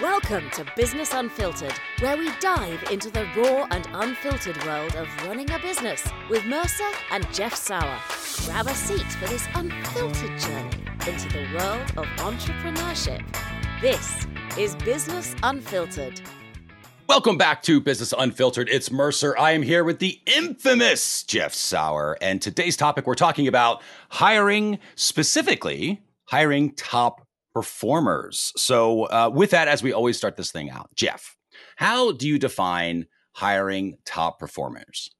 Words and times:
Welcome 0.00 0.50
to 0.54 0.66
Business 0.74 1.14
Unfiltered, 1.14 1.72
where 2.00 2.16
we 2.16 2.28
dive 2.40 2.82
into 2.90 3.10
the 3.10 3.28
raw 3.36 3.68
and 3.70 3.86
unfiltered 3.92 4.62
world 4.64 4.96
of 4.96 5.06
running 5.24 5.48
a 5.52 5.58
business 5.60 6.02
with 6.28 6.44
Mercer 6.46 6.90
and 7.12 7.32
Jeff 7.32 7.54
Sauer. 7.54 8.00
Grab 8.44 8.66
a 8.66 8.74
seat 8.74 9.06
for 9.12 9.28
this 9.28 9.46
unfiltered 9.54 10.36
journey 10.40 10.84
into 11.06 11.28
the 11.28 11.46
world 11.54 11.92
of 11.96 12.06
entrepreneurship. 12.16 13.22
This 13.80 14.26
is 14.58 14.74
Business 14.76 15.36
Unfiltered. 15.44 16.20
Welcome 17.06 17.38
back 17.38 17.62
to 17.62 17.80
Business 17.80 18.12
Unfiltered. 18.18 18.68
It's 18.68 18.90
Mercer. 18.90 19.38
I 19.38 19.52
am 19.52 19.62
here 19.62 19.84
with 19.84 20.00
the 20.00 20.20
infamous 20.26 21.22
Jeff 21.22 21.54
Sauer. 21.54 22.18
And 22.20 22.42
today's 22.42 22.76
topic, 22.76 23.06
we're 23.06 23.14
talking 23.14 23.46
about 23.46 23.80
hiring, 24.08 24.80
specifically 24.96 26.02
hiring 26.26 26.72
top 26.72 27.23
performers. 27.54 28.52
So, 28.56 29.04
uh, 29.04 29.30
with 29.32 29.50
that, 29.50 29.68
as 29.68 29.82
we 29.82 29.92
always 29.92 30.16
start 30.16 30.36
this 30.36 30.50
thing 30.50 30.70
out, 30.70 30.90
Jeff, 30.96 31.36
how 31.76 32.12
do 32.12 32.28
you 32.28 32.38
define 32.38 33.06
hiring 33.32 33.96
top 34.04 34.38
performers? 34.38 35.10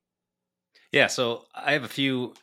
Yeah, 0.93 1.07
so 1.07 1.45
I 1.55 1.73
have 1.73 1.85
a 1.85 1.89
few 1.89 2.35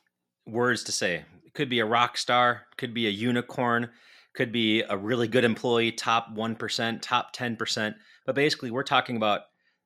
words 0.47 0.83
to 0.85 0.91
say. 0.91 1.23
It 1.45 1.53
could 1.53 1.69
be 1.69 1.79
a 1.79 1.85
rock 1.85 2.17
star, 2.17 2.63
could 2.77 2.93
be 2.93 3.07
a 3.07 3.11
unicorn, 3.11 3.89
could 4.33 4.51
be 4.51 4.81
a 4.81 4.97
really 4.97 5.27
good 5.27 5.43
employee, 5.43 5.91
top 5.91 6.33
1%, 6.35 7.01
top 7.01 7.35
10%. 7.35 7.95
But 8.25 8.35
basically, 8.35 8.71
we're 8.71 8.83
talking 8.83 9.17
about 9.17 9.41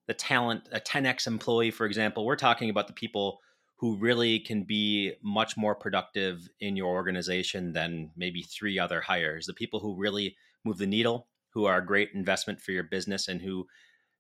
the 0.08 0.14
talent, 0.14 0.70
a 0.72 0.80
10x 0.80 1.26
employee, 1.26 1.72
for 1.72 1.86
example. 1.86 2.26
We're 2.26 2.36
talking 2.36 2.70
about 2.70 2.88
the 2.88 2.94
people 2.94 3.40
who 3.78 3.98
really 3.98 4.40
can 4.40 4.64
be 4.64 5.14
much 5.22 5.58
more 5.58 5.76
productive 5.76 6.48
in 6.60 6.76
your 6.76 6.94
organization 6.94 7.74
than 7.74 8.12
maybe 8.16 8.42
three 8.42 8.80
other 8.80 9.02
hires. 9.02 9.46
The 9.46 9.54
people 9.54 9.80
who 9.80 9.96
really 9.96 10.38
move 10.64 10.78
the 10.78 10.88
needle, 10.88 11.28
who 11.50 11.66
are 11.66 11.78
a 11.78 11.86
great 11.86 12.10
investment 12.14 12.62
for 12.62 12.72
your 12.72 12.84
business, 12.84 13.28
and 13.28 13.42
who 13.42 13.68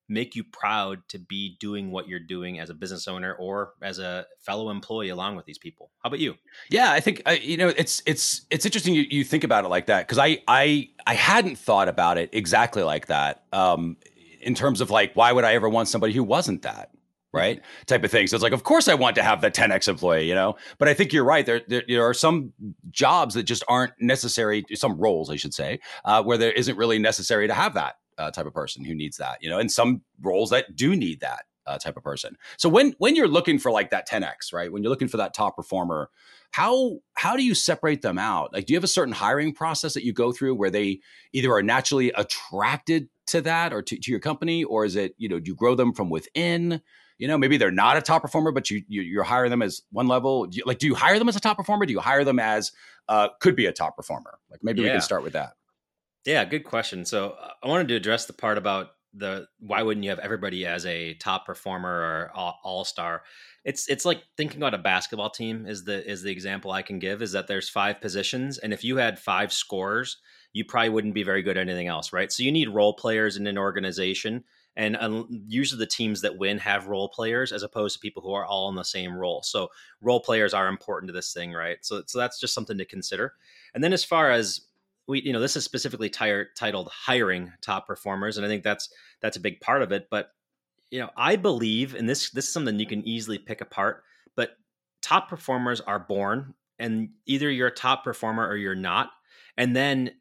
make 0.07 0.35
you 0.35 0.43
proud 0.43 0.99
to 1.09 1.17
be 1.17 1.57
doing 1.59 1.91
what 1.91 2.07
you're 2.07 2.19
doing 2.19 2.59
as 2.59 2.69
a 2.69 2.73
business 2.73 3.07
owner 3.07 3.33
or 3.33 3.73
as 3.81 3.97
a 3.97 4.25
fellow 4.39 4.69
employee 4.69 5.09
along 5.09 5.35
with 5.35 5.45
these 5.45 5.57
people. 5.57 5.89
How 6.03 6.07
about 6.07 6.19
you? 6.19 6.35
Yeah, 6.69 6.91
I 6.91 6.99
think 6.99 7.21
uh, 7.25 7.31
you 7.31 7.57
know 7.57 7.69
it's 7.69 8.03
it's 8.05 8.45
it's 8.51 8.65
interesting 8.65 8.93
you, 8.93 9.05
you 9.09 9.23
think 9.23 9.43
about 9.43 9.65
it 9.65 9.69
like 9.69 9.87
that 9.87 10.07
because 10.07 10.19
I 10.19 10.39
I 10.47 10.89
I 11.07 11.15
hadn't 11.15 11.57
thought 11.57 11.87
about 11.87 12.17
it 12.17 12.29
exactly 12.33 12.83
like 12.83 13.07
that. 13.07 13.43
Um, 13.51 13.97
in 14.41 14.53
terms 14.53 14.79
of 14.81 14.91
like 14.91 15.13
why 15.15 15.31
would 15.31 15.43
I 15.43 15.53
ever 15.55 15.67
want 15.67 15.87
somebody 15.87 16.13
who 16.13 16.23
wasn't 16.23 16.61
that? 16.63 16.91
Right? 17.35 17.61
Type 17.85 18.03
of 18.03 18.09
thing. 18.09 18.27
So 18.27 18.35
it's 18.35 18.43
like, 18.43 18.53
of 18.53 18.63
course, 18.63 18.87
I 18.87 18.95
want 18.95 19.15
to 19.15 19.23
have 19.23 19.41
the 19.41 19.51
10x 19.51 19.87
employee, 19.87 20.27
you 20.27 20.33
know. 20.33 20.55
But 20.79 20.87
I 20.87 20.93
think 20.93 21.13
you're 21.13 21.25
right. 21.25 21.45
There, 21.45 21.61
there, 21.67 21.83
there 21.87 22.03
are 22.03 22.13
some 22.13 22.53
jobs 22.89 23.35
that 23.35 23.43
just 23.43 23.63
aren't 23.67 23.93
necessary. 23.99 24.65
Some 24.73 24.97
roles, 24.97 25.29
I 25.29 25.35
should 25.35 25.53
say, 25.53 25.79
uh, 26.05 26.23
where 26.23 26.37
there 26.37 26.51
isn't 26.51 26.77
really 26.77 26.97
necessary 26.97 27.47
to 27.47 27.53
have 27.53 27.73
that 27.75 27.95
uh, 28.17 28.31
type 28.31 28.45
of 28.45 28.53
person 28.53 28.85
who 28.85 28.95
needs 28.95 29.17
that, 29.17 29.37
you 29.41 29.49
know. 29.49 29.59
And 29.59 29.71
some 29.71 30.01
roles 30.21 30.49
that 30.49 30.75
do 30.75 30.95
need 30.95 31.19
that 31.19 31.43
uh, 31.67 31.77
type 31.77 31.97
of 31.97 32.03
person. 32.03 32.37
So 32.57 32.69
when 32.69 32.93
when 32.97 33.15
you're 33.15 33.27
looking 33.27 33.59
for 33.59 33.71
like 33.71 33.89
that 33.89 34.07
10x, 34.07 34.53
right? 34.53 34.71
When 34.71 34.83
you're 34.83 34.89
looking 34.89 35.07
for 35.07 35.17
that 35.17 35.33
top 35.33 35.55
performer, 35.55 36.09
how 36.51 36.99
how 37.15 37.35
do 37.35 37.43
you 37.43 37.55
separate 37.55 38.01
them 38.01 38.17
out? 38.17 38.53
Like, 38.53 38.65
do 38.65 38.73
you 38.73 38.77
have 38.77 38.83
a 38.83 38.87
certain 38.87 39.13
hiring 39.13 39.53
process 39.53 39.93
that 39.93 40.05
you 40.05 40.13
go 40.13 40.31
through 40.31 40.55
where 40.55 40.69
they 40.69 40.99
either 41.33 41.51
are 41.51 41.63
naturally 41.63 42.11
attracted 42.11 43.09
to 43.27 43.41
that 43.41 43.73
or 43.73 43.81
to, 43.81 43.97
to 43.97 44.11
your 44.11 44.19
company, 44.19 44.63
or 44.63 44.85
is 44.85 44.95
it 44.95 45.15
you 45.17 45.27
know 45.27 45.39
do 45.39 45.49
you 45.49 45.55
grow 45.55 45.75
them 45.75 45.93
from 45.93 46.09
within? 46.09 46.81
You 47.17 47.27
know 47.27 47.37
maybe 47.37 47.57
they're 47.57 47.71
not 47.71 47.97
a 47.97 48.01
top 48.01 48.21
performer 48.21 48.51
but 48.51 48.69
you, 48.69 48.83
you 48.87 49.19
are 49.19 49.23
hiring 49.23 49.51
them 49.51 49.61
as 49.61 49.81
one 49.91 50.07
level. 50.07 50.45
Do 50.45 50.57
you, 50.57 50.63
like 50.65 50.79
do 50.79 50.87
you 50.87 50.95
hire 50.95 51.19
them 51.19 51.29
as 51.29 51.35
a 51.35 51.39
top 51.39 51.57
performer? 51.57 51.85
Do 51.85 51.93
you 51.93 51.99
hire 51.99 52.23
them 52.23 52.39
as 52.39 52.71
uh, 53.07 53.29
could 53.39 53.55
be 53.55 53.65
a 53.65 53.71
top 53.71 53.95
performer? 53.95 54.39
Like 54.49 54.61
maybe 54.63 54.81
yeah. 54.81 54.87
we 54.87 54.91
can 54.91 55.01
start 55.01 55.23
with 55.23 55.33
that. 55.33 55.53
Yeah 56.25 56.45
good 56.45 56.63
question. 56.63 57.05
So 57.05 57.35
uh, 57.41 57.51
i 57.63 57.67
wanted 57.67 57.87
to 57.89 57.95
address 57.95 58.25
the 58.25 58.33
part 58.33 58.57
about 58.57 58.91
the 59.17 59.47
why 59.59 59.81
wouldn't 59.81 60.03
you 60.03 60.09
have 60.09 60.19
everybody 60.19 60.65
as 60.65 60.85
a 60.85 61.13
top 61.15 61.45
performer 61.45 61.89
or 61.89 62.31
all 62.35 62.83
star 62.83 63.23
it's 63.63 63.87
it's 63.87 64.03
like 64.03 64.21
thinking 64.35 64.57
about 64.57 64.73
a 64.73 64.77
basketball 64.77 65.29
team 65.29 65.65
is 65.65 65.85
the 65.85 66.05
is 66.09 66.21
the 66.21 66.31
example 66.31 66.71
i 66.71 66.81
can 66.81 66.99
give 66.99 67.21
is 67.21 67.31
that 67.31 67.47
there's 67.47 67.69
five 67.69 68.01
positions 68.01 68.57
and 68.57 68.73
if 68.73 68.83
you 68.83 68.97
had 68.97 69.17
five 69.17 69.53
scores 69.53 70.17
you 70.55 70.63
probably 70.63 70.89
wouldn't 70.89 71.13
be 71.13 71.23
very 71.23 71.43
good 71.43 71.57
at 71.57 71.67
anything 71.67 71.87
else 71.87 72.13
right? 72.13 72.31
So 72.31 72.41
you 72.41 72.51
need 72.51 72.69
role 72.69 72.93
players 72.93 73.37
in 73.37 73.45
an 73.45 73.57
organization 73.57 74.43
and 74.75 74.97
usually 75.47 75.79
the 75.79 75.85
teams 75.85 76.21
that 76.21 76.37
win 76.37 76.57
have 76.57 76.87
role 76.87 77.09
players 77.09 77.51
as 77.51 77.63
opposed 77.63 77.95
to 77.95 77.99
people 77.99 78.21
who 78.21 78.33
are 78.33 78.45
all 78.45 78.69
in 78.69 78.75
the 78.75 78.83
same 78.83 79.15
role. 79.15 79.41
So 79.43 79.69
role 80.01 80.19
players 80.19 80.53
are 80.53 80.67
important 80.67 81.09
to 81.09 81.13
this 81.13 81.33
thing 81.33 81.53
right? 81.53 81.77
So 81.81 82.03
so 82.05 82.19
that's 82.19 82.39
just 82.39 82.53
something 82.53 82.77
to 82.77 82.85
consider. 82.85 83.33
And 83.73 83.83
then 83.83 83.93
as 83.93 84.03
far 84.03 84.31
as 84.31 84.61
we 85.07 85.21
you 85.21 85.33
know 85.33 85.39
this 85.39 85.55
is 85.55 85.63
specifically 85.63 86.09
tire, 86.09 86.47
titled 86.55 86.89
hiring 86.89 87.51
top 87.61 87.87
performers 87.87 88.37
and 88.37 88.45
i 88.45 88.49
think 88.49 88.63
that's 88.63 88.89
that's 89.21 89.37
a 89.37 89.41
big 89.41 89.59
part 89.61 89.81
of 89.81 89.91
it 89.91 90.07
but 90.09 90.31
you 90.91 90.99
know 90.99 91.09
i 91.15 91.35
believe 91.35 91.95
and 91.95 92.09
this 92.09 92.31
this 92.31 92.45
is 92.45 92.53
something 92.53 92.79
you 92.79 92.85
can 92.85 93.07
easily 93.07 93.37
pick 93.37 93.61
apart 93.61 94.03
but 94.35 94.57
top 95.01 95.29
performers 95.29 95.81
are 95.81 95.99
born 95.99 96.53
and 96.79 97.09
either 97.25 97.49
you're 97.49 97.67
a 97.67 97.71
top 97.71 98.03
performer 98.03 98.47
or 98.47 98.55
you're 98.55 98.75
not 98.75 99.11
and 99.57 99.75
then 99.75 100.11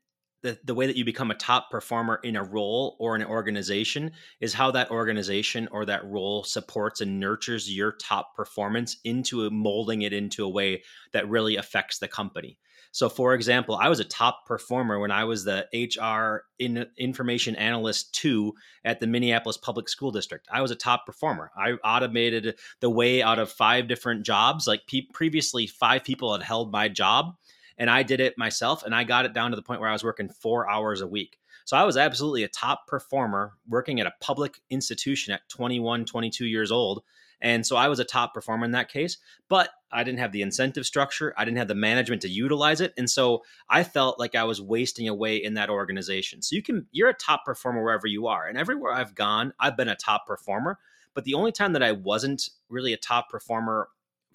the, 0.44 0.58
the 0.62 0.74
way 0.74 0.86
that 0.86 0.94
you 0.94 1.06
become 1.06 1.30
a 1.30 1.34
top 1.34 1.70
performer 1.70 2.20
in 2.22 2.36
a 2.36 2.44
role 2.44 2.96
or 3.00 3.16
an 3.16 3.24
organization 3.24 4.12
is 4.40 4.52
how 4.52 4.70
that 4.70 4.90
organization 4.90 5.66
or 5.72 5.86
that 5.86 6.04
role 6.04 6.44
supports 6.44 7.00
and 7.00 7.18
nurtures 7.18 7.74
your 7.74 7.92
top 7.92 8.36
performance 8.36 8.98
into 9.04 9.48
molding 9.48 10.02
it 10.02 10.12
into 10.12 10.44
a 10.44 10.48
way 10.48 10.82
that 11.14 11.30
really 11.30 11.56
affects 11.56 11.98
the 11.98 12.08
company. 12.08 12.58
So, 12.92 13.08
for 13.08 13.32
example, 13.34 13.74
I 13.74 13.88
was 13.88 14.00
a 14.00 14.04
top 14.04 14.46
performer 14.46 15.00
when 15.00 15.10
I 15.10 15.24
was 15.24 15.44
the 15.44 15.66
HR 15.72 16.44
in 16.58 16.86
information 16.98 17.56
analyst 17.56 18.14
two 18.14 18.54
at 18.84 19.00
the 19.00 19.06
Minneapolis 19.06 19.56
Public 19.56 19.88
School 19.88 20.12
District. 20.12 20.46
I 20.52 20.60
was 20.60 20.70
a 20.70 20.76
top 20.76 21.06
performer. 21.06 21.50
I 21.56 21.72
automated 21.82 22.56
the 22.80 22.90
way 22.90 23.22
out 23.22 23.38
of 23.38 23.50
five 23.50 23.88
different 23.88 24.24
jobs. 24.24 24.68
Like 24.68 24.86
pe- 24.86 25.08
previously, 25.12 25.66
five 25.66 26.04
people 26.04 26.32
had 26.32 26.42
held 26.42 26.70
my 26.70 26.88
job 26.88 27.34
and 27.78 27.90
I 27.90 28.02
did 28.02 28.20
it 28.20 28.38
myself 28.38 28.82
and 28.84 28.94
I 28.94 29.04
got 29.04 29.24
it 29.24 29.32
down 29.32 29.50
to 29.50 29.56
the 29.56 29.62
point 29.62 29.80
where 29.80 29.90
I 29.90 29.92
was 29.92 30.04
working 30.04 30.28
four 30.28 30.68
hours 30.70 31.00
a 31.00 31.06
week. 31.06 31.38
So 31.64 31.76
I 31.76 31.84
was 31.84 31.96
absolutely 31.96 32.44
a 32.44 32.48
top 32.48 32.86
performer 32.86 33.54
working 33.68 34.00
at 34.00 34.06
a 34.06 34.14
public 34.20 34.60
institution 34.70 35.32
at 35.32 35.48
21, 35.48 36.04
22 36.04 36.46
years 36.46 36.70
old. 36.70 37.02
And 37.40 37.66
so 37.66 37.76
I 37.76 37.88
was 37.88 37.98
a 37.98 38.04
top 38.04 38.32
performer 38.32 38.64
in 38.64 38.70
that 38.72 38.90
case, 38.90 39.18
but 39.48 39.70
I 39.92 40.02
didn't 40.02 40.20
have 40.20 40.32
the 40.32 40.42
incentive 40.42 40.86
structure. 40.86 41.34
I 41.36 41.44
didn't 41.44 41.58
have 41.58 41.68
the 41.68 41.74
management 41.74 42.22
to 42.22 42.28
utilize 42.28 42.80
it. 42.80 42.94
And 42.96 43.08
so 43.08 43.42
I 43.68 43.82
felt 43.84 44.18
like 44.18 44.34
I 44.34 44.44
was 44.44 44.60
wasting 44.60 45.08
away 45.08 45.36
in 45.36 45.54
that 45.54 45.70
organization. 45.70 46.42
So 46.42 46.56
you 46.56 46.62
can, 46.62 46.86
you're 46.90 47.10
a 47.10 47.14
top 47.14 47.44
performer 47.44 47.82
wherever 47.82 48.06
you 48.06 48.26
are. 48.28 48.46
And 48.46 48.56
everywhere 48.56 48.92
I've 48.92 49.14
gone, 49.14 49.52
I've 49.60 49.76
been 49.76 49.88
a 49.88 49.96
top 49.96 50.26
performer. 50.26 50.78
But 51.12 51.24
the 51.24 51.34
only 51.34 51.52
time 51.52 51.74
that 51.74 51.82
I 51.82 51.92
wasn't 51.92 52.48
really 52.68 52.92
a 52.92 52.98
top 52.98 53.30
performer 53.30 53.88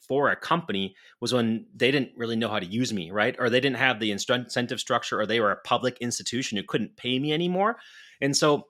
for 0.09 0.29
a 0.29 0.35
company 0.35 0.95
was 1.21 1.33
when 1.33 1.67
they 1.73 1.91
didn't 1.91 2.11
really 2.17 2.35
know 2.35 2.49
how 2.49 2.59
to 2.59 2.65
use 2.65 2.91
me, 2.91 3.11
right? 3.11 3.35
Or 3.39 3.49
they 3.49 3.61
didn't 3.61 3.77
have 3.77 3.99
the 3.99 4.11
incentive 4.11 4.79
structure, 4.79 5.21
or 5.21 5.25
they 5.25 5.39
were 5.39 5.51
a 5.51 5.61
public 5.61 5.97
institution 6.01 6.57
who 6.57 6.63
couldn't 6.63 6.97
pay 6.97 7.17
me 7.19 7.31
anymore. 7.31 7.77
And 8.19 8.35
so 8.35 8.65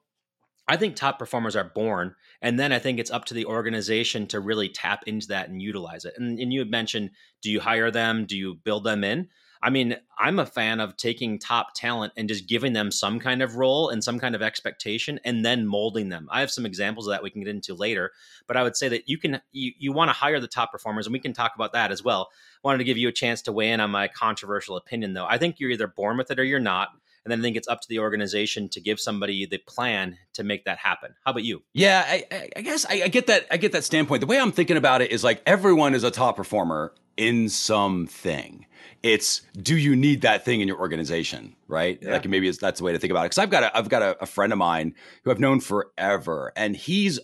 I 0.67 0.78
think 0.78 0.95
top 0.95 1.17
performers 1.17 1.55
are 1.55 1.63
born. 1.63 2.13
And 2.41 2.59
then 2.59 2.72
I 2.72 2.78
think 2.78 2.99
it's 2.99 3.09
up 3.09 3.25
to 3.25 3.33
the 3.33 3.45
organization 3.45 4.28
to 4.28 4.39
really 4.39 4.69
tap 4.69 5.03
into 5.07 5.28
that 5.29 5.49
and 5.49 5.61
utilize 5.61 6.05
it. 6.05 6.13
And, 6.17 6.38
and 6.38 6.53
you 6.53 6.59
had 6.59 6.69
mentioned 6.69 7.09
do 7.41 7.49
you 7.49 7.59
hire 7.59 7.89
them? 7.89 8.25
Do 8.25 8.38
you 8.38 8.55
build 8.55 8.83
them 8.83 9.03
in? 9.03 9.29
I 9.62 9.70
mean, 9.70 9.97
I'm 10.18 10.40
a 10.40 10.46
fan 10.46 10.80
of 10.80 10.96
taking 10.96 11.38
top 11.38 11.74
talent 11.75 12.14
and 12.16 12.30
just 12.30 12.47
giving 12.47 12.72
them 12.72 12.92
some 12.92 13.20
kind 13.20 13.42
of 13.42 13.58
role 13.58 13.90
and 13.90 14.02
some 14.02 14.18
kind 14.18 14.34
of 14.34 14.42
expectation 14.42 15.20
and 15.25 15.44
then 15.44 15.68
molding 15.68 16.08
them. 16.08 16.30
I 16.31 16.40
have 16.40 16.52
some 16.52 16.66
examples 16.66 17.08
of 17.08 17.12
that 17.12 17.24
we 17.24 17.30
can 17.30 17.42
get 17.42 17.50
into 17.50 17.74
later, 17.74 18.12
but 18.47 18.56
I 18.56 18.64
would 18.64 18.78
say 18.78 18.88
that 18.88 19.09
you 19.09 19.18
can 19.18 19.42
you, 19.52 19.74
you 19.78 19.92
want 19.92 20.09
to 20.09 20.14
hire 20.14 20.40
the 20.40 20.47
top 20.47 20.72
performers 20.72 21.08
and 21.08 21.14
we 21.14 21.20
can 21.20 21.34
talk 21.34 21.53
about 21.56 21.74
that 21.74 21.92
as 21.92 22.03
well. 22.03 22.30
Wanted 22.64 22.78
to 22.78 22.84
give 22.86 22.97
you 22.97 23.09
a 23.09 23.14
chance 23.14 23.42
to 23.44 23.52
weigh 23.52 23.72
in 23.72 23.81
on 23.81 23.92
my 23.92 24.08
controversial 24.08 24.78
opinion 24.78 25.14
though. 25.14 25.28
I 25.28 25.38
think 25.38 25.59
you're 25.59 25.72
either 25.72 25.88
born 25.88 26.18
with 26.18 26.31
it 26.31 26.40
or 26.40 26.44
you're 26.46 26.59
not. 26.59 26.90
And 27.29 27.31
then 27.31 27.40
I 27.40 27.44
think 27.44 27.57
it's 27.57 27.67
up 27.67 27.81
to 27.81 27.88
the 27.88 28.00
organization 28.00 28.69
to 28.69 28.81
give 28.81 29.00
somebody 29.00 29.45
the 29.45 29.57
plan 29.59 30.17
to 30.34 30.43
make 30.43 30.66
that 30.66 30.78
happen. 30.78 31.16
How 31.26 31.31
about 31.31 31.43
you? 31.43 31.64
Yeah, 31.73 32.03
I, 32.08 32.49
I 32.55 32.61
guess 32.61 32.85
I, 32.85 33.03
I 33.03 33.08
get 33.08 33.28
that. 33.28 33.47
I 33.52 33.58
get 33.58 33.72
that 33.73 33.84
standpoint. 33.84 34.22
The 34.22 34.28
way 34.28 34.40
I'm 34.40 34.52
thinking 34.52 34.78
about 34.78 35.02
it 35.02 35.11
is 35.11 35.23
like 35.23 35.41
everyone 35.46 35.93
is 35.93 36.03
a 36.03 36.11
top 36.11 36.37
performer 36.37 36.93
in 37.17 37.49
something 37.49 38.66
it's 39.03 39.41
do 39.61 39.78
you 39.78 39.96
need 39.96 40.22
that 40.22 40.43
thing 40.43 40.61
in 40.61 40.67
your 40.67 40.79
organization, 40.79 41.55
right? 41.67 41.99
Yeah. 42.02 42.14
Like 42.14 42.28
maybe 42.28 42.49
that's 42.52 42.79
the 42.79 42.84
way 42.84 42.91
to 42.91 42.99
think 42.99 43.11
about 43.11 43.22
it. 43.22 43.26
Because 43.26 43.37
I've 43.37 43.49
got 43.49 43.64
a, 43.64 43.78
I've 43.78 43.90
got 43.90 44.02
a, 44.02 44.23
a 44.23 44.26
friend 44.26 44.52
of 44.52 44.59
mine 44.59 44.93
who 45.23 45.31
I've 45.31 45.40
known 45.40 45.59
forever, 45.59 46.52
and 46.55 46.76
he's 46.76 47.20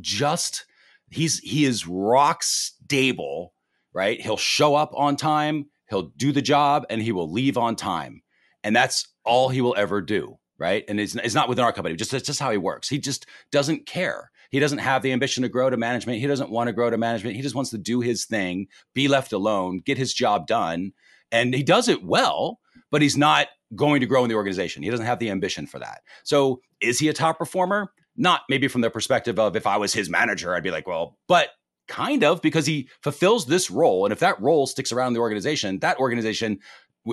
just 0.00 0.64
he's 1.10 1.38
he 1.40 1.64
is 1.64 1.86
rock 1.86 2.42
stable, 2.42 3.52
right? 3.92 4.20
He'll 4.20 4.36
show 4.36 4.74
up 4.74 4.92
on 4.94 5.16
time, 5.16 5.66
he'll 5.88 6.10
do 6.16 6.32
the 6.32 6.42
job, 6.42 6.86
and 6.88 7.02
he 7.02 7.12
will 7.12 7.30
leave 7.30 7.58
on 7.58 7.76
time, 7.76 8.22
and 8.64 8.74
that's 8.74 9.08
all 9.30 9.48
he 9.48 9.60
will 9.60 9.74
ever 9.76 10.00
do, 10.00 10.38
right? 10.58 10.84
And 10.88 11.00
it's, 11.00 11.14
it's 11.14 11.34
not 11.34 11.48
within 11.48 11.64
our 11.64 11.72
company. 11.72 11.96
Just 11.96 12.10
that's 12.10 12.26
just 12.26 12.40
how 12.40 12.50
he 12.50 12.58
works. 12.58 12.88
He 12.88 12.98
just 12.98 13.26
doesn't 13.50 13.86
care. 13.86 14.30
He 14.50 14.58
doesn't 14.58 14.78
have 14.78 15.02
the 15.02 15.12
ambition 15.12 15.42
to 15.42 15.48
grow 15.48 15.70
to 15.70 15.76
management. 15.76 16.18
He 16.18 16.26
doesn't 16.26 16.50
want 16.50 16.68
to 16.68 16.72
grow 16.72 16.90
to 16.90 16.98
management. 16.98 17.36
He 17.36 17.42
just 17.42 17.54
wants 17.54 17.70
to 17.70 17.78
do 17.78 18.00
his 18.00 18.24
thing, 18.24 18.66
be 18.94 19.06
left 19.08 19.32
alone, 19.32 19.80
get 19.84 19.96
his 19.96 20.12
job 20.12 20.46
done, 20.46 20.92
and 21.30 21.54
he 21.54 21.62
does 21.62 21.88
it 21.88 22.04
well 22.04 22.58
but 22.90 23.02
he's 23.02 23.16
not 23.16 23.48
going 23.74 24.00
to 24.00 24.06
grow 24.06 24.24
in 24.24 24.28
the 24.28 24.34
organization. 24.34 24.82
He 24.82 24.90
doesn't 24.90 25.06
have 25.06 25.18
the 25.18 25.30
ambition 25.30 25.66
for 25.66 25.78
that. 25.78 26.02
So 26.24 26.60
is 26.80 26.98
he 26.98 27.08
a 27.08 27.12
top 27.12 27.38
performer? 27.38 27.92
Not 28.16 28.42
maybe 28.48 28.68
from 28.68 28.80
the 28.80 28.90
perspective 28.90 29.38
of 29.38 29.56
if 29.56 29.66
I 29.66 29.76
was 29.76 29.94
his 29.94 30.10
manager, 30.10 30.54
I'd 30.54 30.62
be 30.62 30.70
like, 30.70 30.86
well, 30.86 31.16
but 31.28 31.50
kind 31.88 32.22
of 32.24 32.42
because 32.42 32.66
he 32.66 32.88
fulfills 33.02 33.46
this 33.46 33.70
role. 33.70 34.04
And 34.04 34.12
if 34.12 34.20
that 34.20 34.40
role 34.40 34.66
sticks 34.66 34.92
around 34.92 35.12
the 35.12 35.20
organization, 35.20 35.78
that 35.80 35.98
organization 35.98 36.58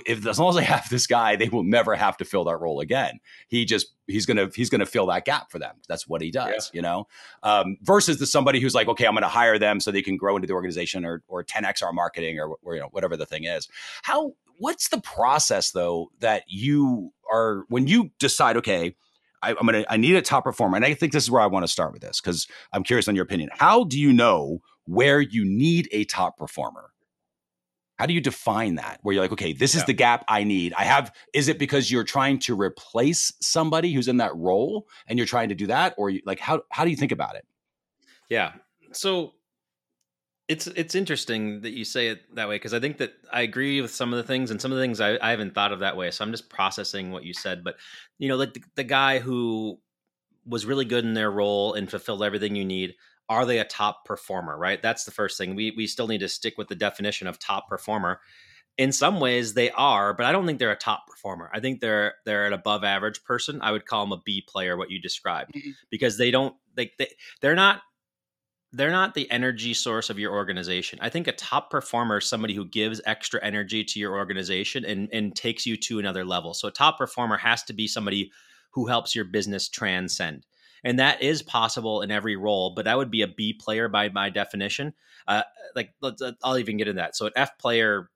if 0.05 0.25
as 0.25 0.39
long 0.39 0.49
as 0.49 0.55
they 0.55 0.63
have 0.63 0.89
this 0.89 1.07
guy, 1.07 1.35
they 1.35 1.49
will 1.49 1.63
never 1.63 1.95
have 1.95 2.17
to 2.17 2.25
fill 2.25 2.43
that 2.45 2.57
role 2.57 2.79
again. 2.79 3.19
He 3.47 3.65
just 3.65 3.93
he's 4.05 4.25
gonna 4.25 4.49
he's 4.53 4.69
gonna 4.69 4.85
fill 4.85 5.05
that 5.07 5.25
gap 5.25 5.49
for 5.51 5.59
them. 5.59 5.75
That's 5.87 6.07
what 6.07 6.21
he 6.21 6.31
does, 6.31 6.71
yeah. 6.73 6.77
you 6.77 6.81
know. 6.81 7.07
Um, 7.43 7.77
versus 7.81 8.19
the 8.19 8.25
somebody 8.25 8.59
who's 8.59 8.75
like, 8.75 8.87
okay, 8.87 9.05
I'm 9.05 9.13
gonna 9.13 9.27
hire 9.27 9.57
them 9.57 9.79
so 9.79 9.91
they 9.91 10.01
can 10.01 10.17
grow 10.17 10.35
into 10.35 10.47
the 10.47 10.53
organization 10.53 11.05
or 11.05 11.23
or 11.27 11.43
10x 11.43 11.83
our 11.83 11.93
marketing 11.93 12.39
or, 12.39 12.55
or 12.61 12.75
you 12.75 12.81
know 12.81 12.89
whatever 12.91 13.15
the 13.15 13.25
thing 13.25 13.45
is. 13.45 13.67
How 14.03 14.33
what's 14.59 14.89
the 14.89 15.01
process 15.01 15.71
though 15.71 16.11
that 16.19 16.43
you 16.47 17.11
are 17.31 17.63
when 17.69 17.87
you 17.87 18.11
decide, 18.19 18.57
okay, 18.57 18.95
I, 19.41 19.51
I'm 19.51 19.65
gonna 19.65 19.85
I 19.89 19.97
need 19.97 20.15
a 20.15 20.21
top 20.21 20.43
performer, 20.43 20.75
and 20.75 20.85
I 20.85 20.93
think 20.93 21.13
this 21.13 21.23
is 21.23 21.31
where 21.31 21.41
I 21.41 21.47
want 21.47 21.63
to 21.63 21.71
start 21.71 21.93
with 21.93 22.01
this 22.01 22.19
because 22.19 22.47
I'm 22.73 22.83
curious 22.83 23.07
on 23.07 23.15
your 23.15 23.23
opinion. 23.23 23.49
How 23.53 23.83
do 23.83 23.99
you 23.99 24.11
know 24.11 24.59
where 24.85 25.21
you 25.21 25.45
need 25.45 25.87
a 25.91 26.05
top 26.05 26.37
performer? 26.37 26.91
How 27.97 28.05
do 28.05 28.13
you 28.13 28.21
define 28.21 28.75
that? 28.75 28.99
Where 29.01 29.13
you're 29.13 29.23
like, 29.23 29.31
okay, 29.31 29.53
this 29.53 29.73
is 29.73 29.81
yeah. 29.81 29.85
the 29.87 29.93
gap 29.93 30.25
I 30.27 30.43
need. 30.43 30.73
I 30.73 30.83
have. 30.83 31.13
Is 31.33 31.47
it 31.47 31.57
because 31.57 31.91
you're 31.91 32.03
trying 32.03 32.39
to 32.39 32.59
replace 32.59 33.33
somebody 33.41 33.91
who's 33.91 34.07
in 34.07 34.17
that 34.17 34.35
role, 34.35 34.87
and 35.07 35.17
you're 35.17 35.25
trying 35.25 35.49
to 35.49 35.55
do 35.55 35.67
that, 35.67 35.95
or 35.97 36.09
you, 36.09 36.21
like 36.25 36.39
how 36.39 36.61
how 36.71 36.83
do 36.83 36.91
you 36.91 36.97
think 36.97 37.11
about 37.11 37.35
it? 37.35 37.45
Yeah. 38.29 38.53
So 38.91 39.33
it's 40.47 40.67
it's 40.67 40.95
interesting 40.95 41.61
that 41.61 41.71
you 41.71 41.83
say 41.83 42.07
it 42.07 42.35
that 42.35 42.47
way 42.47 42.55
because 42.55 42.73
I 42.73 42.79
think 42.79 42.97
that 42.97 43.13
I 43.31 43.41
agree 43.41 43.81
with 43.81 43.93
some 43.93 44.13
of 44.13 44.17
the 44.17 44.23
things 44.23 44.49
and 44.49 44.61
some 44.61 44.71
of 44.71 44.77
the 44.77 44.83
things 44.83 45.01
I, 45.01 45.17
I 45.21 45.31
haven't 45.31 45.53
thought 45.53 45.73
of 45.73 45.79
that 45.79 45.97
way. 45.97 46.11
So 46.11 46.23
I'm 46.23 46.31
just 46.31 46.49
processing 46.49 47.11
what 47.11 47.23
you 47.25 47.33
said. 47.33 47.63
But 47.63 47.75
you 48.17 48.29
know, 48.29 48.37
like 48.37 48.53
the, 48.53 48.63
the 48.75 48.83
guy 48.83 49.19
who 49.19 49.79
was 50.45 50.65
really 50.65 50.85
good 50.85 51.03
in 51.03 51.13
their 51.13 51.31
role 51.31 51.73
and 51.73 51.89
fulfilled 51.89 52.23
everything 52.23 52.55
you 52.55 52.63
need 52.63 52.95
are 53.29 53.45
they 53.45 53.59
a 53.59 53.65
top 53.65 54.05
performer 54.05 54.57
right 54.57 54.81
that's 54.81 55.03
the 55.03 55.11
first 55.11 55.37
thing 55.37 55.55
we 55.55 55.71
we 55.71 55.87
still 55.87 56.07
need 56.07 56.19
to 56.19 56.27
stick 56.27 56.57
with 56.57 56.67
the 56.67 56.75
definition 56.75 57.27
of 57.27 57.39
top 57.39 57.67
performer 57.67 58.19
in 58.77 58.91
some 58.91 59.19
ways 59.19 59.53
they 59.53 59.71
are 59.71 60.13
but 60.13 60.25
i 60.25 60.31
don't 60.31 60.45
think 60.45 60.59
they're 60.59 60.71
a 60.71 60.77
top 60.77 61.07
performer 61.07 61.49
i 61.53 61.59
think 61.59 61.79
they're 61.79 62.15
they're 62.25 62.45
an 62.45 62.53
above 62.53 62.83
average 62.83 63.23
person 63.23 63.61
i 63.61 63.71
would 63.71 63.85
call 63.85 64.05
them 64.05 64.13
a 64.13 64.21
b 64.23 64.43
player 64.47 64.77
what 64.77 64.91
you 64.91 64.99
described 64.99 65.53
mm-hmm. 65.53 65.71
because 65.89 66.17
they 66.17 66.31
don't 66.31 66.55
they, 66.75 66.91
they 66.97 67.07
they're 67.41 67.55
not 67.55 67.81
they're 68.73 68.91
not 68.91 69.13
the 69.13 69.29
energy 69.31 69.73
source 69.73 70.09
of 70.09 70.19
your 70.19 70.33
organization. 70.33 70.99
I 71.01 71.09
think 71.09 71.27
a 71.27 71.31
top 71.31 71.71
performer 71.71 72.17
is 72.17 72.25
somebody 72.25 72.53
who 72.53 72.65
gives 72.65 73.01
extra 73.05 73.43
energy 73.43 73.83
to 73.83 73.99
your 73.99 74.15
organization 74.15 74.83
and, 74.83 75.07
and 75.13 75.35
takes 75.35 75.65
you 75.65 75.77
to 75.77 75.99
another 75.99 76.25
level. 76.25 76.53
So 76.53 76.67
a 76.67 76.71
top 76.71 76.97
performer 76.97 77.37
has 77.37 77.63
to 77.63 77.73
be 77.73 77.87
somebody 77.87 78.31
who 78.71 78.85
helps 78.85 79.15
your 79.15 79.25
business 79.25 79.69
transcend 79.69 80.45
and 80.83 80.99
that 80.99 81.21
is 81.21 81.41
possible 81.41 82.01
in 82.01 82.11
every 82.11 82.35
role. 82.35 82.73
But 82.75 82.85
that 82.85 82.97
would 82.97 83.11
be 83.11 83.21
a 83.21 83.27
B 83.27 83.53
player 83.53 83.87
by 83.87 84.09
my 84.09 84.29
definition. 84.29 84.93
Uh, 85.27 85.43
like 85.75 85.93
let's, 86.01 86.21
uh, 86.21 86.33
I'll 86.43 86.57
even 86.57 86.77
get 86.77 86.87
in 86.87 86.95
that. 86.97 87.15
So 87.15 87.25
an 87.27 87.33
F 87.35 87.57
player 87.57 88.09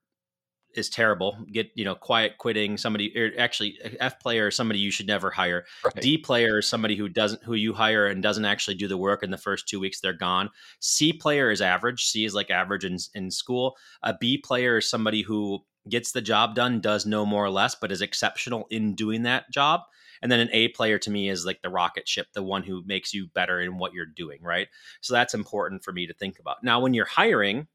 is 0.74 0.88
terrible. 0.88 1.36
Get 1.52 1.70
you 1.74 1.84
know 1.84 1.94
quiet 1.94 2.38
quitting 2.38 2.76
somebody 2.76 3.16
or 3.18 3.32
actually 3.38 3.78
F 4.00 4.18
player 4.20 4.48
is 4.48 4.56
somebody 4.56 4.78
you 4.78 4.90
should 4.90 5.06
never 5.06 5.30
hire. 5.30 5.64
Right. 5.84 5.94
D 5.96 6.18
player 6.18 6.58
is 6.58 6.68
somebody 6.68 6.96
who 6.96 7.08
doesn't 7.08 7.42
who 7.42 7.54
you 7.54 7.72
hire 7.72 8.06
and 8.06 8.22
doesn't 8.22 8.44
actually 8.44 8.76
do 8.76 8.88
the 8.88 8.96
work 8.96 9.22
in 9.22 9.30
the 9.30 9.38
first 9.38 9.68
two 9.68 9.80
weeks 9.80 10.00
they're 10.00 10.12
gone. 10.12 10.50
C 10.80 11.12
player 11.12 11.50
is 11.50 11.60
average. 11.60 12.04
C 12.04 12.24
is 12.24 12.34
like 12.34 12.50
average 12.50 12.84
in 12.84 12.98
in 13.14 13.30
school. 13.30 13.76
A 14.02 14.14
B 14.18 14.38
player 14.38 14.78
is 14.78 14.88
somebody 14.88 15.22
who 15.22 15.60
gets 15.88 16.12
the 16.12 16.22
job 16.22 16.54
done, 16.54 16.80
does 16.80 17.06
no 17.06 17.26
more 17.26 17.44
or 17.44 17.50
less, 17.50 17.74
but 17.74 17.92
is 17.92 18.02
exceptional 18.02 18.66
in 18.70 18.94
doing 18.94 19.22
that 19.22 19.50
job. 19.50 19.80
And 20.22 20.30
then 20.30 20.40
an 20.40 20.48
A 20.52 20.68
player 20.68 20.98
to 21.00 21.10
me 21.10 21.28
is 21.28 21.44
like 21.44 21.60
the 21.62 21.68
rocket 21.68 22.08
ship, 22.08 22.28
the 22.32 22.42
one 22.42 22.62
who 22.62 22.82
makes 22.86 23.12
you 23.12 23.26
better 23.34 23.60
in 23.60 23.76
what 23.76 23.92
you're 23.92 24.06
doing, 24.06 24.38
right? 24.40 24.68
So 25.00 25.12
that's 25.12 25.34
important 25.34 25.82
for 25.82 25.92
me 25.92 26.06
to 26.06 26.14
think 26.14 26.38
about. 26.38 26.62
Now, 26.62 26.80
when 26.80 26.94
you're 26.94 27.04
hiring 27.04 27.66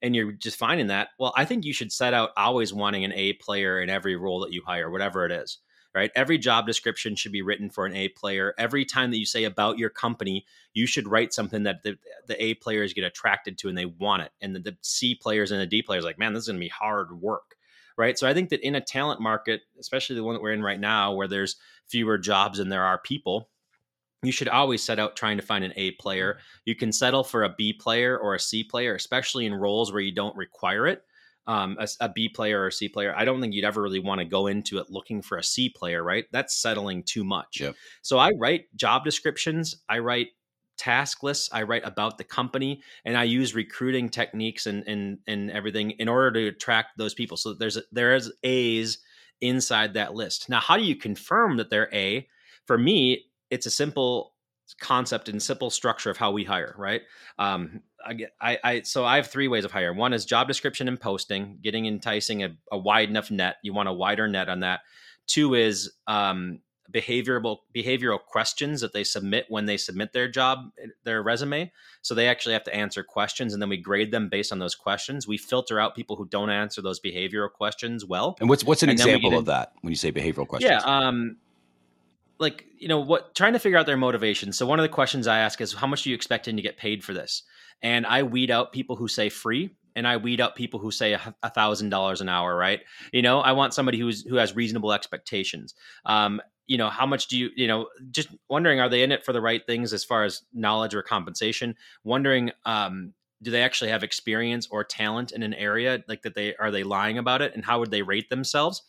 and 0.00 0.14
you're 0.14 0.32
just 0.32 0.56
finding 0.56 0.86
that, 0.86 1.08
well, 1.18 1.34
I 1.36 1.44
think 1.44 1.64
you 1.64 1.72
should 1.72 1.92
set 1.92 2.14
out 2.14 2.30
always 2.36 2.72
wanting 2.72 3.04
an 3.04 3.12
A 3.12 3.32
player 3.34 3.80
in 3.80 3.90
every 3.90 4.16
role 4.16 4.40
that 4.40 4.52
you 4.52 4.62
hire, 4.64 4.90
whatever 4.90 5.26
it 5.26 5.32
is. 5.32 5.58
Right? 5.94 6.10
Every 6.14 6.36
job 6.36 6.66
description 6.66 7.16
should 7.16 7.32
be 7.32 7.40
written 7.40 7.70
for 7.70 7.86
an 7.86 7.96
A 7.96 8.08
player. 8.10 8.52
Every 8.58 8.84
time 8.84 9.10
that 9.10 9.18
you 9.18 9.24
say 9.24 9.44
about 9.44 9.78
your 9.78 9.88
company, 9.88 10.44
you 10.74 10.86
should 10.86 11.08
write 11.08 11.32
something 11.32 11.62
that 11.62 11.82
the, 11.82 11.96
the 12.26 12.42
A 12.44 12.52
players 12.52 12.92
get 12.92 13.04
attracted 13.04 13.56
to 13.58 13.70
and 13.70 13.78
they 13.78 13.86
want 13.86 14.20
it. 14.20 14.30
And 14.42 14.54
the, 14.54 14.60
the 14.60 14.76
C 14.82 15.14
players 15.14 15.52
and 15.52 15.60
the 15.60 15.66
D 15.66 15.80
players 15.80 16.04
like, 16.04 16.18
man, 16.18 16.34
this 16.34 16.42
is 16.42 16.48
going 16.48 16.60
to 16.60 16.64
be 16.64 16.68
hard 16.68 17.18
work 17.18 17.55
right? 17.96 18.18
So 18.18 18.28
I 18.28 18.34
think 18.34 18.50
that 18.50 18.66
in 18.66 18.74
a 18.74 18.80
talent 18.80 19.20
market, 19.20 19.62
especially 19.80 20.16
the 20.16 20.24
one 20.24 20.34
that 20.34 20.42
we're 20.42 20.52
in 20.52 20.62
right 20.62 20.80
now, 20.80 21.14
where 21.14 21.28
there's 21.28 21.56
fewer 21.88 22.18
jobs 22.18 22.58
than 22.58 22.68
there 22.68 22.84
are 22.84 22.98
people, 22.98 23.48
you 24.22 24.32
should 24.32 24.48
always 24.48 24.82
set 24.82 24.98
out 24.98 25.16
trying 25.16 25.36
to 25.36 25.42
find 25.42 25.64
an 25.64 25.72
A 25.76 25.92
player. 25.92 26.38
You 26.64 26.74
can 26.74 26.92
settle 26.92 27.22
for 27.22 27.44
a 27.44 27.54
B 27.56 27.72
player 27.72 28.18
or 28.18 28.34
a 28.34 28.40
C 28.40 28.64
player, 28.64 28.94
especially 28.94 29.46
in 29.46 29.54
roles 29.54 29.92
where 29.92 30.00
you 30.00 30.12
don't 30.12 30.36
require 30.36 30.86
it. 30.86 31.02
Um, 31.48 31.76
a, 31.78 31.86
a 32.00 32.08
B 32.08 32.28
player 32.28 32.62
or 32.62 32.66
a 32.68 32.72
C 32.72 32.88
player, 32.88 33.14
I 33.16 33.24
don't 33.24 33.40
think 33.40 33.54
you'd 33.54 33.64
ever 33.64 33.80
really 33.80 34.00
want 34.00 34.18
to 34.18 34.24
go 34.24 34.48
into 34.48 34.78
it 34.78 34.90
looking 34.90 35.22
for 35.22 35.38
a 35.38 35.44
C 35.44 35.68
player, 35.68 36.02
right? 36.02 36.24
That's 36.32 36.60
settling 36.60 37.04
too 37.04 37.22
much. 37.22 37.60
Yep. 37.60 37.76
So 38.02 38.18
I 38.18 38.32
write 38.36 38.64
job 38.74 39.04
descriptions, 39.04 39.76
I 39.88 40.00
write 40.00 40.28
task 40.76 41.22
lists 41.22 41.48
i 41.52 41.62
write 41.62 41.84
about 41.84 42.18
the 42.18 42.24
company 42.24 42.82
and 43.04 43.16
i 43.16 43.24
use 43.24 43.54
recruiting 43.54 44.08
techniques 44.08 44.66
and 44.66 44.86
and 44.86 45.18
and 45.26 45.50
everything 45.50 45.92
in 45.92 46.08
order 46.08 46.30
to 46.32 46.48
attract 46.48 46.96
those 46.96 47.14
people. 47.14 47.36
So 47.36 47.54
there's 47.54 47.78
there's 47.92 48.30
a's 48.42 48.98
inside 49.40 49.94
that 49.94 50.14
list. 50.14 50.48
Now 50.48 50.60
how 50.60 50.76
do 50.76 50.82
you 50.82 50.96
confirm 50.96 51.56
that 51.58 51.70
they're 51.70 51.92
a? 51.92 52.26
For 52.66 52.78
me 52.78 53.26
it's 53.50 53.66
a 53.66 53.70
simple 53.70 54.34
concept 54.80 55.28
and 55.28 55.40
simple 55.40 55.70
structure 55.70 56.10
of 56.10 56.16
how 56.16 56.32
we 56.32 56.44
hire 56.44 56.74
right? 56.76 57.02
Um 57.38 57.82
I, 58.40 58.58
I 58.62 58.82
so 58.82 59.04
i 59.04 59.16
have 59.16 59.26
three 59.26 59.48
ways 59.48 59.64
of 59.64 59.72
hiring. 59.72 59.96
One 59.96 60.12
is 60.12 60.24
job 60.24 60.46
description 60.48 60.88
and 60.88 61.00
posting 61.00 61.58
getting 61.62 61.86
enticing 61.86 62.44
a, 62.44 62.56
a 62.70 62.78
wide 62.78 63.08
enough 63.08 63.30
net. 63.30 63.56
You 63.62 63.74
want 63.74 63.88
a 63.88 63.92
wider 63.92 64.28
net 64.28 64.48
on 64.48 64.60
that. 64.60 64.80
Two 65.26 65.54
is 65.54 65.92
um 66.06 66.60
behavioral 66.92 67.58
behavioral 67.74 68.18
questions 68.18 68.80
that 68.80 68.92
they 68.92 69.04
submit 69.04 69.46
when 69.48 69.66
they 69.66 69.76
submit 69.76 70.12
their 70.12 70.28
job 70.28 70.70
their 71.04 71.22
resume. 71.22 71.72
So 72.02 72.14
they 72.14 72.28
actually 72.28 72.52
have 72.54 72.64
to 72.64 72.74
answer 72.74 73.02
questions 73.02 73.52
and 73.52 73.62
then 73.62 73.68
we 73.68 73.76
grade 73.76 74.10
them 74.10 74.28
based 74.28 74.52
on 74.52 74.58
those 74.58 74.74
questions. 74.74 75.26
We 75.26 75.38
filter 75.38 75.80
out 75.80 75.94
people 75.94 76.16
who 76.16 76.26
don't 76.26 76.50
answer 76.50 76.82
those 76.82 77.00
behavioral 77.00 77.50
questions 77.50 78.04
well. 78.04 78.36
And 78.40 78.48
what's 78.48 78.64
what's 78.64 78.82
an 78.82 78.90
example 78.90 79.36
of 79.36 79.46
that 79.46 79.72
when 79.82 79.90
you 79.90 79.96
say 79.96 80.12
behavioral 80.12 80.46
questions? 80.46 80.70
yeah 80.70 80.80
um 80.80 81.36
like 82.38 82.66
you 82.78 82.88
know 82.88 83.00
what 83.00 83.34
trying 83.34 83.54
to 83.54 83.58
figure 83.58 83.78
out 83.78 83.86
their 83.86 83.96
motivation. 83.96 84.52
So 84.52 84.66
one 84.66 84.78
of 84.78 84.82
the 84.82 84.88
questions 84.88 85.26
i 85.26 85.38
ask 85.38 85.60
is 85.60 85.72
how 85.72 85.86
much 85.86 86.06
are 86.06 86.10
you 86.10 86.14
expecting 86.14 86.56
to 86.56 86.62
get 86.62 86.76
paid 86.76 87.04
for 87.04 87.12
this? 87.12 87.42
And 87.82 88.06
i 88.06 88.22
weed 88.22 88.50
out 88.50 88.72
people 88.72 88.96
who 88.96 89.08
say 89.08 89.28
free 89.28 89.74
and 89.96 90.06
I 90.06 90.18
weed 90.18 90.40
up 90.40 90.54
people 90.54 90.78
who 90.78 90.90
say 90.92 91.14
a 91.14 91.50
thousand 91.50 91.88
dollars 91.88 92.20
an 92.20 92.28
hour, 92.28 92.54
right? 92.54 92.82
You 93.12 93.22
know, 93.22 93.40
I 93.40 93.52
want 93.52 93.74
somebody 93.74 93.98
who's 93.98 94.22
who 94.22 94.36
has 94.36 94.54
reasonable 94.54 94.92
expectations. 94.92 95.74
Um, 96.04 96.40
you 96.66 96.76
know 96.76 96.90
how 96.90 97.06
much 97.06 97.28
do 97.28 97.38
you 97.38 97.50
you 97.56 97.66
know 97.66 97.88
just 98.10 98.28
wondering 98.48 98.80
are 98.80 98.88
they 98.88 99.02
in 99.02 99.12
it 99.12 99.24
for 99.24 99.32
the 99.32 99.40
right 99.40 99.64
things 99.66 99.92
as 99.92 100.04
far 100.04 100.24
as 100.24 100.42
knowledge 100.52 100.94
or 100.94 101.02
compensation? 101.02 101.74
Wondering 102.04 102.52
um 102.64 103.14
do 103.42 103.50
they 103.50 103.62
actually 103.62 103.90
have 103.90 104.02
experience 104.02 104.66
or 104.70 104.82
talent 104.82 105.30
in 105.32 105.42
an 105.42 105.54
area 105.54 106.02
like 106.08 106.22
that 106.22 106.34
they 106.34 106.54
are 106.56 106.70
they 106.70 106.82
lying 106.82 107.18
about 107.18 107.42
it 107.42 107.54
and 107.54 107.64
how 107.64 107.78
would 107.78 107.90
they 107.90 108.02
rate 108.02 108.28
themselves? 108.30 108.82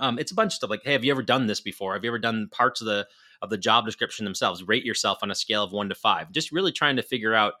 Um 0.00 0.18
it's 0.18 0.32
a 0.32 0.34
bunch 0.34 0.52
of 0.52 0.56
stuff 0.56 0.70
like 0.70 0.82
hey 0.84 0.92
have 0.92 1.04
you 1.04 1.12
ever 1.12 1.22
done 1.22 1.46
this 1.46 1.60
before? 1.60 1.94
Have 1.94 2.04
you 2.04 2.10
ever 2.10 2.18
done 2.18 2.48
parts 2.50 2.80
of 2.80 2.86
the 2.86 3.06
of 3.42 3.50
the 3.50 3.58
job 3.58 3.86
description 3.86 4.24
themselves? 4.24 4.64
Rate 4.64 4.84
yourself 4.84 5.18
on 5.22 5.30
a 5.30 5.36
scale 5.36 5.62
of 5.62 5.72
1 5.72 5.88
to 5.90 5.94
5 5.94 6.32
just 6.32 6.50
really 6.50 6.72
trying 6.72 6.96
to 6.96 7.02
figure 7.02 7.34
out 7.34 7.54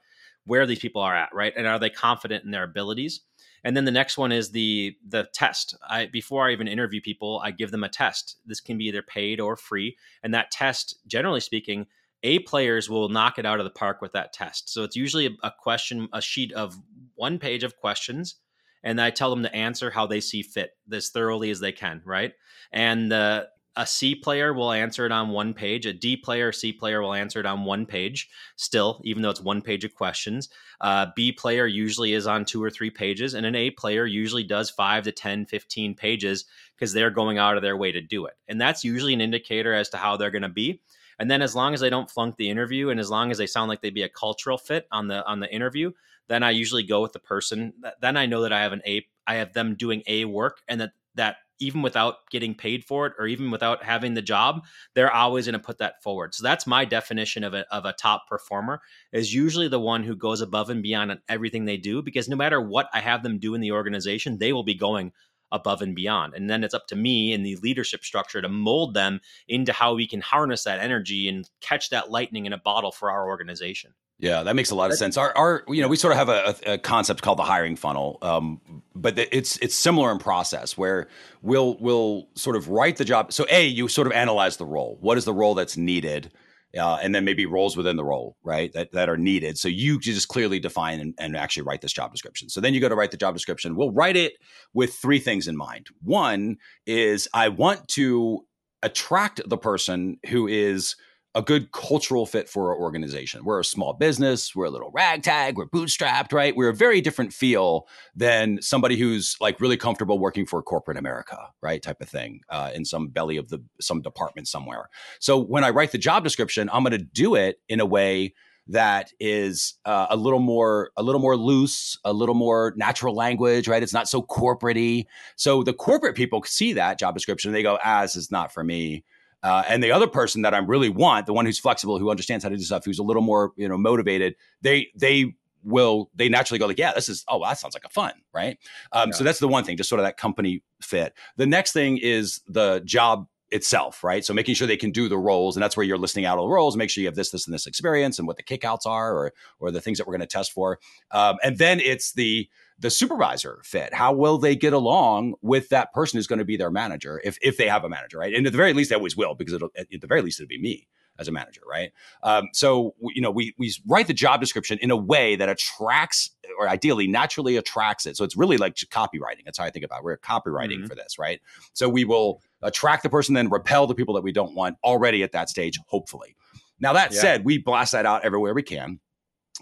where 0.48 0.66
these 0.66 0.78
people 0.78 1.02
are 1.02 1.14
at 1.14 1.28
right? 1.32 1.52
And 1.56 1.66
are 1.66 1.78
they 1.78 1.90
confident 1.90 2.44
in 2.44 2.50
their 2.50 2.64
abilities? 2.64 3.20
And 3.64 3.76
then 3.76 3.84
the 3.84 3.90
next 3.90 4.18
one 4.18 4.32
is 4.32 4.50
the 4.50 4.96
the 5.06 5.28
test. 5.32 5.76
I 5.88 6.06
before 6.06 6.48
i 6.48 6.52
even 6.52 6.68
interview 6.68 7.00
people 7.00 7.40
i 7.44 7.50
give 7.50 7.70
them 7.70 7.84
a 7.84 7.88
test. 7.88 8.36
This 8.46 8.60
can 8.60 8.78
be 8.78 8.86
either 8.86 9.02
paid 9.02 9.40
or 9.40 9.56
free. 9.56 9.96
And 10.22 10.34
that 10.34 10.50
test 10.50 10.98
generally 11.06 11.40
speaking 11.40 11.86
a 12.24 12.40
players 12.40 12.90
will 12.90 13.08
knock 13.08 13.38
it 13.38 13.46
out 13.46 13.60
of 13.60 13.64
the 13.64 13.70
park 13.70 14.02
with 14.02 14.12
that 14.12 14.32
test. 14.32 14.68
So 14.68 14.82
it's 14.82 14.96
usually 14.96 15.26
a, 15.26 15.30
a 15.44 15.52
question 15.56 16.08
a 16.12 16.20
sheet 16.20 16.52
of 16.52 16.76
one 17.14 17.38
page 17.38 17.64
of 17.64 17.76
questions 17.76 18.36
and 18.84 19.00
i 19.00 19.10
tell 19.10 19.30
them 19.30 19.42
to 19.42 19.54
answer 19.54 19.90
how 19.90 20.06
they 20.06 20.20
see 20.20 20.42
fit 20.42 20.70
as 20.92 21.08
thoroughly 21.10 21.50
as 21.50 21.60
they 21.60 21.72
can 21.72 22.00
right? 22.04 22.32
And 22.72 23.10
the 23.10 23.48
a 23.78 23.86
C 23.86 24.16
player 24.16 24.52
will 24.52 24.72
answer 24.72 25.06
it 25.06 25.12
on 25.12 25.28
one 25.28 25.54
page. 25.54 25.86
A 25.86 25.92
D 25.92 26.16
player, 26.16 26.50
C 26.50 26.72
player 26.72 27.00
will 27.00 27.14
answer 27.14 27.38
it 27.38 27.46
on 27.46 27.64
one 27.64 27.86
page 27.86 28.28
still, 28.56 29.00
even 29.04 29.22
though 29.22 29.30
it's 29.30 29.40
one 29.40 29.62
page 29.62 29.84
of 29.84 29.94
questions. 29.94 30.48
Uh, 30.80 31.06
B 31.14 31.30
player 31.30 31.64
usually 31.64 32.12
is 32.12 32.26
on 32.26 32.44
two 32.44 32.62
or 32.62 32.70
three 32.70 32.90
pages, 32.90 33.34
and 33.34 33.46
an 33.46 33.54
A 33.54 33.70
player 33.70 34.04
usually 34.04 34.42
does 34.42 34.68
five 34.68 35.04
to 35.04 35.12
10, 35.12 35.46
15 35.46 35.94
pages 35.94 36.44
because 36.74 36.92
they're 36.92 37.10
going 37.10 37.38
out 37.38 37.56
of 37.56 37.62
their 37.62 37.76
way 37.76 37.92
to 37.92 38.00
do 38.00 38.26
it. 38.26 38.34
And 38.48 38.60
that's 38.60 38.82
usually 38.82 39.14
an 39.14 39.20
indicator 39.20 39.72
as 39.72 39.88
to 39.90 39.96
how 39.96 40.16
they're 40.16 40.32
going 40.32 40.42
to 40.42 40.48
be. 40.48 40.80
And 41.20 41.30
then 41.30 41.40
as 41.40 41.54
long 41.54 41.72
as 41.72 41.78
they 41.78 41.90
don't 41.90 42.10
flunk 42.10 42.36
the 42.36 42.50
interview 42.50 42.90
and 42.90 42.98
as 42.98 43.10
long 43.10 43.30
as 43.30 43.38
they 43.38 43.46
sound 43.46 43.68
like 43.68 43.80
they'd 43.80 43.94
be 43.94 44.02
a 44.02 44.08
cultural 44.08 44.58
fit 44.58 44.88
on 44.90 45.06
the 45.06 45.24
on 45.24 45.38
the 45.38 45.52
interview, 45.54 45.92
then 46.26 46.42
I 46.42 46.50
usually 46.50 46.82
go 46.82 47.00
with 47.00 47.12
the 47.12 47.20
person. 47.20 47.74
Then 48.00 48.16
I 48.16 48.26
know 48.26 48.42
that 48.42 48.52
I 48.52 48.60
have 48.60 48.72
an 48.72 48.82
A 48.84 49.06
I 49.26 49.36
have 49.36 49.52
them 49.52 49.76
doing 49.76 50.02
A 50.08 50.24
work 50.24 50.62
and 50.66 50.80
that 50.80 50.92
that 51.14 51.36
even 51.60 51.82
without 51.82 52.16
getting 52.30 52.54
paid 52.54 52.84
for 52.84 53.06
it 53.06 53.12
or 53.18 53.26
even 53.26 53.50
without 53.50 53.82
having 53.82 54.14
the 54.14 54.22
job, 54.22 54.64
they're 54.94 55.12
always 55.12 55.46
going 55.46 55.54
to 55.54 55.58
put 55.58 55.78
that 55.78 56.02
forward. 56.02 56.34
So 56.34 56.42
that's 56.42 56.66
my 56.66 56.84
definition 56.84 57.44
of 57.44 57.54
a, 57.54 57.66
of 57.74 57.84
a 57.84 57.92
top 57.92 58.28
performer 58.28 58.80
is 59.12 59.34
usually 59.34 59.68
the 59.68 59.80
one 59.80 60.02
who 60.02 60.16
goes 60.16 60.40
above 60.40 60.70
and 60.70 60.82
beyond 60.82 61.10
on 61.10 61.20
everything 61.28 61.64
they 61.64 61.76
do 61.76 62.02
because 62.02 62.28
no 62.28 62.36
matter 62.36 62.60
what 62.60 62.88
I 62.92 63.00
have 63.00 63.22
them 63.22 63.38
do 63.38 63.54
in 63.54 63.60
the 63.60 63.72
organization, 63.72 64.38
they 64.38 64.52
will 64.52 64.64
be 64.64 64.74
going 64.74 65.12
above 65.50 65.82
and 65.82 65.94
beyond. 65.94 66.34
And 66.34 66.48
then 66.48 66.62
it's 66.62 66.74
up 66.74 66.86
to 66.88 66.96
me 66.96 67.32
in 67.32 67.42
the 67.42 67.56
leadership 67.56 68.04
structure 68.04 68.42
to 68.42 68.48
mold 68.48 68.94
them 68.94 69.20
into 69.46 69.72
how 69.72 69.94
we 69.94 70.06
can 70.06 70.20
harness 70.20 70.64
that 70.64 70.80
energy 70.80 71.28
and 71.28 71.48
catch 71.60 71.90
that 71.90 72.10
lightning 72.10 72.46
in 72.46 72.52
a 72.52 72.58
bottle 72.58 72.92
for 72.92 73.10
our 73.10 73.28
organization. 73.28 73.94
Yeah, 74.20 74.42
that 74.42 74.56
makes 74.56 74.70
a 74.70 74.74
lot 74.74 74.90
of 74.90 74.96
sense. 74.96 75.16
Our, 75.16 75.36
our, 75.36 75.62
you 75.68 75.80
know, 75.80 75.86
we 75.86 75.96
sort 75.96 76.12
of 76.12 76.18
have 76.18 76.28
a, 76.28 76.72
a 76.72 76.78
concept 76.78 77.22
called 77.22 77.38
the 77.38 77.44
hiring 77.44 77.76
funnel, 77.76 78.18
um, 78.20 78.60
but 78.94 79.16
it's 79.16 79.58
it's 79.58 79.76
similar 79.76 80.10
in 80.10 80.18
process 80.18 80.76
where 80.76 81.06
we'll 81.40 81.76
we'll 81.78 82.28
sort 82.34 82.56
of 82.56 82.68
write 82.68 82.96
the 82.96 83.04
job. 83.04 83.32
So, 83.32 83.46
a 83.48 83.64
you 83.64 83.86
sort 83.86 84.08
of 84.08 84.12
analyze 84.12 84.56
the 84.56 84.66
role. 84.66 84.98
What 85.00 85.18
is 85.18 85.24
the 85.24 85.32
role 85.32 85.54
that's 85.54 85.76
needed? 85.76 86.32
uh, 86.76 86.98
and 87.02 87.14
then 87.14 87.24
maybe 87.24 87.46
roles 87.46 87.76
within 87.76 87.96
the 87.96 88.04
role, 88.04 88.36
right? 88.42 88.72
That 88.72 88.92
that 88.92 89.08
are 89.08 89.16
needed. 89.16 89.56
So 89.56 89.68
you 89.68 89.98
just 89.98 90.28
clearly 90.28 90.58
define 90.58 91.00
and, 91.00 91.14
and, 91.18 91.36
actually 91.36 91.62
write 91.62 91.80
this 91.80 91.92
job 91.92 92.12
description. 92.12 92.48
So 92.48 92.60
then 92.60 92.74
you 92.74 92.80
go 92.80 92.88
to 92.88 92.94
write 92.94 93.10
the 93.10 93.16
job 93.16 93.34
description. 93.34 93.74
We'll 93.74 93.92
write 93.92 94.16
it 94.16 94.34
with 94.74 94.94
three 94.94 95.18
things 95.18 95.48
in 95.48 95.56
mind. 95.56 95.86
One 96.02 96.56
is 96.86 97.26
I 97.32 97.48
want 97.48 97.88
to 97.88 98.44
attract 98.82 99.40
the 99.46 99.56
person 99.56 100.18
who 100.28 100.46
is 100.46 100.94
a 101.34 101.42
good 101.42 101.72
cultural 101.72 102.26
fit 102.26 102.48
for 102.48 102.70
our 102.70 102.78
organization. 102.78 103.44
We're 103.44 103.60
a 103.60 103.64
small 103.64 103.92
business, 103.92 104.56
we're 104.56 104.64
a 104.64 104.70
little 104.70 104.90
ragtag, 104.92 105.56
we're 105.56 105.66
bootstrapped, 105.66 106.32
right? 106.32 106.56
We're 106.56 106.70
a 106.70 106.74
very 106.74 107.00
different 107.00 107.32
feel 107.32 107.86
than 108.14 108.60
somebody 108.62 108.96
who's 108.96 109.36
like 109.40 109.60
really 109.60 109.76
comfortable 109.76 110.18
working 110.18 110.46
for 110.46 110.62
corporate 110.62 110.96
America, 110.96 111.36
right? 111.62 111.82
Type 111.82 112.00
of 112.00 112.08
thing 112.08 112.40
uh, 112.48 112.70
in 112.74 112.84
some 112.84 113.08
belly 113.08 113.36
of 113.36 113.50
the 113.50 113.62
some 113.80 114.00
department 114.00 114.48
somewhere. 114.48 114.88
So 115.20 115.38
when 115.38 115.64
I 115.64 115.70
write 115.70 115.92
the 115.92 115.98
job 115.98 116.24
description, 116.24 116.70
I'm 116.72 116.82
going 116.82 116.98
to 116.98 116.98
do 116.98 117.34
it 117.34 117.60
in 117.68 117.80
a 117.80 117.86
way 117.86 118.34
that 118.68 119.12
is 119.18 119.74
uh, 119.84 120.06
a 120.10 120.16
little 120.16 120.40
more 120.40 120.90
a 120.96 121.02
little 121.02 121.20
more 121.20 121.36
loose, 121.36 121.98
a 122.04 122.12
little 122.12 122.34
more 122.34 122.74
natural 122.76 123.14
language, 123.14 123.66
right? 123.66 123.82
It's 123.82 123.94
not 123.94 124.08
so 124.08 124.22
corporatey. 124.22 125.06
So 125.36 125.62
the 125.62 125.72
corporate 125.72 126.16
people 126.16 126.42
see 126.44 126.74
that 126.74 126.98
job 126.98 127.14
description 127.14 127.52
they 127.52 127.62
go, 127.62 127.78
"Ah, 127.84 128.02
is 128.02 128.30
not 128.30 128.52
for 128.52 128.62
me." 128.62 129.04
Uh, 129.42 129.62
and 129.68 129.82
the 129.82 129.92
other 129.92 130.06
person 130.06 130.42
that 130.42 130.54
I'm 130.54 130.66
really 130.66 130.88
want, 130.88 131.26
the 131.26 131.32
one 131.32 131.46
who's 131.46 131.58
flexible, 131.58 131.98
who 131.98 132.10
understands 132.10 132.44
how 132.44 132.50
to 132.50 132.56
do 132.56 132.62
stuff, 132.62 132.84
who's 132.84 132.98
a 132.98 133.04
little 133.04 133.22
more 133.22 133.52
you 133.56 133.68
know 133.68 133.78
motivated, 133.78 134.34
they 134.62 134.88
they 134.94 135.34
will 135.64 136.10
they 136.14 136.28
naturally 136.28 136.58
go 136.58 136.66
like, 136.66 136.78
yeah, 136.78 136.92
this 136.92 137.08
is 137.08 137.24
oh 137.28 137.42
that 137.44 137.58
sounds 137.58 137.74
like 137.74 137.84
a 137.84 137.88
fun, 137.88 138.12
right? 138.32 138.58
Um, 138.92 139.10
yeah. 139.10 139.16
So 139.16 139.24
that's 139.24 139.38
the 139.38 139.48
one 139.48 139.64
thing, 139.64 139.76
just 139.76 139.88
sort 139.88 140.00
of 140.00 140.06
that 140.06 140.16
company 140.16 140.62
fit. 140.80 141.14
The 141.36 141.46
next 141.46 141.72
thing 141.72 141.98
is 141.98 142.40
the 142.48 142.80
job 142.84 143.28
itself, 143.50 144.04
right? 144.04 144.24
So 144.24 144.34
making 144.34 144.54
sure 144.54 144.66
they 144.66 144.76
can 144.76 144.90
do 144.90 145.08
the 145.08 145.18
roles, 145.18 145.56
and 145.56 145.62
that's 145.62 145.76
where 145.76 145.84
you're 145.84 145.98
listing 145.98 146.24
out 146.24 146.38
all 146.38 146.48
the 146.48 146.54
roles. 146.54 146.76
Make 146.76 146.90
sure 146.90 147.02
you 147.02 147.08
have 147.08 147.14
this, 147.14 147.30
this, 147.30 147.46
and 147.46 147.54
this 147.54 147.66
experience, 147.66 148.18
and 148.18 148.26
what 148.26 148.36
the 148.36 148.42
kickouts 148.42 148.86
are, 148.86 149.14
or 149.14 149.32
or 149.60 149.70
the 149.70 149.80
things 149.80 149.98
that 149.98 150.06
we're 150.06 150.14
going 150.14 150.20
to 150.20 150.26
test 150.26 150.52
for. 150.52 150.78
Um, 151.10 151.36
and 151.42 151.58
then 151.58 151.80
it's 151.80 152.12
the 152.12 152.48
the 152.78 152.90
supervisor 152.90 153.60
fit? 153.64 153.92
How 153.92 154.12
will 154.12 154.38
they 154.38 154.54
get 154.54 154.72
along 154.72 155.34
with 155.42 155.68
that 155.70 155.92
person 155.92 156.18
who's 156.18 156.26
going 156.26 156.38
to 156.38 156.44
be 156.44 156.56
their 156.56 156.70
manager 156.70 157.20
if 157.24 157.38
if 157.42 157.56
they 157.56 157.68
have 157.68 157.84
a 157.84 157.88
manager, 157.88 158.18
right? 158.18 158.34
And 158.34 158.46
at 158.46 158.52
the 158.52 158.56
very 158.56 158.72
least, 158.72 158.90
they 158.90 158.96
always 158.96 159.16
will 159.16 159.34
because 159.34 159.54
it'll 159.54 159.70
at 159.76 159.88
the 159.90 160.06
very 160.06 160.22
least 160.22 160.40
it'll 160.40 160.48
be 160.48 160.60
me 160.60 160.86
as 161.18 161.26
a 161.26 161.32
manager, 161.32 161.62
right? 161.68 161.92
Um, 162.22 162.48
so 162.52 162.94
you 163.00 163.20
know, 163.20 163.30
we 163.30 163.54
we 163.58 163.72
write 163.86 164.06
the 164.06 164.14
job 164.14 164.40
description 164.40 164.78
in 164.80 164.90
a 164.90 164.96
way 164.96 165.36
that 165.36 165.48
attracts, 165.48 166.30
or 166.58 166.68
ideally, 166.68 167.08
naturally 167.08 167.56
attracts 167.56 168.06
it. 168.06 168.16
So 168.16 168.24
it's 168.24 168.36
really 168.36 168.56
like 168.56 168.76
copywriting. 168.76 169.44
That's 169.44 169.58
how 169.58 169.64
I 169.64 169.70
think 169.70 169.84
about. 169.84 169.98
It. 169.98 170.04
We're 170.04 170.18
copywriting 170.18 170.78
mm-hmm. 170.78 170.86
for 170.86 170.94
this, 170.94 171.18
right? 171.18 171.40
So 171.72 171.88
we 171.88 172.04
will 172.04 172.40
attract 172.62 173.02
the 173.02 173.10
person, 173.10 173.34
then 173.34 173.48
repel 173.48 173.86
the 173.86 173.94
people 173.94 174.14
that 174.14 174.22
we 174.22 174.32
don't 174.32 174.54
want 174.54 174.76
already 174.84 175.22
at 175.22 175.32
that 175.32 175.48
stage, 175.48 175.78
hopefully. 175.86 176.36
Now 176.80 176.92
that 176.92 177.12
yeah. 177.12 177.20
said, 177.20 177.44
we 177.44 177.58
blast 177.58 177.92
that 177.92 178.06
out 178.06 178.24
everywhere 178.24 178.54
we 178.54 178.62
can 178.62 179.00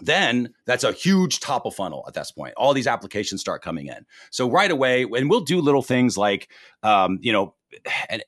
then 0.01 0.53
that's 0.65 0.83
a 0.83 0.91
huge 0.91 1.39
top 1.39 1.65
of 1.65 1.75
funnel 1.75 2.03
at 2.07 2.13
this 2.13 2.31
point. 2.31 2.53
All 2.57 2.73
these 2.73 2.87
applications 2.87 3.41
start 3.41 3.61
coming 3.61 3.87
in. 3.87 4.05
So 4.31 4.49
right 4.49 4.69
away, 4.69 5.03
and 5.03 5.29
we'll 5.29 5.41
do 5.41 5.61
little 5.61 5.81
things 5.81 6.17
like, 6.17 6.49
um, 6.83 7.19
you 7.21 7.33
know, 7.33 7.55
and 8.09 8.23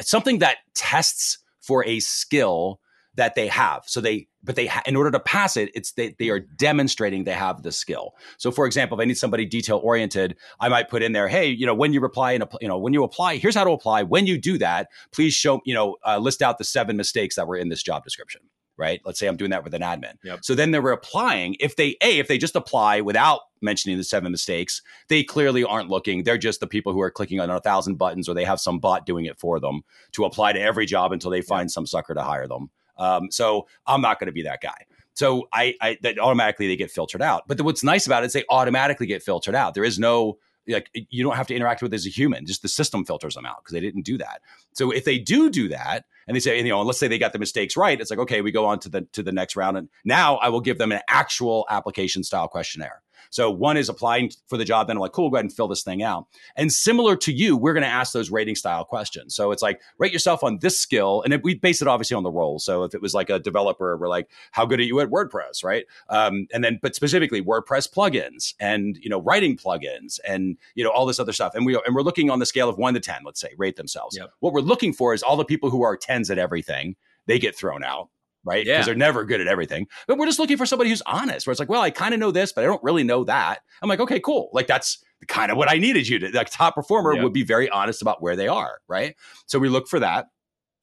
something 0.00 0.38
that 0.40 0.58
tests 0.74 1.38
for 1.60 1.84
a 1.86 2.00
skill 2.00 2.80
that 3.16 3.36
they 3.36 3.46
have. 3.46 3.84
So 3.86 4.00
they, 4.00 4.26
but 4.42 4.56
they, 4.56 4.66
ha- 4.66 4.82
in 4.86 4.96
order 4.96 5.10
to 5.12 5.20
pass 5.20 5.56
it, 5.56 5.70
it's 5.74 5.92
they, 5.92 6.16
they 6.18 6.30
are 6.30 6.40
demonstrating 6.40 7.24
they 7.24 7.32
have 7.32 7.62
the 7.62 7.70
skill. 7.70 8.14
So 8.38 8.50
for 8.50 8.66
example, 8.66 8.98
if 8.98 9.02
I 9.02 9.06
need 9.06 9.16
somebody 9.16 9.46
detail 9.46 9.80
oriented, 9.82 10.36
I 10.60 10.68
might 10.68 10.90
put 10.90 11.02
in 11.02 11.12
there, 11.12 11.28
hey, 11.28 11.48
you 11.48 11.64
know, 11.64 11.74
when 11.74 11.92
you 11.92 12.00
reply 12.00 12.32
and 12.32 12.44
you 12.60 12.68
know, 12.68 12.76
when 12.76 12.92
you 12.92 13.04
apply, 13.04 13.36
here's 13.36 13.54
how 13.54 13.64
to 13.64 13.70
apply. 13.70 14.02
When 14.02 14.26
you 14.26 14.36
do 14.36 14.58
that, 14.58 14.88
please 15.12 15.32
show, 15.32 15.60
you 15.64 15.74
know, 15.74 15.96
uh, 16.04 16.18
list 16.18 16.42
out 16.42 16.58
the 16.58 16.64
seven 16.64 16.96
mistakes 16.96 17.36
that 17.36 17.46
were 17.46 17.56
in 17.56 17.68
this 17.68 17.82
job 17.82 18.02
description 18.02 18.42
right? 18.76 19.00
Let's 19.04 19.18
say 19.18 19.26
I'm 19.26 19.36
doing 19.36 19.50
that 19.50 19.64
with 19.64 19.74
an 19.74 19.82
admin. 19.82 20.14
Yep. 20.22 20.40
So 20.42 20.54
then 20.54 20.70
they're 20.70 20.90
applying. 20.90 21.56
If 21.60 21.76
they 21.76 21.96
a 22.00 22.18
if 22.18 22.28
they 22.28 22.38
just 22.38 22.56
apply 22.56 23.00
without 23.00 23.42
mentioning 23.60 23.96
the 23.96 24.04
seven 24.04 24.30
mistakes, 24.30 24.82
they 25.08 25.22
clearly 25.22 25.64
aren't 25.64 25.90
looking. 25.90 26.24
They're 26.24 26.38
just 26.38 26.60
the 26.60 26.66
people 26.66 26.92
who 26.92 27.00
are 27.00 27.10
clicking 27.10 27.40
on 27.40 27.50
a 27.50 27.60
thousand 27.60 27.96
buttons, 27.96 28.28
or 28.28 28.34
they 28.34 28.44
have 28.44 28.60
some 28.60 28.78
bot 28.78 29.06
doing 29.06 29.24
it 29.24 29.38
for 29.38 29.60
them 29.60 29.82
to 30.12 30.24
apply 30.24 30.52
to 30.52 30.60
every 30.60 30.86
job 30.86 31.12
until 31.12 31.30
they 31.30 31.42
find 31.42 31.66
yep. 31.66 31.70
some 31.70 31.86
sucker 31.86 32.14
to 32.14 32.22
hire 32.22 32.46
them. 32.48 32.70
Um, 32.96 33.30
so 33.30 33.66
I'm 33.86 34.00
not 34.00 34.20
going 34.20 34.26
to 34.26 34.32
be 34.32 34.42
that 34.42 34.60
guy. 34.60 34.86
So 35.14 35.48
I, 35.52 35.74
I 35.80 35.96
that 36.02 36.18
automatically 36.18 36.66
they 36.66 36.76
get 36.76 36.90
filtered 36.90 37.22
out. 37.22 37.44
But 37.46 37.56
the, 37.56 37.64
what's 37.64 37.84
nice 37.84 38.06
about 38.06 38.24
it 38.24 38.26
is 38.26 38.32
they 38.32 38.44
automatically 38.50 39.06
get 39.06 39.22
filtered 39.22 39.54
out. 39.54 39.74
There 39.74 39.84
is 39.84 39.98
no 39.98 40.38
like 40.68 40.90
you 41.10 41.22
don't 41.22 41.36
have 41.36 41.46
to 41.48 41.54
interact 41.54 41.82
with 41.82 41.92
as 41.92 42.06
a 42.06 42.10
human 42.10 42.46
just 42.46 42.62
the 42.62 42.68
system 42.68 43.04
filters 43.04 43.34
them 43.34 43.46
out 43.46 43.58
because 43.58 43.72
they 43.72 43.80
didn't 43.80 44.02
do 44.02 44.18
that. 44.18 44.40
So 44.72 44.90
if 44.90 45.04
they 45.04 45.18
do 45.18 45.50
do 45.50 45.68
that 45.68 46.04
and 46.26 46.34
they 46.34 46.40
say 46.40 46.56
you 46.56 46.68
know 46.68 46.82
let's 46.82 46.98
say 46.98 47.08
they 47.08 47.18
got 47.18 47.32
the 47.32 47.38
mistakes 47.38 47.76
right 47.76 48.00
it's 48.00 48.10
like 48.10 48.18
okay 48.18 48.40
we 48.40 48.50
go 48.50 48.66
on 48.66 48.78
to 48.80 48.88
the 48.88 49.02
to 49.12 49.22
the 49.22 49.32
next 49.32 49.56
round 49.56 49.76
and 49.76 49.88
now 50.04 50.36
i 50.36 50.48
will 50.48 50.60
give 50.60 50.78
them 50.78 50.92
an 50.92 51.00
actual 51.08 51.66
application 51.70 52.22
style 52.22 52.48
questionnaire 52.48 53.02
so 53.34 53.50
one 53.50 53.76
is 53.76 53.88
applying 53.88 54.30
for 54.46 54.56
the 54.56 54.64
job, 54.64 54.86
then 54.86 54.96
I'm 54.96 55.00
like, 55.00 55.10
cool, 55.10 55.28
go 55.28 55.34
ahead 55.34 55.44
and 55.44 55.52
fill 55.52 55.66
this 55.66 55.82
thing 55.82 56.04
out. 56.04 56.28
And 56.54 56.72
similar 56.72 57.16
to 57.16 57.32
you, 57.32 57.56
we're 57.56 57.72
going 57.72 57.82
to 57.82 57.88
ask 57.88 58.12
those 58.12 58.30
rating 58.30 58.54
style 58.54 58.84
questions. 58.84 59.34
So 59.34 59.50
it's 59.50 59.60
like, 59.60 59.80
rate 59.98 60.12
yourself 60.12 60.44
on 60.44 60.58
this 60.60 60.78
skill. 60.78 61.20
And 61.22 61.42
we 61.42 61.56
base 61.56 61.82
it 61.82 61.88
obviously 61.88 62.14
on 62.14 62.22
the 62.22 62.30
role. 62.30 62.60
So 62.60 62.84
if 62.84 62.94
it 62.94 63.02
was 63.02 63.12
like 63.12 63.30
a 63.30 63.40
developer, 63.40 63.96
we're 63.96 64.06
like, 64.06 64.30
how 64.52 64.64
good 64.64 64.78
are 64.78 64.84
you 64.84 65.00
at 65.00 65.08
WordPress, 65.08 65.64
right? 65.64 65.84
Um, 66.10 66.46
and 66.54 66.62
then, 66.62 66.78
but 66.80 66.94
specifically 66.94 67.42
WordPress 67.42 67.92
plugins 67.92 68.54
and, 68.60 68.96
you 68.98 69.10
know, 69.10 69.20
writing 69.20 69.56
plugins 69.56 70.20
and, 70.24 70.56
you 70.76 70.84
know, 70.84 70.90
all 70.90 71.04
this 71.04 71.18
other 71.18 71.32
stuff. 71.32 71.56
And 71.56 71.66
we, 71.66 71.74
and 71.74 71.92
we're 71.92 72.02
looking 72.02 72.30
on 72.30 72.38
the 72.38 72.46
scale 72.46 72.68
of 72.68 72.78
one 72.78 72.94
to 72.94 73.00
10, 73.00 73.22
let's 73.24 73.40
say, 73.40 73.50
rate 73.58 73.74
themselves. 73.74 74.16
Yep. 74.16 74.30
What 74.38 74.52
we're 74.52 74.60
looking 74.60 74.92
for 74.92 75.12
is 75.12 75.24
all 75.24 75.36
the 75.36 75.44
people 75.44 75.70
who 75.70 75.82
are 75.82 75.98
10s 75.98 76.30
at 76.30 76.38
everything 76.38 76.94
they 77.26 77.40
get 77.40 77.56
thrown 77.56 77.82
out 77.82 78.10
right? 78.44 78.64
Because 78.64 78.78
yeah. 78.78 78.84
they're 78.84 78.94
never 78.94 79.24
good 79.24 79.40
at 79.40 79.46
everything. 79.46 79.86
But 80.06 80.18
we're 80.18 80.26
just 80.26 80.38
looking 80.38 80.56
for 80.56 80.66
somebody 80.66 80.90
who's 80.90 81.02
honest, 81.06 81.46
where 81.46 81.52
it's 81.52 81.60
like, 81.60 81.68
well, 81.68 81.82
I 81.82 81.90
kind 81.90 82.14
of 82.14 82.20
know 82.20 82.30
this, 82.30 82.52
but 82.52 82.64
I 82.64 82.66
don't 82.66 82.82
really 82.82 83.04
know 83.04 83.24
that. 83.24 83.60
I'm 83.82 83.88
like, 83.88 84.00
okay, 84.00 84.20
cool. 84.20 84.50
Like 84.52 84.66
that's 84.66 85.02
kind 85.28 85.50
of 85.50 85.56
what 85.56 85.70
I 85.70 85.78
needed 85.78 86.08
you 86.08 86.18
to. 86.20 86.30
Like 86.30 86.50
top 86.50 86.74
performer 86.74 87.22
would 87.22 87.32
be 87.32 87.44
very 87.44 87.68
honest 87.70 88.02
about 88.02 88.22
where 88.22 88.36
they 88.36 88.48
are, 88.48 88.78
right? 88.88 89.16
So 89.46 89.58
we 89.58 89.68
look 89.68 89.88
for 89.88 90.00
that. 90.00 90.26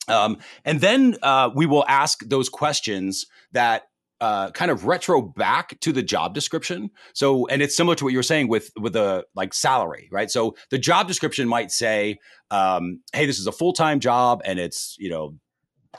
Um, 0.08 0.38
and 0.66 0.82
then 0.82 1.18
uh, 1.22 1.52
we 1.56 1.66
will 1.66 1.86
ask 1.88 2.20
those 2.26 2.50
questions 2.50 3.28
that 3.52 3.84
uh, 4.20 4.52
kind 4.52 4.70
of 4.70 4.86
retro 4.86 5.22
back 5.22 5.80
to 5.80 5.92
the 5.92 6.04
job 6.04 6.36
description. 6.36 6.92
So, 7.14 7.48
and 7.48 7.62
it's 7.62 7.76
similar 7.76 7.96
to 7.96 8.04
what 8.04 8.12
you 8.12 8.20
were 8.20 8.24
saying 8.24 8.48
with 8.48 8.70
with 8.80 8.94
the 8.94 9.26
like 9.36 9.54
salary, 9.54 10.10
right? 10.12 10.30
So 10.30 10.56
the 10.70 10.78
job 10.78 11.08
description 11.08 11.48
might 11.48 11.72
say, 11.72 12.20
um, 12.52 13.02
"Hey, 13.14 13.26
this 13.26 13.40
is 13.40 13.48
a 13.48 13.52
full 13.52 13.74
time 13.74 14.00
job, 14.00 14.42
and 14.46 14.60
it's 14.60 14.96
you 15.00 15.10
know 15.10 15.36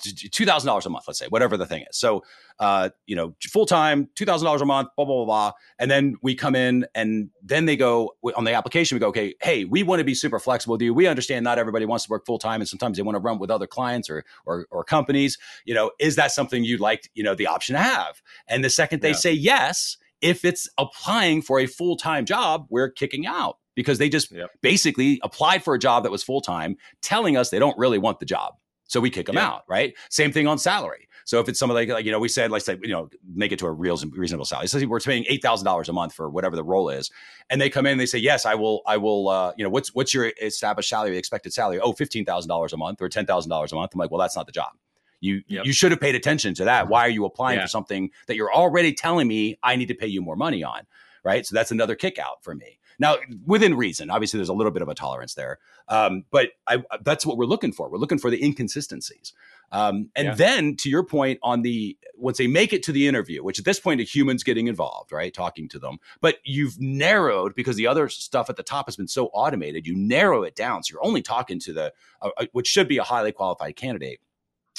two 0.01 0.47
thousand 0.47 0.67
dollars 0.67 0.87
a 0.87 0.91
month, 0.91 1.05
let's 1.07 1.19
say, 1.19 1.27
whatever 1.29 1.57
the 1.57 1.67
thing 1.67 1.85
is. 1.89 1.97
So, 1.97 2.25
uh, 2.59 2.91
you 3.07 3.17
know, 3.17 3.35
full 3.51 3.67
time, 3.67 4.09
two 4.15 4.25
thousand 4.25 4.47
dollars 4.47 4.63
a 4.63 4.67
month, 4.67 4.89
blah 4.97 5.05
blah 5.05 5.17
blah 5.17 5.25
blah, 5.25 5.53
and 5.79 5.91
then 5.91 6.17
we 6.23 6.35
come 6.35 6.55
in, 6.55 6.87
and 6.95 7.31
then 7.43 7.67
they 7.67 7.77
go 7.77 8.15
on 8.37 8.45
the 8.45 8.53
application. 8.53 8.97
We 8.97 9.01
go, 9.01 9.09
okay, 9.09 9.35
hey, 9.43 9.65
we 9.65 9.83
want 9.83 10.01
to 10.01 10.05
be 10.05 10.15
super 10.15 10.39
flexible 10.39 10.73
with 10.73 10.83
you. 10.83 10.95
We 10.95 11.07
understand 11.07 11.45
not 11.45 11.59
everybody 11.59 11.85
wants 11.85 12.05
to 12.07 12.11
work 12.11 12.25
full 12.27 12.39
time, 12.39 12.61
and 12.61 12.69
sometimes 12.69 12.97
they 12.97 13.03
want 13.03 13.17
to 13.17 13.21
run 13.21 13.39
with 13.39 13.51
other 13.51 13.67
clients 13.67 14.09
or, 14.09 14.25
or 14.47 14.67
or 14.71 14.85
companies. 14.85 15.39
You 15.65 15.75
know, 15.75 15.91
is 15.99 16.17
that 16.17 16.33
something 16.33 16.65
you'd 16.65 16.81
like? 16.81 17.11
You 17.15 17.23
know, 17.23 17.35
the 17.35 17.47
option 17.47 17.75
to 17.75 17.81
have? 17.81 18.23
And 18.49 18.65
the 18.65 18.71
second 18.71 19.03
they 19.03 19.11
yeah. 19.11 19.17
say 19.17 19.33
yes, 19.33 19.97
if 20.21 20.45
it's 20.45 20.69
applying 20.79 21.43
for 21.43 21.61
a 21.61 21.67
full 21.67 21.97
time 21.97 22.25
job, 22.25 22.67
we're 22.71 22.91
kicking 22.91 23.27
out 23.27 23.59
because 23.75 23.99
they 23.99 24.09
just 24.09 24.31
yep. 24.31 24.51
basically 24.61 25.21
applied 25.23 25.65
for 25.65 25.75
a 25.75 25.79
job 25.79 26.03
that 26.05 26.13
was 26.13 26.23
full 26.23 26.41
time, 26.41 26.77
telling 27.01 27.37
us 27.37 27.51
they 27.51 27.59
don't 27.59 27.77
really 27.79 27.99
want 27.99 28.21
the 28.21 28.27
job. 28.27 28.55
So 28.93 29.01
we 29.01 29.09
kick 29.09 29.25
them 29.25 29.37
yeah. 29.37 29.49
out, 29.49 29.63
right? 29.69 29.95
Same 30.11 30.33
thing 30.33 30.47
on 30.47 30.59
salary. 30.59 31.09
So 31.25 31.41
if 31.41 31.49
it's 31.49 31.59
somebody 31.59 31.87
like, 31.87 31.95
like 31.95 32.05
you 32.05 32.13
know, 32.13 32.19
we 32.19 32.29
said, 32.29 32.51
let's 32.51 32.67
say, 32.67 32.79
you 32.83 32.91
know, 32.91 33.09
make 33.35 33.51
it 33.51 33.59
to 33.61 33.67
a 33.67 33.73
real 33.73 33.97
reasonable 34.11 34.45
salary. 34.45 34.67
So 34.67 34.87
we're 34.87 35.01
paying 35.01 35.25
eight 35.31 35.41
thousand 35.41 35.65
dollars 35.65 35.89
a 35.89 35.95
month 35.95 36.13
for 36.13 36.29
whatever 36.29 36.57
the 36.57 36.63
role 36.63 36.91
is, 36.91 37.11
and 37.49 37.59
they 37.59 37.71
come 37.71 37.87
in 37.87 37.93
and 37.93 38.01
they 38.01 38.05
say, 38.05 38.19
yes, 38.19 38.45
I 38.45 38.55
will, 38.55 38.83
I 38.87 38.99
will, 38.99 39.31
uh, 39.31 39.55
you 39.57 39.65
know, 39.65 39.71
what's 39.71 39.95
what's 39.95 40.13
your 40.13 40.31
established 40.43 40.91
salary, 40.91 41.17
expected 41.17 41.55
salary? 41.55 41.81
Oh, 41.81 41.95
fifteen 41.95 42.27
thousand 42.27 42.51
dollars 42.51 42.75
a 42.75 42.77
month 42.77 43.01
or 43.01 43.09
ten 43.09 43.25
thousand 43.25 43.49
dollars 43.49 43.73
a 43.73 43.77
month. 43.77 43.93
I'm 43.95 43.99
like, 43.99 44.11
well, 44.11 44.21
that's 44.21 44.37
not 44.37 44.45
the 44.45 44.53
job. 44.53 44.73
You 45.21 45.41
yep. 45.47 45.65
you 45.65 45.73
should 45.73 45.91
have 45.91 46.01
paid 46.01 46.15
attention 46.15 46.53
to 46.57 46.65
that. 46.65 46.89
Why 46.89 47.07
are 47.07 47.11
you 47.11 47.25
applying 47.25 47.61
yeah. 47.61 47.65
for 47.65 47.69
something 47.69 48.11
that 48.27 48.37
you're 48.37 48.53
already 48.53 48.93
telling 48.93 49.27
me 49.27 49.59
I 49.63 49.77
need 49.77 49.89
to 49.89 49.95
pay 49.95 50.09
you 50.09 50.21
more 50.21 50.37
money 50.37 50.63
on? 50.63 50.83
Right. 51.25 51.47
So 51.47 51.55
that's 51.55 51.71
another 51.71 51.95
kick 51.95 52.19
out 52.19 52.43
for 52.43 52.55
me. 52.55 52.79
Now, 53.03 53.17
within 53.45 53.75
reason, 53.75 54.11
obviously, 54.11 54.39
there's 54.39 54.49
a 54.49 54.55
little 54.55 54.71
bit 54.71 54.81
of 54.81 54.89
a 54.89 54.95
tolerance 54.95 55.35
there, 55.35 55.59
um, 55.89 56.25
but 56.31 56.51
I, 56.69 56.85
that's 57.03 57.27
what 57.27 57.37
we're 57.37 57.47
looking 57.47 57.73
for. 57.73 57.91
We're 57.91 57.99
looking 57.99 58.19
for 58.19 58.31
the 58.31 58.41
inconsistencies. 58.41 59.33
Um, 59.73 60.11
and 60.15 60.29
yeah. 60.29 60.35
then 60.35 60.77
to 60.77 60.89
your 60.89 61.03
point 61.03 61.41
on 61.43 61.63
the 61.63 61.99
once 62.17 62.39
they 62.39 62.47
make 62.47 62.73
it 62.73 62.85
to 62.85 62.93
the 62.93 63.09
interview, 63.09 63.43
which 63.43 63.59
at 63.59 63.65
this 63.65 63.81
point 63.81 64.01
a 64.01 64.05
human's 64.05 64.45
getting 64.45 64.69
involved, 64.69 65.11
right, 65.11 65.35
talking 65.35 65.69
to 65.71 65.81
them, 65.81 65.99
but 66.21 66.37
you've 66.45 66.81
narrowed 66.81 67.57
because 67.57 67.75
the 67.75 67.89
other 67.89 68.09
stuff 68.09 68.49
at 68.49 68.55
the 68.55 68.63
top 68.63 68.87
has 68.87 68.95
been 68.95 69.09
so 69.09 69.27
automated. 69.33 69.85
You 69.85 69.97
narrow 69.97 70.45
it 70.45 70.55
down, 70.55 70.85
so 70.85 70.93
you're 70.93 71.05
only 71.05 71.23
talking 71.23 71.59
to 71.59 71.73
the 71.73 71.93
uh, 72.21 72.31
uh 72.37 72.47
which 72.53 72.69
should 72.69 72.87
be 72.87 72.99
a 72.99 73.03
highly 73.03 73.33
qualified 73.33 73.75
candidate 73.75 74.21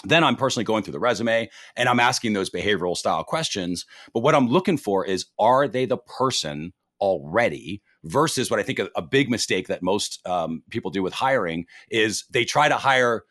then 0.06 0.24
I'm 0.24 0.36
personally 0.36 0.66
going 0.66 0.84
through 0.84 0.94
the 0.94 1.00
resume 1.00 1.50
and 1.78 1.88
I'm 1.88 2.00
asking 2.00 2.34
those 2.34 2.50
behavioral 2.50 2.98
style 2.98 3.24
questions. 3.24 3.86
But 4.14 4.20
what 4.20 4.36
I'm 4.36 4.50
looking 4.50 4.78
for 4.78 5.06
is 5.06 5.28
are 5.40 5.66
they 5.68 5.86
the 5.86 5.98
person 5.98 6.74
already? 7.00 7.82
Versus 8.06 8.52
what 8.52 8.60
I 8.60 8.64
think 8.64 8.80
a, 8.80 8.90
a 8.96 9.02
big 9.02 9.30
mistake 9.30 9.68
that 9.68 9.82
most 9.82 10.20
um, 10.28 10.64
people 10.70 10.92
do 10.92 11.02
with 11.02 11.14
hiring 11.14 11.66
is 11.90 12.26
they 12.30 12.44
try 12.44 12.68
to 12.68 12.76
hire 12.76 13.24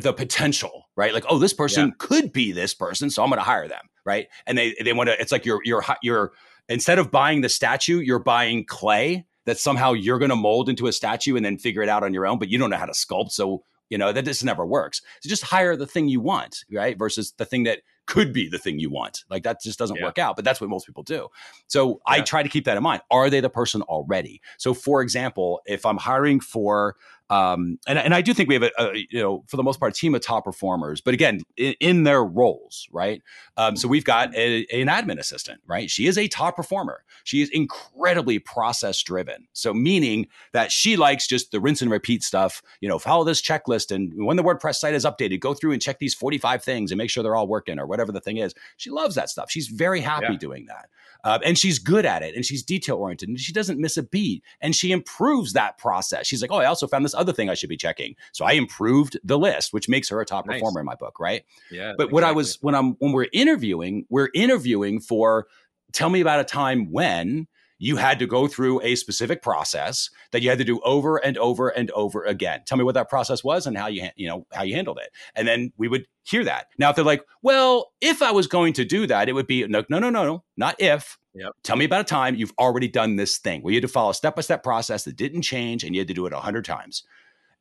the 0.00 0.12
potential, 0.12 0.88
right? 0.96 1.14
Like, 1.14 1.24
oh, 1.28 1.38
this 1.38 1.52
person 1.52 1.88
yeah. 1.88 1.94
could 1.98 2.32
be 2.32 2.52
this 2.52 2.74
person, 2.74 3.08
so 3.10 3.22
I'm 3.22 3.28
going 3.28 3.38
to 3.38 3.44
hire 3.44 3.68
them, 3.68 3.84
right? 4.04 4.26
And 4.46 4.58
they 4.58 4.74
they 4.82 4.92
want 4.92 5.08
to. 5.08 5.20
It's 5.20 5.32
like 5.32 5.46
you're 5.46 5.60
you're 5.64 5.84
you're 6.02 6.32
instead 6.68 6.98
of 6.98 7.10
buying 7.10 7.40
the 7.40 7.48
statue, 7.48 8.00
you're 8.00 8.18
buying 8.18 8.64
clay 8.64 9.26
that 9.44 9.58
somehow 9.58 9.92
you're 9.92 10.18
going 10.18 10.30
to 10.30 10.36
mold 10.36 10.68
into 10.68 10.86
a 10.86 10.92
statue 10.92 11.36
and 11.36 11.44
then 11.44 11.58
figure 11.58 11.82
it 11.82 11.88
out 11.88 12.04
on 12.04 12.14
your 12.14 12.26
own, 12.26 12.38
but 12.38 12.48
you 12.48 12.58
don't 12.58 12.70
know 12.70 12.76
how 12.76 12.86
to 12.86 12.92
sculpt. 12.92 13.32
So 13.32 13.64
you 13.92 13.98
know, 13.98 14.10
that 14.10 14.24
just 14.24 14.42
never 14.42 14.64
works. 14.64 15.02
So 15.20 15.28
just 15.28 15.42
hire 15.42 15.76
the 15.76 15.86
thing 15.86 16.08
you 16.08 16.18
want, 16.18 16.64
right? 16.72 16.98
Versus 16.98 17.32
the 17.32 17.44
thing 17.44 17.64
that 17.64 17.82
could 18.06 18.32
be 18.32 18.48
the 18.48 18.56
thing 18.56 18.78
you 18.78 18.88
want. 18.88 19.22
Like 19.28 19.42
that 19.42 19.60
just 19.60 19.78
doesn't 19.78 19.96
yeah. 19.96 20.04
work 20.04 20.18
out, 20.18 20.34
but 20.34 20.46
that's 20.46 20.62
what 20.62 20.70
most 20.70 20.86
people 20.86 21.02
do. 21.02 21.28
So 21.66 22.00
yeah. 22.08 22.14
I 22.14 22.20
try 22.22 22.42
to 22.42 22.48
keep 22.48 22.64
that 22.64 22.78
in 22.78 22.82
mind. 22.82 23.02
Are 23.10 23.28
they 23.28 23.40
the 23.40 23.50
person 23.50 23.82
already? 23.82 24.40
So 24.56 24.72
for 24.72 25.02
example, 25.02 25.60
if 25.66 25.84
I'm 25.84 25.98
hiring 25.98 26.40
for 26.40 26.96
um, 27.32 27.78
and, 27.86 27.98
and 27.98 28.14
I 28.14 28.20
do 28.20 28.34
think 28.34 28.50
we 28.50 28.54
have 28.56 28.62
a, 28.62 28.70
a, 28.78 29.06
you 29.10 29.22
know 29.22 29.42
for 29.48 29.56
the 29.56 29.62
most 29.62 29.80
part 29.80 29.94
team 29.94 30.14
of 30.14 30.20
top 30.20 30.44
performers, 30.44 31.00
but 31.00 31.14
again 31.14 31.40
in, 31.56 31.74
in 31.80 32.02
their 32.02 32.22
roles, 32.22 32.86
right? 32.92 33.22
Um, 33.56 33.74
so 33.74 33.88
we've 33.88 34.04
got 34.04 34.34
a, 34.36 34.66
an 34.66 34.88
admin 34.88 35.18
assistant, 35.18 35.62
right? 35.66 35.90
She 35.90 36.06
is 36.06 36.18
a 36.18 36.28
top 36.28 36.56
performer. 36.56 37.04
She 37.24 37.40
is 37.40 37.48
incredibly 37.48 38.38
process 38.38 39.02
driven. 39.02 39.48
So 39.54 39.72
meaning 39.72 40.26
that 40.52 40.70
she 40.70 40.96
likes 40.96 41.26
just 41.26 41.52
the 41.52 41.60
rinse 41.60 41.80
and 41.80 41.90
repeat 41.90 42.22
stuff. 42.22 42.62
You 42.82 42.88
know, 42.90 42.98
follow 42.98 43.24
this 43.24 43.40
checklist, 43.40 43.90
and 43.90 44.12
when 44.26 44.36
the 44.36 44.44
WordPress 44.44 44.74
site 44.74 44.92
is 44.92 45.06
updated, 45.06 45.40
go 45.40 45.54
through 45.54 45.72
and 45.72 45.80
check 45.80 46.00
these 46.00 46.14
forty 46.14 46.36
five 46.36 46.62
things 46.62 46.90
and 46.90 46.98
make 46.98 47.08
sure 47.08 47.22
they're 47.22 47.36
all 47.36 47.48
working 47.48 47.78
or 47.78 47.86
whatever 47.86 48.12
the 48.12 48.20
thing 48.20 48.36
is. 48.36 48.54
She 48.76 48.90
loves 48.90 49.14
that 49.14 49.30
stuff. 49.30 49.50
She's 49.50 49.68
very 49.68 50.00
happy 50.00 50.32
yeah. 50.32 50.36
doing 50.36 50.66
that. 50.66 50.90
Uh, 51.24 51.38
and 51.44 51.56
she's 51.56 51.78
good 51.78 52.04
at 52.04 52.22
it 52.22 52.34
and 52.34 52.44
she's 52.44 52.62
detail 52.62 52.96
oriented 52.96 53.28
and 53.28 53.38
she 53.38 53.52
doesn't 53.52 53.78
miss 53.78 53.96
a 53.96 54.02
beat 54.02 54.42
and 54.60 54.74
she 54.74 54.92
improves 54.92 55.52
that 55.52 55.78
process. 55.78 56.26
She's 56.26 56.42
like, 56.42 56.50
oh, 56.50 56.56
I 56.56 56.64
also 56.64 56.86
found 56.86 57.04
this 57.04 57.14
other 57.14 57.32
thing 57.32 57.48
I 57.48 57.54
should 57.54 57.68
be 57.68 57.76
checking. 57.76 58.16
So 58.32 58.44
I 58.44 58.52
improved 58.52 59.18
the 59.22 59.38
list, 59.38 59.72
which 59.72 59.88
makes 59.88 60.08
her 60.08 60.20
a 60.20 60.26
top 60.26 60.46
nice. 60.46 60.56
performer 60.56 60.80
in 60.80 60.86
my 60.86 60.96
book, 60.96 61.20
right? 61.20 61.44
Yeah. 61.70 61.92
But 61.96 62.04
exactly. 62.04 62.12
what 62.14 62.24
I 62.24 62.32
was 62.32 62.58
when 62.60 62.74
I'm 62.74 62.92
when 62.94 63.12
we're 63.12 63.28
interviewing, 63.32 64.06
we're 64.08 64.30
interviewing 64.34 65.00
for 65.00 65.46
tell 65.92 66.10
me 66.10 66.20
about 66.20 66.40
a 66.40 66.44
time 66.44 66.90
when 66.90 67.46
you 67.82 67.96
had 67.96 68.20
to 68.20 68.28
go 68.28 68.46
through 68.46 68.80
a 68.82 68.94
specific 68.94 69.42
process 69.42 70.08
that 70.30 70.40
you 70.40 70.48
had 70.48 70.58
to 70.58 70.64
do 70.64 70.78
over 70.84 71.16
and 71.16 71.36
over 71.36 71.70
and 71.70 71.90
over 71.90 72.22
again. 72.22 72.62
Tell 72.64 72.78
me 72.78 72.84
what 72.84 72.94
that 72.94 73.08
process 73.08 73.42
was 73.42 73.66
and 73.66 73.76
how 73.76 73.88
you 73.88 74.08
you 74.14 74.28
know 74.28 74.46
how 74.52 74.62
you 74.62 74.76
handled 74.76 75.00
it. 75.02 75.10
And 75.34 75.48
then 75.48 75.72
we 75.78 75.88
would 75.88 76.06
hear 76.22 76.44
that. 76.44 76.68
Now 76.78 76.90
if 76.90 76.96
they're 76.96 77.04
like, 77.04 77.26
"Well, 77.42 77.92
if 78.00 78.22
I 78.22 78.30
was 78.30 78.46
going 78.46 78.72
to 78.74 78.84
do 78.84 79.08
that, 79.08 79.28
it 79.28 79.32
would 79.32 79.48
be 79.48 79.66
no 79.66 79.84
no 79.88 79.98
no 79.98 80.10
no, 80.10 80.24
no 80.24 80.44
not 80.56 80.76
if. 80.78 81.18
Yep. 81.34 81.50
Tell 81.64 81.76
me 81.76 81.84
about 81.84 82.02
a 82.02 82.04
time 82.04 82.36
you've 82.36 82.52
already 82.56 82.86
done 82.86 83.16
this 83.16 83.38
thing 83.38 83.62
where 83.62 83.72
you 83.72 83.78
had 83.78 83.82
to 83.82 83.88
follow 83.88 84.10
a 84.10 84.14
step-by-step 84.14 84.62
process 84.62 85.02
that 85.04 85.16
didn't 85.16 85.42
change 85.42 85.82
and 85.82 85.92
you 85.92 86.00
had 86.02 86.08
to 86.08 86.14
do 86.14 86.26
it 86.26 86.32
a 86.32 86.36
100 86.36 86.64
times." 86.64 87.02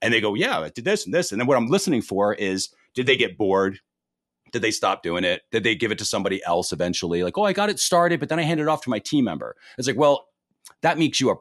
And 0.04 0.14
they 0.14 0.22
go, 0.22 0.36
"Yeah, 0.36 0.60
I 0.60 0.70
did 0.70 0.86
this 0.86 1.04
and 1.04 1.16
this." 1.16 1.32
And 1.32 1.42
then 1.42 1.48
what 1.48 1.58
I'm 1.58 1.68
listening 1.68 2.04
for 2.04 2.36
is 2.36 2.70
did 2.94 3.08
they 3.08 3.18
get 3.18 3.40
bored? 3.40 3.80
Did 4.52 4.62
they 4.62 4.72
stop 4.72 5.04
doing 5.04 5.24
it? 5.24 5.42
Did 5.52 5.64
they 5.64 5.76
give 5.76 5.92
it 5.92 5.98
to 6.00 6.06
somebody 6.06 6.44
else 6.46 6.72
eventually? 6.72 7.24
Like, 7.24 7.38
oh, 7.38 7.44
I 7.44 7.54
got 7.54 7.70
it 7.70 7.80
started, 7.80 8.20
but 8.20 8.30
then 8.30 8.40
I 8.40 8.44
handed 8.44 8.64
it 8.64 8.70
off 8.70 8.82
to 8.84 8.90
my 8.90 9.00
team 9.00 9.26
member. 9.26 9.56
It's 9.78 9.88
like, 9.88 9.98
well, 9.98 10.28
that 10.82 10.98
makes 10.98 11.20
you 11.22 11.32
a 11.32 11.36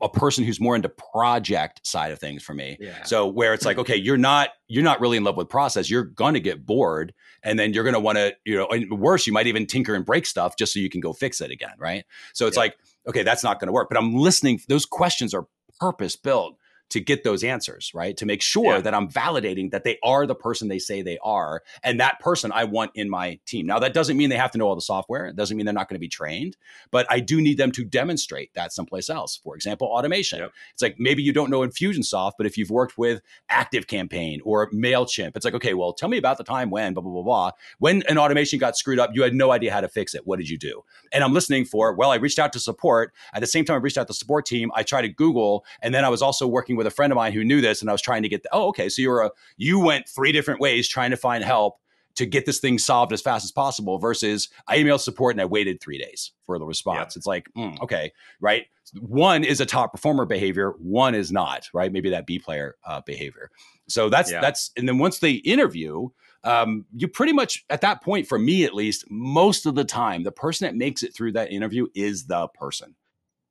a 0.00 0.08
person 0.08 0.42
who's 0.44 0.60
more 0.60 0.74
into 0.74 0.88
project 0.88 1.86
side 1.86 2.10
of 2.10 2.18
things 2.18 2.42
for 2.42 2.54
me. 2.54 2.78
Yeah. 2.80 3.02
So 3.02 3.26
where 3.26 3.52
it's 3.52 3.66
like, 3.66 3.76
hmm. 3.76 3.82
okay, 3.82 3.96
you're 3.96 4.16
not 4.16 4.50
you're 4.68 4.84
not 4.84 5.00
really 5.00 5.16
in 5.16 5.24
love 5.24 5.36
with 5.36 5.48
process. 5.48 5.90
You're 5.90 6.04
gonna 6.04 6.40
get 6.40 6.64
bored, 6.64 7.12
and 7.42 7.58
then 7.58 7.72
you're 7.72 7.84
gonna 7.84 8.00
want 8.00 8.16
to, 8.16 8.34
you 8.44 8.56
know, 8.56 8.66
and 8.68 8.98
worse, 8.98 9.26
you 9.26 9.32
might 9.32 9.46
even 9.46 9.66
tinker 9.66 9.94
and 9.94 10.04
break 10.04 10.26
stuff 10.26 10.56
just 10.56 10.72
so 10.72 10.80
you 10.80 10.88
can 10.88 11.00
go 11.00 11.12
fix 11.12 11.40
it 11.40 11.50
again, 11.50 11.74
right? 11.78 12.04
So 12.32 12.46
it's 12.46 12.56
yeah. 12.56 12.62
like, 12.62 12.78
okay, 13.06 13.22
that's 13.22 13.44
not 13.44 13.60
gonna 13.60 13.72
work. 13.72 13.88
But 13.90 13.98
I'm 13.98 14.14
listening. 14.14 14.60
Those 14.68 14.86
questions 14.86 15.34
are 15.34 15.46
purpose 15.78 16.16
built 16.16 16.56
to 16.90 17.00
get 17.00 17.24
those 17.24 17.42
answers, 17.42 17.90
right? 17.94 18.16
To 18.16 18.26
make 18.26 18.42
sure 18.42 18.74
yeah. 18.74 18.80
that 18.80 18.94
I'm 18.94 19.08
validating 19.08 19.70
that 19.72 19.84
they 19.84 19.98
are 20.02 20.26
the 20.26 20.34
person 20.34 20.68
they 20.68 20.78
say 20.78 21.02
they 21.02 21.18
are. 21.22 21.62
And 21.82 21.98
that 22.00 22.20
person 22.20 22.52
I 22.52 22.64
want 22.64 22.92
in 22.94 23.10
my 23.10 23.38
team. 23.46 23.66
Now, 23.66 23.78
that 23.80 23.92
doesn't 23.92 24.16
mean 24.16 24.30
they 24.30 24.36
have 24.36 24.52
to 24.52 24.58
know 24.58 24.68
all 24.68 24.74
the 24.74 24.80
software. 24.80 25.26
It 25.26 25.36
doesn't 25.36 25.56
mean 25.56 25.66
they're 25.66 25.74
not 25.74 25.88
going 25.88 25.96
to 25.96 26.00
be 26.00 26.08
trained, 26.08 26.56
but 26.90 27.06
I 27.10 27.20
do 27.20 27.40
need 27.40 27.58
them 27.58 27.72
to 27.72 27.84
demonstrate 27.84 28.54
that 28.54 28.72
someplace 28.72 29.10
else. 29.10 29.40
For 29.42 29.56
example, 29.56 29.88
automation. 29.88 30.38
Yep. 30.40 30.52
It's 30.72 30.82
like 30.82 30.96
maybe 30.98 31.22
you 31.22 31.32
don't 31.32 31.50
know 31.50 31.60
Infusionsoft, 31.60 32.32
but 32.38 32.46
if 32.46 32.56
you've 32.56 32.70
worked 32.70 32.96
with 32.96 33.20
Active 33.48 33.86
Campaign 33.86 34.40
or 34.44 34.70
MailChimp, 34.70 35.32
it's 35.34 35.44
like, 35.44 35.54
okay, 35.54 35.74
well, 35.74 35.92
tell 35.92 36.08
me 36.08 36.18
about 36.18 36.38
the 36.38 36.44
time 36.44 36.70
when, 36.70 36.94
blah, 36.94 37.02
blah, 37.02 37.12
blah, 37.12 37.22
blah. 37.22 37.50
When 37.78 38.02
an 38.08 38.18
automation 38.18 38.58
got 38.58 38.76
screwed 38.76 38.98
up, 38.98 39.10
you 39.12 39.22
had 39.22 39.34
no 39.34 39.50
idea 39.50 39.72
how 39.72 39.80
to 39.80 39.88
fix 39.88 40.14
it. 40.14 40.26
What 40.26 40.38
did 40.38 40.48
you 40.48 40.58
do? 40.58 40.84
And 41.12 41.24
I'm 41.24 41.32
listening 41.32 41.64
for, 41.64 41.92
well, 41.92 42.10
I 42.10 42.16
reached 42.16 42.38
out 42.38 42.52
to 42.52 42.60
support. 42.60 43.12
At 43.34 43.40
the 43.40 43.46
same 43.46 43.64
time, 43.64 43.74
I 43.74 43.78
reached 43.78 43.98
out 43.98 44.04
to 44.04 44.08
the 44.08 44.14
support 44.14 44.46
team. 44.46 44.70
I 44.74 44.82
tried 44.82 45.02
to 45.02 45.08
Google, 45.08 45.64
and 45.82 45.94
then 45.94 46.04
I 46.04 46.08
was 46.08 46.22
also 46.22 46.46
working 46.46 46.75
working 46.76 46.84
with 46.84 46.92
a 46.92 46.94
friend 46.94 47.12
of 47.12 47.16
mine 47.16 47.32
who 47.32 47.44
knew 47.44 47.60
this, 47.60 47.80
and 47.80 47.90
I 47.90 47.92
was 47.92 48.02
trying 48.02 48.22
to 48.22 48.28
get. 48.28 48.42
The, 48.42 48.50
oh, 48.52 48.68
okay. 48.68 48.88
So 48.88 49.02
you 49.02 49.10
were 49.10 49.22
a 49.22 49.30
you 49.56 49.78
went 49.78 50.08
three 50.08 50.32
different 50.32 50.60
ways 50.60 50.88
trying 50.88 51.10
to 51.10 51.16
find 51.16 51.42
help 51.42 51.78
to 52.16 52.24
get 52.24 52.46
this 52.46 52.60
thing 52.60 52.78
solved 52.78 53.12
as 53.12 53.20
fast 53.20 53.44
as 53.44 53.52
possible. 53.52 53.98
Versus 53.98 54.48
I 54.68 54.78
emailed 54.78 55.00
support 55.00 55.34
and 55.34 55.40
I 55.40 55.46
waited 55.46 55.80
three 55.80 55.98
days 55.98 56.32
for 56.44 56.58
the 56.58 56.66
response. 56.66 57.14
Yeah. 57.14 57.18
It's 57.18 57.26
like 57.26 57.48
mm, 57.56 57.80
okay, 57.82 58.12
right. 58.40 58.66
One 59.00 59.42
is 59.42 59.60
a 59.60 59.66
top 59.66 59.92
performer 59.92 60.26
behavior. 60.26 60.74
One 60.78 61.14
is 61.14 61.32
not. 61.32 61.68
Right. 61.72 61.92
Maybe 61.92 62.10
that 62.10 62.26
B 62.26 62.38
player 62.38 62.76
uh, 62.84 63.00
behavior. 63.04 63.50
So 63.88 64.08
that's 64.08 64.30
yeah. 64.30 64.40
that's 64.40 64.70
and 64.76 64.88
then 64.88 64.98
once 64.98 65.18
they 65.18 65.32
interview. 65.32 66.08
Um, 66.44 66.84
you 66.94 67.08
pretty 67.08 67.32
much 67.32 67.64
at 67.70 67.80
that 67.80 68.04
point, 68.04 68.28
for 68.28 68.38
me 68.38 68.64
at 68.64 68.72
least, 68.72 69.04
most 69.10 69.66
of 69.66 69.74
the 69.74 69.84
time, 69.84 70.22
the 70.22 70.30
person 70.30 70.64
that 70.64 70.76
makes 70.76 71.02
it 71.02 71.12
through 71.12 71.32
that 71.32 71.50
interview 71.50 71.88
is 71.92 72.26
the 72.26 72.46
person 72.46 72.94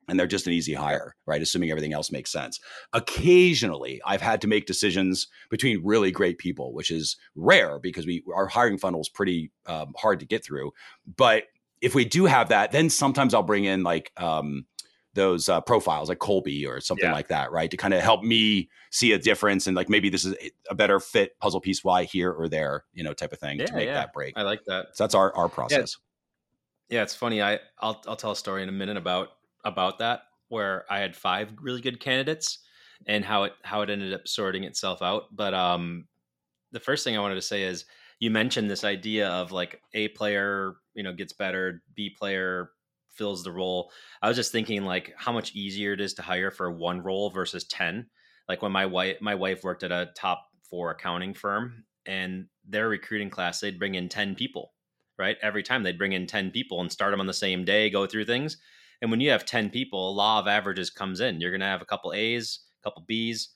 and 0.07 0.19
they're 0.19 0.27
just 0.27 0.47
an 0.47 0.53
easy 0.53 0.73
hire, 0.73 1.15
right? 1.25 1.41
Assuming 1.41 1.69
everything 1.71 1.93
else 1.93 2.11
makes 2.11 2.31
sense. 2.31 2.59
Occasionally, 2.93 4.01
I've 4.05 4.21
had 4.21 4.41
to 4.41 4.47
make 4.47 4.65
decisions 4.65 5.27
between 5.49 5.83
really 5.83 6.11
great 6.11 6.37
people, 6.37 6.73
which 6.73 6.91
is 6.91 7.17
rare 7.35 7.79
because 7.79 8.05
we 8.05 8.23
our 8.33 8.47
hiring 8.47 8.77
funnel 8.77 9.01
is 9.01 9.09
pretty 9.09 9.51
um, 9.65 9.93
hard 9.97 10.19
to 10.19 10.25
get 10.25 10.43
through. 10.43 10.71
But 11.17 11.43
if 11.81 11.95
we 11.95 12.05
do 12.05 12.25
have 12.25 12.49
that, 12.49 12.71
then 12.71 12.89
sometimes 12.89 13.33
I'll 13.33 13.43
bring 13.43 13.65
in 13.65 13.83
like 13.83 14.11
um, 14.17 14.65
those 15.13 15.49
uh, 15.49 15.61
profiles, 15.61 16.09
like 16.09 16.19
Kolbe 16.19 16.67
or 16.67 16.79
something 16.79 17.05
yeah. 17.05 17.13
like 17.13 17.29
that, 17.29 17.51
right, 17.51 17.71
to 17.71 17.77
kind 17.77 17.93
of 17.93 18.01
help 18.01 18.23
me 18.23 18.69
see 18.91 19.13
a 19.13 19.19
difference 19.19 19.67
and 19.67 19.75
like 19.75 19.89
maybe 19.89 20.09
this 20.09 20.25
is 20.25 20.35
a 20.69 20.75
better 20.75 20.99
fit 20.99 21.39
puzzle 21.39 21.61
piece 21.61 21.83
why 21.83 22.03
here 22.03 22.31
or 22.31 22.47
there, 22.47 22.85
you 22.93 23.03
know, 23.03 23.13
type 23.13 23.33
of 23.33 23.39
thing 23.39 23.59
yeah, 23.59 23.65
to 23.65 23.73
make 23.73 23.87
yeah. 23.87 23.93
that 23.93 24.13
break. 24.13 24.33
I 24.37 24.43
like 24.43 24.63
that. 24.65 24.95
So 24.95 25.03
that's 25.03 25.15
our 25.15 25.35
our 25.35 25.49
process. 25.49 25.97
Yeah, 26.89 27.01
it's 27.01 27.15
funny. 27.15 27.41
I 27.41 27.59
I'll 27.79 28.01
I'll 28.07 28.15
tell 28.15 28.31
a 28.31 28.35
story 28.35 28.61
in 28.61 28.69
a 28.69 28.73
minute 28.73 28.97
about 28.97 29.29
about 29.65 29.99
that 29.99 30.21
where 30.47 30.85
I 30.89 30.99
had 30.99 31.15
five 31.15 31.51
really 31.61 31.81
good 31.81 31.99
candidates 31.99 32.59
and 33.07 33.25
how 33.25 33.43
it 33.43 33.53
how 33.63 33.81
it 33.81 33.89
ended 33.89 34.13
up 34.13 34.27
sorting 34.27 34.63
itself 34.63 35.01
out. 35.01 35.35
But 35.35 35.53
um, 35.53 36.07
the 36.71 36.79
first 36.79 37.03
thing 37.03 37.17
I 37.17 37.21
wanted 37.21 37.35
to 37.35 37.41
say 37.41 37.63
is 37.63 37.85
you 38.19 38.31
mentioned 38.31 38.69
this 38.69 38.83
idea 38.83 39.27
of 39.29 39.51
like 39.51 39.81
a 39.93 40.09
player 40.09 40.75
you 40.93 41.03
know 41.03 41.13
gets 41.13 41.33
better, 41.33 41.83
B 41.95 42.09
player 42.09 42.71
fills 43.09 43.43
the 43.43 43.51
role. 43.51 43.91
I 44.21 44.27
was 44.27 44.37
just 44.37 44.51
thinking 44.51 44.83
like 44.83 45.13
how 45.17 45.31
much 45.31 45.55
easier 45.55 45.93
it 45.93 46.01
is 46.01 46.13
to 46.15 46.21
hire 46.21 46.51
for 46.51 46.71
one 46.71 47.01
role 47.01 47.29
versus 47.29 47.65
ten. 47.65 48.07
Like 48.47 48.61
when 48.61 48.71
my 48.71 48.85
wife 48.85 49.17
my 49.21 49.35
wife 49.35 49.63
worked 49.63 49.83
at 49.83 49.91
a 49.91 50.11
top 50.15 50.47
four 50.69 50.91
accounting 50.91 51.33
firm 51.33 51.83
and 52.05 52.45
their 52.67 52.89
recruiting 52.89 53.29
class 53.29 53.59
they'd 53.59 53.79
bring 53.79 53.95
in 53.95 54.09
10 54.09 54.35
people 54.35 54.73
right 55.17 55.37
every 55.41 55.63
time 55.63 55.83
they'd 55.83 55.97
bring 55.97 56.13
in 56.13 56.27
10 56.27 56.51
people 56.51 56.81
and 56.81 56.91
start 56.91 57.11
them 57.11 57.19
on 57.19 57.27
the 57.27 57.33
same 57.33 57.63
day 57.63 57.89
go 57.89 58.05
through 58.05 58.25
things 58.25 58.57
and 59.01 59.11
when 59.11 59.19
you 59.19 59.29
have 59.29 59.45
10 59.45 59.69
people, 59.69 60.15
law 60.15 60.39
of 60.39 60.47
averages 60.47 60.89
comes 60.89 61.19
in. 61.19 61.41
You're 61.41 61.51
going 61.51 61.61
to 61.61 61.67
have 61.67 61.81
a 61.81 61.85
couple 61.85 62.13
A's, 62.13 62.59
a 62.81 62.83
couple 62.83 63.03
B's, 63.05 63.49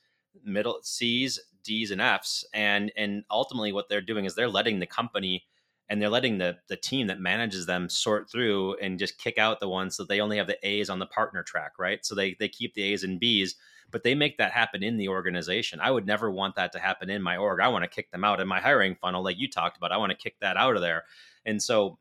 middle 0.43 0.79
C's, 0.83 1.39
D's 1.63 1.91
and 1.91 2.01
F's. 2.01 2.45
And 2.53 2.91
and 2.95 3.23
ultimately 3.29 3.71
what 3.71 3.89
they're 3.89 4.01
doing 4.01 4.25
is 4.25 4.35
they're 4.35 4.49
letting 4.49 4.79
the 4.79 4.85
company 4.85 5.45
and 5.89 6.01
they're 6.01 6.09
letting 6.09 6.37
the 6.37 6.57
the 6.67 6.77
team 6.77 7.07
that 7.07 7.19
manages 7.19 7.65
them 7.65 7.89
sort 7.89 8.29
through 8.29 8.75
and 8.75 8.99
just 8.99 9.17
kick 9.17 9.37
out 9.37 9.59
the 9.59 9.67
ones 9.67 9.95
so 9.95 10.03
they 10.03 10.21
only 10.21 10.37
have 10.37 10.47
the 10.47 10.67
A's 10.67 10.89
on 10.89 10.99
the 10.99 11.05
partner 11.05 11.43
track, 11.43 11.73
right? 11.79 12.05
So 12.05 12.15
they 12.15 12.35
they 12.39 12.47
keep 12.47 12.73
the 12.73 12.83
A's 12.83 13.03
and 13.03 13.19
B's, 13.19 13.55
but 13.91 14.03
they 14.03 14.15
make 14.15 14.37
that 14.37 14.51
happen 14.51 14.83
in 14.83 14.97
the 14.97 15.09
organization. 15.09 15.79
I 15.81 15.91
would 15.91 16.05
never 16.05 16.29
want 16.29 16.55
that 16.55 16.71
to 16.73 16.79
happen 16.79 17.09
in 17.09 17.21
my 17.21 17.37
org. 17.37 17.59
I 17.59 17.67
want 17.67 17.83
to 17.83 17.89
kick 17.89 18.11
them 18.11 18.23
out 18.23 18.39
in 18.39 18.47
my 18.47 18.59
hiring 18.59 18.95
funnel 18.95 19.23
like 19.23 19.39
you 19.39 19.49
talked 19.49 19.77
about. 19.77 19.91
I 19.91 19.97
want 19.97 20.11
to 20.11 20.17
kick 20.17 20.35
that 20.41 20.57
out 20.57 20.75
of 20.75 20.81
there. 20.81 21.05
And 21.45 21.61
so 21.61 21.97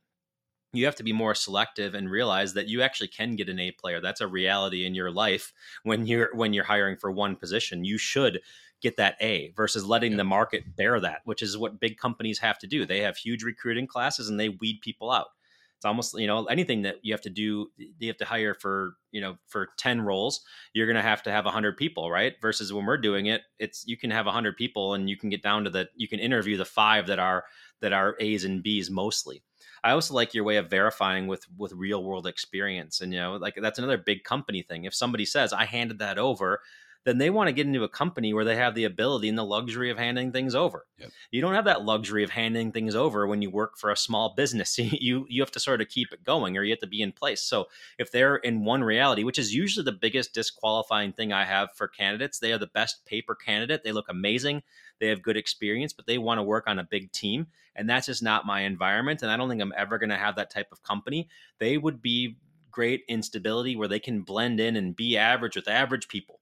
you 0.72 0.84
have 0.84 0.96
to 0.96 1.02
be 1.02 1.12
more 1.12 1.34
selective 1.34 1.94
and 1.94 2.10
realize 2.10 2.54
that 2.54 2.68
you 2.68 2.82
actually 2.82 3.08
can 3.08 3.36
get 3.36 3.48
an 3.48 3.58
A 3.58 3.70
player. 3.72 4.00
That's 4.00 4.20
a 4.20 4.26
reality 4.26 4.84
in 4.84 4.94
your 4.94 5.10
life 5.10 5.52
when 5.82 6.06
you're 6.06 6.34
when 6.34 6.52
you're 6.52 6.64
hiring 6.64 6.96
for 6.96 7.10
one 7.10 7.36
position. 7.36 7.84
You 7.84 7.98
should 7.98 8.40
get 8.80 8.96
that 8.96 9.16
A 9.20 9.52
versus 9.56 9.84
letting 9.84 10.16
the 10.16 10.24
market 10.24 10.76
bear 10.76 11.00
that, 11.00 11.22
which 11.24 11.42
is 11.42 11.56
what 11.56 11.80
big 11.80 11.96
companies 11.96 12.38
have 12.38 12.58
to 12.58 12.66
do. 12.66 12.86
They 12.86 13.00
have 13.00 13.16
huge 13.16 13.42
recruiting 13.42 13.86
classes 13.86 14.28
and 14.28 14.38
they 14.38 14.50
weed 14.50 14.80
people 14.82 15.10
out. 15.10 15.28
It's 15.76 15.84
almost, 15.84 16.18
you 16.18 16.26
know, 16.26 16.44
anything 16.46 16.82
that 16.82 16.96
you 17.02 17.12
have 17.12 17.20
to 17.20 17.30
do, 17.30 17.70
you 17.76 18.08
have 18.08 18.16
to 18.16 18.24
hire 18.24 18.52
for, 18.52 18.96
you 19.12 19.20
know, 19.20 19.38
for 19.46 19.68
10 19.78 20.00
roles, 20.00 20.40
you're 20.72 20.88
going 20.88 20.96
to 20.96 21.02
have 21.02 21.22
to 21.22 21.30
have 21.30 21.44
100 21.44 21.76
people, 21.76 22.10
right? 22.10 22.34
Versus 22.42 22.72
when 22.72 22.84
we're 22.84 22.98
doing 22.98 23.26
it, 23.26 23.42
it's 23.60 23.84
you 23.86 23.96
can 23.96 24.10
have 24.10 24.26
100 24.26 24.56
people 24.56 24.94
and 24.94 25.08
you 25.08 25.16
can 25.16 25.30
get 25.30 25.40
down 25.40 25.62
to 25.64 25.70
the 25.70 25.88
you 25.94 26.08
can 26.08 26.18
interview 26.18 26.56
the 26.56 26.64
5 26.64 27.06
that 27.06 27.20
are 27.20 27.44
that 27.80 27.92
are 27.92 28.16
A's 28.18 28.44
and 28.44 28.62
B's 28.62 28.90
mostly. 28.90 29.42
I 29.82 29.92
also 29.92 30.14
like 30.14 30.34
your 30.34 30.44
way 30.44 30.56
of 30.56 30.70
verifying 30.70 31.26
with 31.26 31.46
with 31.56 31.72
real 31.72 32.02
world 32.02 32.26
experience 32.26 33.00
and 33.00 33.12
you 33.12 33.20
know, 33.20 33.36
like 33.36 33.58
that's 33.60 33.78
another 33.78 33.98
big 33.98 34.24
company 34.24 34.62
thing. 34.62 34.84
If 34.84 34.94
somebody 34.94 35.24
says 35.24 35.52
I 35.52 35.64
handed 35.64 35.98
that 36.00 36.18
over, 36.18 36.60
then 37.04 37.18
they 37.18 37.30
want 37.30 37.48
to 37.48 37.52
get 37.52 37.66
into 37.66 37.84
a 37.84 37.88
company 37.88 38.34
where 38.34 38.44
they 38.44 38.56
have 38.56 38.74
the 38.74 38.84
ability 38.84 39.30
and 39.30 39.38
the 39.38 39.44
luxury 39.44 39.90
of 39.90 39.96
handing 39.96 40.30
things 40.30 40.54
over. 40.54 40.86
Yep. 40.98 41.10
You 41.30 41.40
don't 41.40 41.54
have 41.54 41.64
that 41.64 41.82
luxury 41.82 42.22
of 42.22 42.30
handing 42.30 42.70
things 42.70 42.94
over 42.94 43.26
when 43.26 43.40
you 43.40 43.50
work 43.50 43.78
for 43.78 43.90
a 43.90 43.96
small 43.96 44.34
business. 44.36 44.78
you 44.78 45.24
you 45.28 45.40
have 45.40 45.50
to 45.52 45.60
sort 45.60 45.80
of 45.80 45.88
keep 45.88 46.12
it 46.12 46.22
going 46.22 46.56
or 46.56 46.62
you 46.62 46.72
have 46.72 46.80
to 46.80 46.86
be 46.86 47.00
in 47.00 47.12
place. 47.12 47.40
So 47.40 47.68
if 47.98 48.10
they're 48.10 48.36
in 48.36 48.64
one 48.64 48.84
reality, 48.84 49.24
which 49.24 49.38
is 49.38 49.54
usually 49.54 49.84
the 49.84 49.92
biggest 49.92 50.34
disqualifying 50.34 51.12
thing 51.12 51.32
I 51.32 51.44
have 51.44 51.70
for 51.74 51.88
candidates, 51.88 52.38
they 52.38 52.52
are 52.52 52.58
the 52.58 52.66
best 52.66 53.06
paper 53.06 53.34
candidate. 53.34 53.84
They 53.84 53.92
look 53.92 54.10
amazing. 54.10 54.62
They 55.00 55.08
have 55.08 55.22
good 55.22 55.36
experience, 55.36 55.92
but 55.92 56.06
they 56.06 56.18
want 56.18 56.38
to 56.38 56.42
work 56.42 56.64
on 56.66 56.78
a 56.78 56.84
big 56.84 57.12
team. 57.12 57.46
And 57.76 57.88
that's 57.88 58.06
just 58.06 58.22
not 58.22 58.46
my 58.46 58.62
environment. 58.62 59.22
And 59.22 59.30
I 59.30 59.36
don't 59.36 59.48
think 59.48 59.62
I'm 59.62 59.74
ever 59.76 59.98
going 59.98 60.10
to 60.10 60.16
have 60.16 60.36
that 60.36 60.50
type 60.50 60.68
of 60.72 60.82
company. 60.82 61.28
They 61.58 61.78
would 61.78 62.02
be 62.02 62.36
great 62.70 63.04
instability 63.08 63.76
where 63.76 63.88
they 63.88 64.00
can 64.00 64.22
blend 64.22 64.60
in 64.60 64.76
and 64.76 64.94
be 64.94 65.16
average 65.16 65.56
with 65.56 65.68
average 65.68 66.08
people 66.08 66.40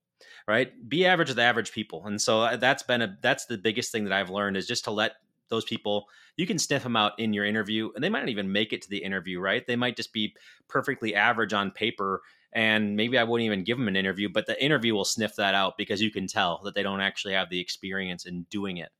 right? 0.48 0.88
Be 0.88 1.06
average 1.06 1.28
with 1.28 1.38
average 1.38 1.72
people. 1.72 2.06
And 2.06 2.20
so 2.20 2.42
uh, 2.42 2.56
that's 2.56 2.82
been 2.82 3.02
a 3.02 3.18
that's 3.20 3.46
the 3.46 3.58
biggest 3.58 3.92
thing 3.92 4.04
that 4.04 4.12
I've 4.12 4.30
learned 4.30 4.56
is 4.56 4.66
just 4.66 4.84
to 4.84 4.90
let 4.90 5.16
those 5.48 5.64
people 5.64 6.08
you 6.36 6.46
can 6.46 6.58
sniff 6.58 6.82
them 6.82 6.96
out 6.96 7.18
in 7.18 7.32
your 7.32 7.44
interview 7.44 7.90
and 7.94 8.02
they 8.02 8.08
might 8.08 8.20
not 8.20 8.28
even 8.28 8.50
make 8.50 8.72
it 8.72 8.82
to 8.82 8.90
the 8.90 8.98
interview 8.98 9.40
right 9.40 9.66
they 9.66 9.76
might 9.76 9.96
just 9.96 10.12
be 10.12 10.34
perfectly 10.68 11.14
average 11.14 11.52
on 11.52 11.70
paper 11.70 12.22
and 12.52 12.96
maybe 12.96 13.18
i 13.18 13.24
wouldn't 13.24 13.46
even 13.46 13.64
give 13.64 13.78
them 13.78 13.88
an 13.88 13.96
interview 13.96 14.28
but 14.28 14.46
the 14.46 14.64
interview 14.64 14.94
will 14.94 15.04
sniff 15.04 15.34
that 15.36 15.54
out 15.54 15.76
because 15.76 16.00
you 16.00 16.10
can 16.10 16.26
tell 16.26 16.60
that 16.64 16.74
they 16.74 16.82
don't 16.82 17.00
actually 17.00 17.34
have 17.34 17.50
the 17.50 17.60
experience 17.60 18.26
in 18.26 18.46
doing 18.50 18.76
it 18.78 18.90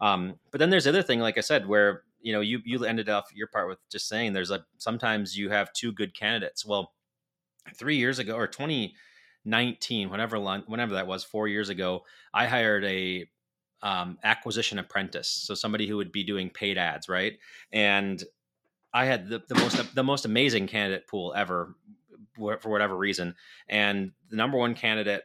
um, 0.00 0.34
but 0.50 0.58
then 0.58 0.70
there's 0.70 0.84
the 0.84 0.90
other 0.90 1.02
thing 1.02 1.20
like 1.20 1.38
i 1.38 1.42
said 1.42 1.66
where 1.66 2.02
you 2.20 2.32
know 2.32 2.40
you 2.40 2.60
you 2.64 2.84
ended 2.84 3.08
off 3.08 3.30
your 3.34 3.46
part 3.46 3.68
with 3.68 3.78
just 3.90 4.08
saying 4.08 4.32
there's 4.32 4.50
like 4.50 4.64
sometimes 4.78 5.36
you 5.36 5.50
have 5.50 5.72
two 5.72 5.92
good 5.92 6.14
candidates 6.14 6.64
well 6.64 6.92
three 7.74 7.96
years 7.96 8.18
ago 8.18 8.34
or 8.34 8.46
20 8.46 8.94
19, 9.44 10.10
whenever 10.10 10.40
whenever 10.66 10.94
that 10.94 11.06
was, 11.06 11.22
four 11.22 11.48
years 11.48 11.68
ago, 11.68 12.04
I 12.32 12.46
hired 12.46 12.84
a 12.84 13.28
um, 13.82 14.18
acquisition 14.24 14.78
apprentice, 14.78 15.28
so 15.28 15.54
somebody 15.54 15.86
who 15.86 15.96
would 15.98 16.12
be 16.12 16.24
doing 16.24 16.48
paid 16.48 16.78
ads, 16.78 17.08
right? 17.08 17.38
And 17.70 18.22
I 18.92 19.04
had 19.04 19.28
the, 19.28 19.42
the 19.48 19.54
most 19.56 19.94
the 19.94 20.04
most 20.04 20.24
amazing 20.24 20.66
candidate 20.66 21.06
pool 21.06 21.34
ever 21.36 21.74
for 22.36 22.70
whatever 22.70 22.96
reason, 22.96 23.34
and 23.68 24.12
the 24.30 24.36
number 24.36 24.58
one 24.58 24.74
candidate, 24.74 25.22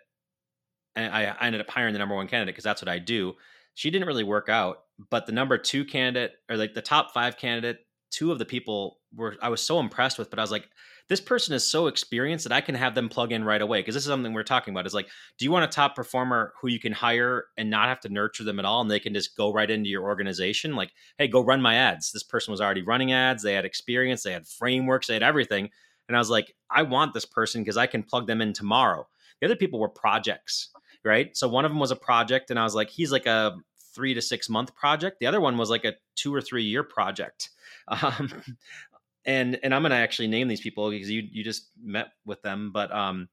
and 0.96 1.14
I, 1.14 1.26
I 1.26 1.48
ended 1.48 1.62
up 1.62 1.70
hiring 1.70 1.94
the 1.94 2.00
number 2.00 2.16
one 2.16 2.28
candidate 2.28 2.54
because 2.54 2.64
that's 2.64 2.82
what 2.82 2.90
I 2.90 3.00
do. 3.00 3.34
She 3.76 3.92
didn't 3.92 4.08
really 4.08 4.24
work 4.24 4.50
out, 4.50 4.84
but 5.10 5.26
the 5.26 5.32
number 5.32 5.58
two 5.58 5.86
candidate, 5.86 6.34
or 6.50 6.58
like 6.58 6.74
the 6.74 6.82
top 6.82 7.14
five 7.14 7.38
candidate, 7.38 7.80
two 8.12 8.32
of 8.32 8.40
the 8.40 8.46
people 8.46 8.98
were 9.16 9.36
I 9.42 9.50
was 9.50 9.62
so 9.62 9.80
impressed 9.80 10.18
with, 10.20 10.30
but 10.30 10.40
I 10.40 10.42
was 10.42 10.52
like, 10.52 10.68
this 11.10 11.20
person 11.20 11.56
is 11.56 11.70
so 11.70 11.88
experienced 11.88 12.44
that 12.44 12.54
I 12.54 12.62
can 12.62 12.76
have 12.76 12.94
them 12.94 13.10
plug 13.10 13.32
in 13.32 13.44
right 13.44 13.62
away. 13.62 13.80
Because 13.80 13.96
this 13.96 14.04
is 14.04 14.10
something 14.10 14.32
we're 14.32 14.44
talking 14.44 14.74
about. 14.74 14.86
Is 14.86 14.94
like, 14.94 15.08
do 15.38 15.46
you 15.46 15.52
want 15.52 15.66
a 15.66 15.68
top 15.68 15.96
performer 15.96 16.54
who 16.62 16.68
you 16.68 16.80
can 16.80 16.94
hire 16.94 17.46
and 17.58 17.70
not 17.70 17.88
have 17.88 18.00
to 18.02 18.10
nurture 18.10 18.44
them 18.44 18.60
at 18.60 18.66
all, 18.66 18.82
and 18.82 18.92
they 18.92 19.00
can 19.00 19.14
just 19.14 19.36
go 19.36 19.52
right 19.52 19.70
into 19.70 19.90
your 19.90 20.04
organization? 20.04 20.76
Like, 20.76 20.92
hey, 21.18 21.28
go 21.28 21.44
run 21.44 21.62
my 21.62 21.76
ads. 21.76 22.12
This 22.12 22.24
person 22.24 22.52
was 22.52 22.62
already 22.62 22.84
running 22.84 23.12
ads. 23.12 23.42
They 23.42 23.54
had 23.54 23.66
experience. 23.66 24.24
They 24.24 24.34
had 24.34 24.48
frameworks. 24.48 25.08
They 25.08 25.16
had 25.16 25.24
everything. 25.24 25.72
And 26.10 26.18
I 26.18 26.20
was 26.20 26.30
like, 26.30 26.54
I 26.70 26.82
want 26.82 27.14
this 27.14 27.26
person 27.26 27.62
because 27.62 27.78
I 27.78 27.88
can 27.88 28.04
plug 28.04 28.28
them 28.28 28.42
in 28.42 28.52
tomorrow. 28.52 29.08
The 29.40 29.46
other 29.46 29.56
people 29.56 29.80
were 29.80 29.90
projects, 29.90 30.70
right? 31.06 31.36
So 31.38 31.48
one 31.48 31.64
of 31.64 31.72
them 31.72 31.80
was 31.80 31.92
a 31.92 31.96
project, 31.96 32.50
and 32.50 32.60
I 32.60 32.64
was 32.64 32.76
like, 32.76 32.90
he's 32.90 33.12
like 33.12 33.28
a 33.28 33.56
three 33.94 34.14
to 34.16 34.22
six 34.22 34.50
month 34.50 34.76
project. 34.76 35.20
The 35.20 35.28
other 35.28 35.40
one 35.40 35.58
was 35.58 35.70
like 35.70 35.86
a 35.86 35.94
two 36.16 36.34
or 36.34 36.42
three 36.42 36.64
year 36.64 36.84
project. 36.84 37.50
Um, 37.88 38.44
and 39.26 39.60
and 39.64 39.74
I'm 39.74 39.84
going 39.84 39.92
to 39.92 39.98
actually 39.98 40.28
name 40.28 40.48
these 40.48 40.62
people 40.62 40.90
because 40.90 41.10
you 41.10 41.28
you 41.32 41.44
just 41.44 41.70
met 41.82 42.08
with 42.26 42.42
them, 42.42 42.72
but 42.74 42.92
um, 42.92 43.30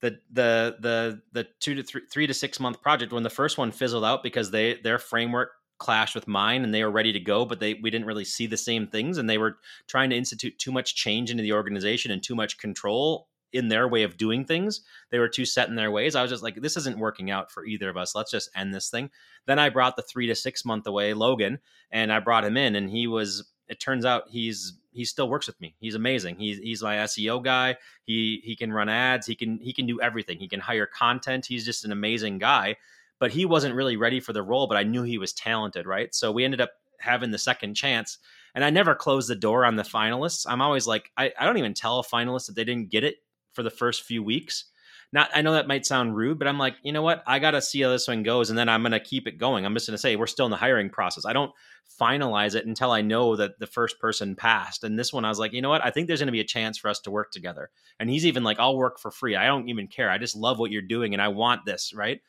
the 0.00 0.18
the 0.30 0.76
the 0.80 1.22
the 1.32 1.46
two 1.60 1.74
to 1.74 1.82
three 1.82 2.02
three 2.10 2.26
to 2.26 2.34
six 2.34 2.60
month 2.60 2.82
project 2.82 3.12
when 3.12 3.22
the 3.22 3.30
first 3.30 3.58
one 3.58 3.72
fizzled 3.72 4.04
out 4.04 4.22
because 4.22 4.50
they 4.50 4.74
their 4.82 4.98
framework 4.98 5.50
clashed 5.78 6.14
with 6.14 6.28
mine 6.28 6.64
and 6.64 6.74
they 6.74 6.82
were 6.82 6.90
ready 6.90 7.12
to 7.12 7.20
go 7.20 7.44
but 7.44 7.60
they 7.60 7.74
we 7.74 7.90
didn't 7.90 8.06
really 8.06 8.24
see 8.24 8.46
the 8.46 8.56
same 8.56 8.86
things 8.86 9.18
and 9.18 9.28
they 9.28 9.38
were 9.38 9.58
trying 9.86 10.10
to 10.10 10.16
institute 10.16 10.58
too 10.58 10.72
much 10.72 10.94
change 10.94 11.30
into 11.30 11.42
the 11.42 11.52
organization 11.52 12.10
and 12.10 12.22
too 12.22 12.34
much 12.34 12.58
control 12.58 13.28
in 13.52 13.68
their 13.68 13.88
way 13.88 14.02
of 14.02 14.16
doing 14.16 14.44
things 14.44 14.82
they 15.10 15.18
were 15.18 15.28
too 15.28 15.44
set 15.44 15.68
in 15.68 15.74
their 15.74 15.90
ways 15.90 16.14
i 16.14 16.22
was 16.22 16.30
just 16.30 16.42
like 16.42 16.60
this 16.60 16.76
isn't 16.76 16.98
working 16.98 17.30
out 17.30 17.50
for 17.50 17.64
either 17.64 17.88
of 17.88 17.96
us 17.96 18.14
let's 18.14 18.30
just 18.30 18.50
end 18.54 18.74
this 18.74 18.90
thing 18.90 19.08
then 19.46 19.58
i 19.58 19.68
brought 19.68 19.96
the 19.96 20.02
three 20.02 20.26
to 20.26 20.34
six 20.34 20.64
month 20.64 20.86
away 20.86 21.14
logan 21.14 21.58
and 21.90 22.12
i 22.12 22.20
brought 22.20 22.44
him 22.44 22.56
in 22.56 22.76
and 22.76 22.90
he 22.90 23.06
was 23.06 23.50
it 23.68 23.80
turns 23.80 24.04
out 24.04 24.24
he's 24.28 24.78
he 24.98 25.04
still 25.04 25.28
works 25.28 25.46
with 25.46 25.60
me. 25.60 25.76
He's 25.78 25.94
amazing. 25.94 26.36
He's 26.36 26.58
he's 26.58 26.82
my 26.82 26.96
SEO 26.96 27.42
guy. 27.42 27.76
He 28.02 28.40
he 28.42 28.56
can 28.56 28.72
run 28.72 28.88
ads. 28.88 29.26
He 29.26 29.36
can 29.36 29.58
he 29.58 29.72
can 29.72 29.86
do 29.86 30.00
everything. 30.00 30.38
He 30.38 30.48
can 30.48 30.58
hire 30.58 30.86
content. 30.86 31.46
He's 31.46 31.64
just 31.64 31.84
an 31.84 31.92
amazing 31.92 32.38
guy. 32.38 32.76
But 33.20 33.32
he 33.32 33.44
wasn't 33.44 33.74
really 33.74 33.96
ready 33.96 34.20
for 34.20 34.32
the 34.32 34.42
role. 34.42 34.66
But 34.66 34.78
I 34.78 34.82
knew 34.84 35.02
he 35.02 35.18
was 35.18 35.32
talented, 35.32 35.86
right? 35.86 36.14
So 36.14 36.32
we 36.32 36.44
ended 36.44 36.60
up 36.60 36.70
having 37.00 37.30
the 37.30 37.38
second 37.38 37.74
chance. 37.74 38.18
And 38.54 38.64
I 38.64 38.70
never 38.70 38.94
closed 38.94 39.28
the 39.28 39.36
door 39.36 39.64
on 39.64 39.76
the 39.76 39.82
finalists. 39.82 40.46
I'm 40.48 40.62
always 40.62 40.86
like, 40.86 41.10
I, 41.16 41.32
I 41.38 41.44
don't 41.44 41.58
even 41.58 41.74
tell 41.74 41.98
a 41.98 42.04
finalist 42.04 42.46
that 42.46 42.56
they 42.56 42.64
didn't 42.64 42.90
get 42.90 43.04
it 43.04 43.16
for 43.52 43.62
the 43.62 43.70
first 43.70 44.02
few 44.02 44.22
weeks 44.22 44.64
not 45.12 45.30
I 45.34 45.42
know 45.42 45.52
that 45.52 45.66
might 45.66 45.86
sound 45.86 46.16
rude, 46.16 46.38
but 46.38 46.48
I'm 46.48 46.58
like, 46.58 46.76
you 46.82 46.92
know 46.92 47.02
what? 47.02 47.22
I 47.26 47.38
got 47.38 47.52
to 47.52 47.62
see 47.62 47.80
how 47.80 47.90
this 47.90 48.08
one 48.08 48.22
goes 48.22 48.50
and 48.50 48.58
then 48.58 48.68
I'm 48.68 48.82
going 48.82 48.92
to 48.92 49.00
keep 49.00 49.26
it 49.26 49.38
going. 49.38 49.64
I'm 49.64 49.74
just 49.74 49.86
going 49.86 49.94
to 49.94 49.98
say 49.98 50.16
we're 50.16 50.26
still 50.26 50.46
in 50.46 50.50
the 50.50 50.56
hiring 50.56 50.90
process. 50.90 51.24
I 51.24 51.32
don't 51.32 51.52
finalize 52.00 52.54
it 52.54 52.66
until 52.66 52.90
I 52.90 53.00
know 53.00 53.34
that 53.36 53.58
the 53.58 53.66
first 53.66 53.98
person 53.98 54.36
passed. 54.36 54.84
And 54.84 54.98
this 54.98 55.12
one 55.12 55.24
I 55.24 55.30
was 55.30 55.38
like, 55.38 55.52
you 55.52 55.62
know 55.62 55.70
what? 55.70 55.84
I 55.84 55.90
think 55.90 56.06
there's 56.06 56.20
going 56.20 56.26
to 56.26 56.32
be 56.32 56.40
a 56.40 56.44
chance 56.44 56.76
for 56.76 56.88
us 56.88 57.00
to 57.00 57.10
work 57.10 57.32
together. 57.32 57.70
And 57.98 58.10
he's 58.10 58.26
even 58.26 58.44
like, 58.44 58.60
I'll 58.60 58.76
work 58.76 58.98
for 58.98 59.10
free. 59.10 59.34
I 59.34 59.46
don't 59.46 59.68
even 59.68 59.88
care. 59.88 60.10
I 60.10 60.18
just 60.18 60.36
love 60.36 60.58
what 60.58 60.70
you're 60.70 60.82
doing 60.82 61.14
and 61.14 61.22
I 61.22 61.28
want 61.28 61.64
this, 61.64 61.94
right? 61.94 62.20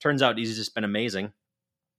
Turns 0.00 0.22
out 0.22 0.38
he's 0.38 0.56
just 0.56 0.74
been 0.74 0.84
amazing. 0.84 1.32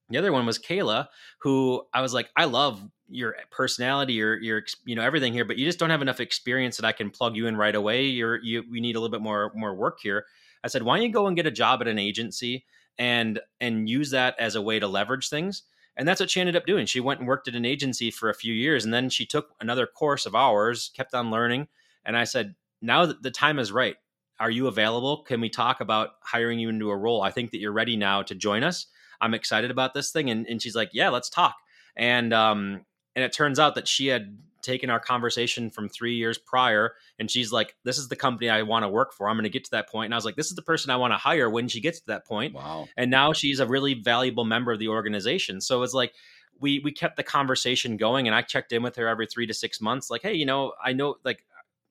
The 0.10 0.18
other 0.18 0.32
one 0.32 0.46
was 0.46 0.60
Kayla, 0.60 1.08
who 1.42 1.84
I 1.94 2.02
was 2.02 2.14
like, 2.14 2.30
I 2.38 2.46
love 2.46 2.82
your 3.10 3.36
personality, 3.52 4.14
your 4.14 4.42
your 4.42 4.64
you 4.86 4.96
know 4.96 5.04
everything 5.04 5.34
here, 5.34 5.46
but 5.46 5.58
you 5.58 5.66
just 5.66 5.80
don't 5.80 5.90
have 5.90 6.02
enough 6.02 6.20
experience 6.20 6.78
that 6.78 6.86
I 6.86 6.92
can 6.92 7.10
plug 7.10 7.36
you 7.36 7.48
in 7.48 7.58
right 7.58 7.76
away. 7.76 8.06
You're 8.06 8.42
you 8.44 8.64
we 8.70 8.80
need 8.80 8.96
a 8.96 9.00
little 9.00 9.12
bit 9.12 9.22
more 9.22 9.52
more 9.56 9.76
work 9.76 10.00
here. 10.02 10.26
I 10.64 10.68
said, 10.68 10.84
why 10.84 10.98
don't 10.98 11.06
you 11.06 11.12
go 11.12 11.28
and 11.28 11.36
get 11.36 11.46
a 11.46 11.52
job 11.52 11.82
at 11.82 11.88
an 11.88 12.00
agency 12.00 12.66
and 12.98 13.40
and 13.60 13.90
use 13.90 14.12
that 14.12 14.40
as 14.40 14.56
a 14.56 14.62
way 14.62 14.80
to 14.80 14.88
leverage 14.88 15.30
things? 15.30 15.64
And 15.98 16.08
that's 16.08 16.20
what 16.20 16.30
she 16.30 16.40
ended 16.40 16.56
up 16.56 16.66
doing. 16.66 16.86
She 16.86 17.00
went 17.00 17.20
and 17.20 17.28
worked 17.28 17.48
at 17.48 17.56
an 17.56 17.66
agency 17.66 18.12
for 18.12 18.30
a 18.30 18.36
few 18.36 18.54
years, 18.54 18.86
and 18.86 18.94
then 18.94 19.10
she 19.10 19.26
took 19.26 19.50
another 19.60 19.88
course 19.88 20.26
of 20.26 20.36
ours, 20.36 20.92
kept 20.96 21.14
on 21.16 21.32
learning. 21.32 21.68
And 22.06 22.16
I 22.16 22.24
said, 22.24 22.56
now 22.82 23.06
the 23.08 23.32
time 23.32 23.58
is 23.60 23.72
right. 23.72 23.96
Are 24.40 24.52
you 24.52 24.68
available? 24.68 25.24
Can 25.24 25.42
we 25.42 25.50
talk 25.50 25.82
about 25.82 26.12
hiring 26.22 26.60
you 26.60 26.70
into 26.70 26.90
a 26.90 26.98
role? 26.98 27.22
I 27.22 27.32
think 27.32 27.52
that 27.52 27.60
you're 27.60 27.72
ready 27.72 27.98
now 27.98 28.22
to 28.24 28.36
join 28.36 28.64
us. 28.64 28.88
I'm 29.20 29.34
excited 29.34 29.72
about 29.72 29.94
this 29.94 30.12
thing. 30.12 30.30
And, 30.30 30.46
and 30.48 30.62
she's 30.62 30.76
like, 30.76 30.92
yeah, 30.94 31.10
let's 31.10 31.30
talk. 31.30 31.56
And 31.96 32.34
um, 32.34 32.86
and 33.16 33.26
it 33.26 33.34
turns 33.34 33.58
out 33.58 33.76
that 33.76 33.88
she 33.88 34.08
had 34.08 34.38
taken 34.62 34.90
our 34.90 35.00
conversation 35.00 35.70
from 35.70 35.88
three 35.88 36.16
years 36.16 36.38
prior 36.38 36.94
and 37.20 37.32
she's 37.32 37.52
like 37.52 37.76
this 37.84 37.98
is 37.98 38.10
the 38.10 38.16
company 38.16 38.50
i 38.50 38.64
want 38.64 38.84
to 38.84 38.90
work 38.90 39.14
for 39.14 39.30
i'm 39.30 39.36
going 39.36 39.44
to 39.44 39.50
get 39.50 39.64
to 39.64 39.72
that 39.72 39.88
point. 39.88 40.06
and 40.06 40.14
i 40.14 40.18
was 40.18 40.26
like 40.26 40.36
this 40.36 40.48
is 40.48 40.56
the 40.56 40.62
person 40.62 40.90
i 40.90 40.96
want 40.96 41.14
to 41.14 41.18
hire 41.18 41.50
when 41.50 41.68
she 41.68 41.80
gets 41.80 42.00
to 42.00 42.08
that 42.08 42.26
point 42.26 42.54
wow 42.54 42.88
and 42.98 43.10
now 43.10 43.32
she's 43.32 43.60
a 43.60 43.66
really 43.66 43.94
valuable 43.94 44.44
member 44.44 44.72
of 44.72 44.80
the 44.80 44.88
organization 44.88 45.62
so 45.62 45.84
it's 45.84 45.94
like 45.94 46.12
we 46.60 46.80
we 46.80 46.92
kept 46.92 47.16
the 47.16 47.24
conversation 47.24 47.98
going 47.98 48.28
and 48.28 48.36
i 48.36 48.42
checked 48.42 48.74
in 48.74 48.84
with 48.84 48.96
her 48.96 49.08
every 49.08 49.28
three 49.28 49.48
to 49.48 49.54
six 49.54 49.80
months 49.80 50.10
like 50.10 50.22
hey 50.22 50.34
you 50.34 50.46
know 50.46 50.74
i 50.84 50.92
know 50.92 51.16
like 51.24 51.46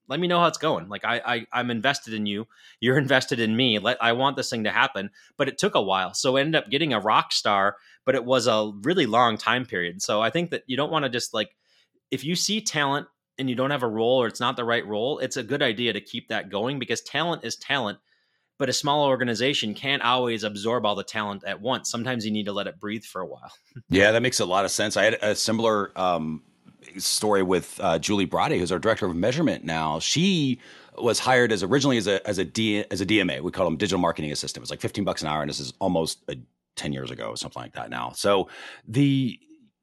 let 0.07 0.19
me 0.19 0.27
know 0.27 0.39
how 0.39 0.47
it's 0.47 0.57
going. 0.57 0.89
Like 0.89 1.05
I, 1.05 1.21
I 1.25 1.45
I'm 1.51 1.71
invested 1.71 2.13
in 2.13 2.25
you. 2.25 2.47
You're 2.79 2.97
invested 3.07 3.39
in 3.39 3.55
me. 3.55 3.79
Let 3.79 4.01
I 4.01 4.13
want 4.13 4.35
this 4.35 4.49
thing 4.49 4.63
to 4.63 4.71
happen. 4.71 5.09
But 5.37 5.47
it 5.47 5.57
took 5.57 5.75
a 5.75 5.81
while. 5.81 6.13
So 6.13 6.37
I 6.37 6.41
ended 6.41 6.55
up 6.55 6.69
getting 6.69 6.93
a 6.93 6.99
rock 6.99 7.31
star, 7.31 7.75
but 8.05 8.15
it 8.15 8.25
was 8.25 8.47
a 8.47 8.71
really 8.83 9.05
long 9.05 9.37
time 9.37 9.65
period. 9.65 10.01
So 10.01 10.21
I 10.21 10.29
think 10.29 10.51
that 10.51 10.63
you 10.67 10.77
don't 10.77 10.91
want 10.91 11.03
to 11.03 11.09
just 11.09 11.33
like 11.33 11.49
if 12.11 12.23
you 12.23 12.35
see 12.35 12.61
talent 12.61 13.07
and 13.37 13.49
you 13.49 13.55
don't 13.55 13.71
have 13.71 13.83
a 13.83 13.87
role 13.87 14.21
or 14.21 14.27
it's 14.27 14.39
not 14.39 14.55
the 14.55 14.63
right 14.63 14.85
role, 14.85 15.19
it's 15.19 15.37
a 15.37 15.43
good 15.43 15.61
idea 15.61 15.93
to 15.93 16.01
keep 16.01 16.29
that 16.29 16.49
going 16.49 16.79
because 16.79 17.01
talent 17.01 17.43
is 17.43 17.55
talent. 17.55 17.99
But 18.59 18.69
a 18.69 18.73
small 18.73 19.05
organization 19.05 19.75
can't 19.75 20.01
always 20.01 20.43
absorb 20.43 20.83
all 20.83 20.95
the 20.95 21.03
talent 21.03 21.43
at 21.45 21.61
once. 21.61 21.91
Sometimes 21.91 22.25
you 22.25 22.31
need 22.31 22.47
to 22.47 22.53
let 22.53 22.65
it 22.65 22.79
breathe 22.79 23.03
for 23.03 23.21
a 23.21 23.27
while. 23.27 23.51
yeah, 23.89 24.11
that 24.11 24.23
makes 24.23 24.39
a 24.39 24.45
lot 24.45 24.65
of 24.65 24.71
sense. 24.71 24.97
I 24.97 25.03
had 25.03 25.13
a 25.21 25.35
similar 25.35 25.91
um, 25.95 26.41
story 26.97 27.43
with 27.43 27.79
uh, 27.81 27.99
Julie 27.99 28.25
Brady, 28.25 28.59
who's 28.59 28.71
our 28.71 28.79
director 28.79 29.05
of 29.05 29.15
measurement 29.15 29.63
now. 29.63 29.99
She 29.99 30.59
was 30.97 31.19
hired 31.19 31.51
as 31.51 31.63
originally 31.63 31.97
as 31.97 32.07
a 32.07 32.25
as 32.27 32.37
a 32.37 32.45
D, 32.45 32.83
as 32.91 33.01
a 33.01 33.05
DMA. 33.05 33.41
We 33.41 33.51
call 33.51 33.65
them 33.65 33.77
digital 33.77 33.99
marketing 33.99 34.31
assistant. 34.31 34.61
It 34.61 34.63
was 34.63 34.69
like 34.69 34.81
15 34.81 35.03
bucks 35.03 35.21
an 35.21 35.27
hour, 35.27 35.41
and 35.41 35.49
this 35.49 35.59
is 35.59 35.73
almost 35.79 36.23
a 36.27 36.37
10 36.75 36.93
years 36.93 37.11
ago, 37.11 37.35
something 37.35 37.61
like 37.61 37.73
that 37.73 37.89
now. 37.89 38.11
So 38.11 38.49
the 38.87 39.39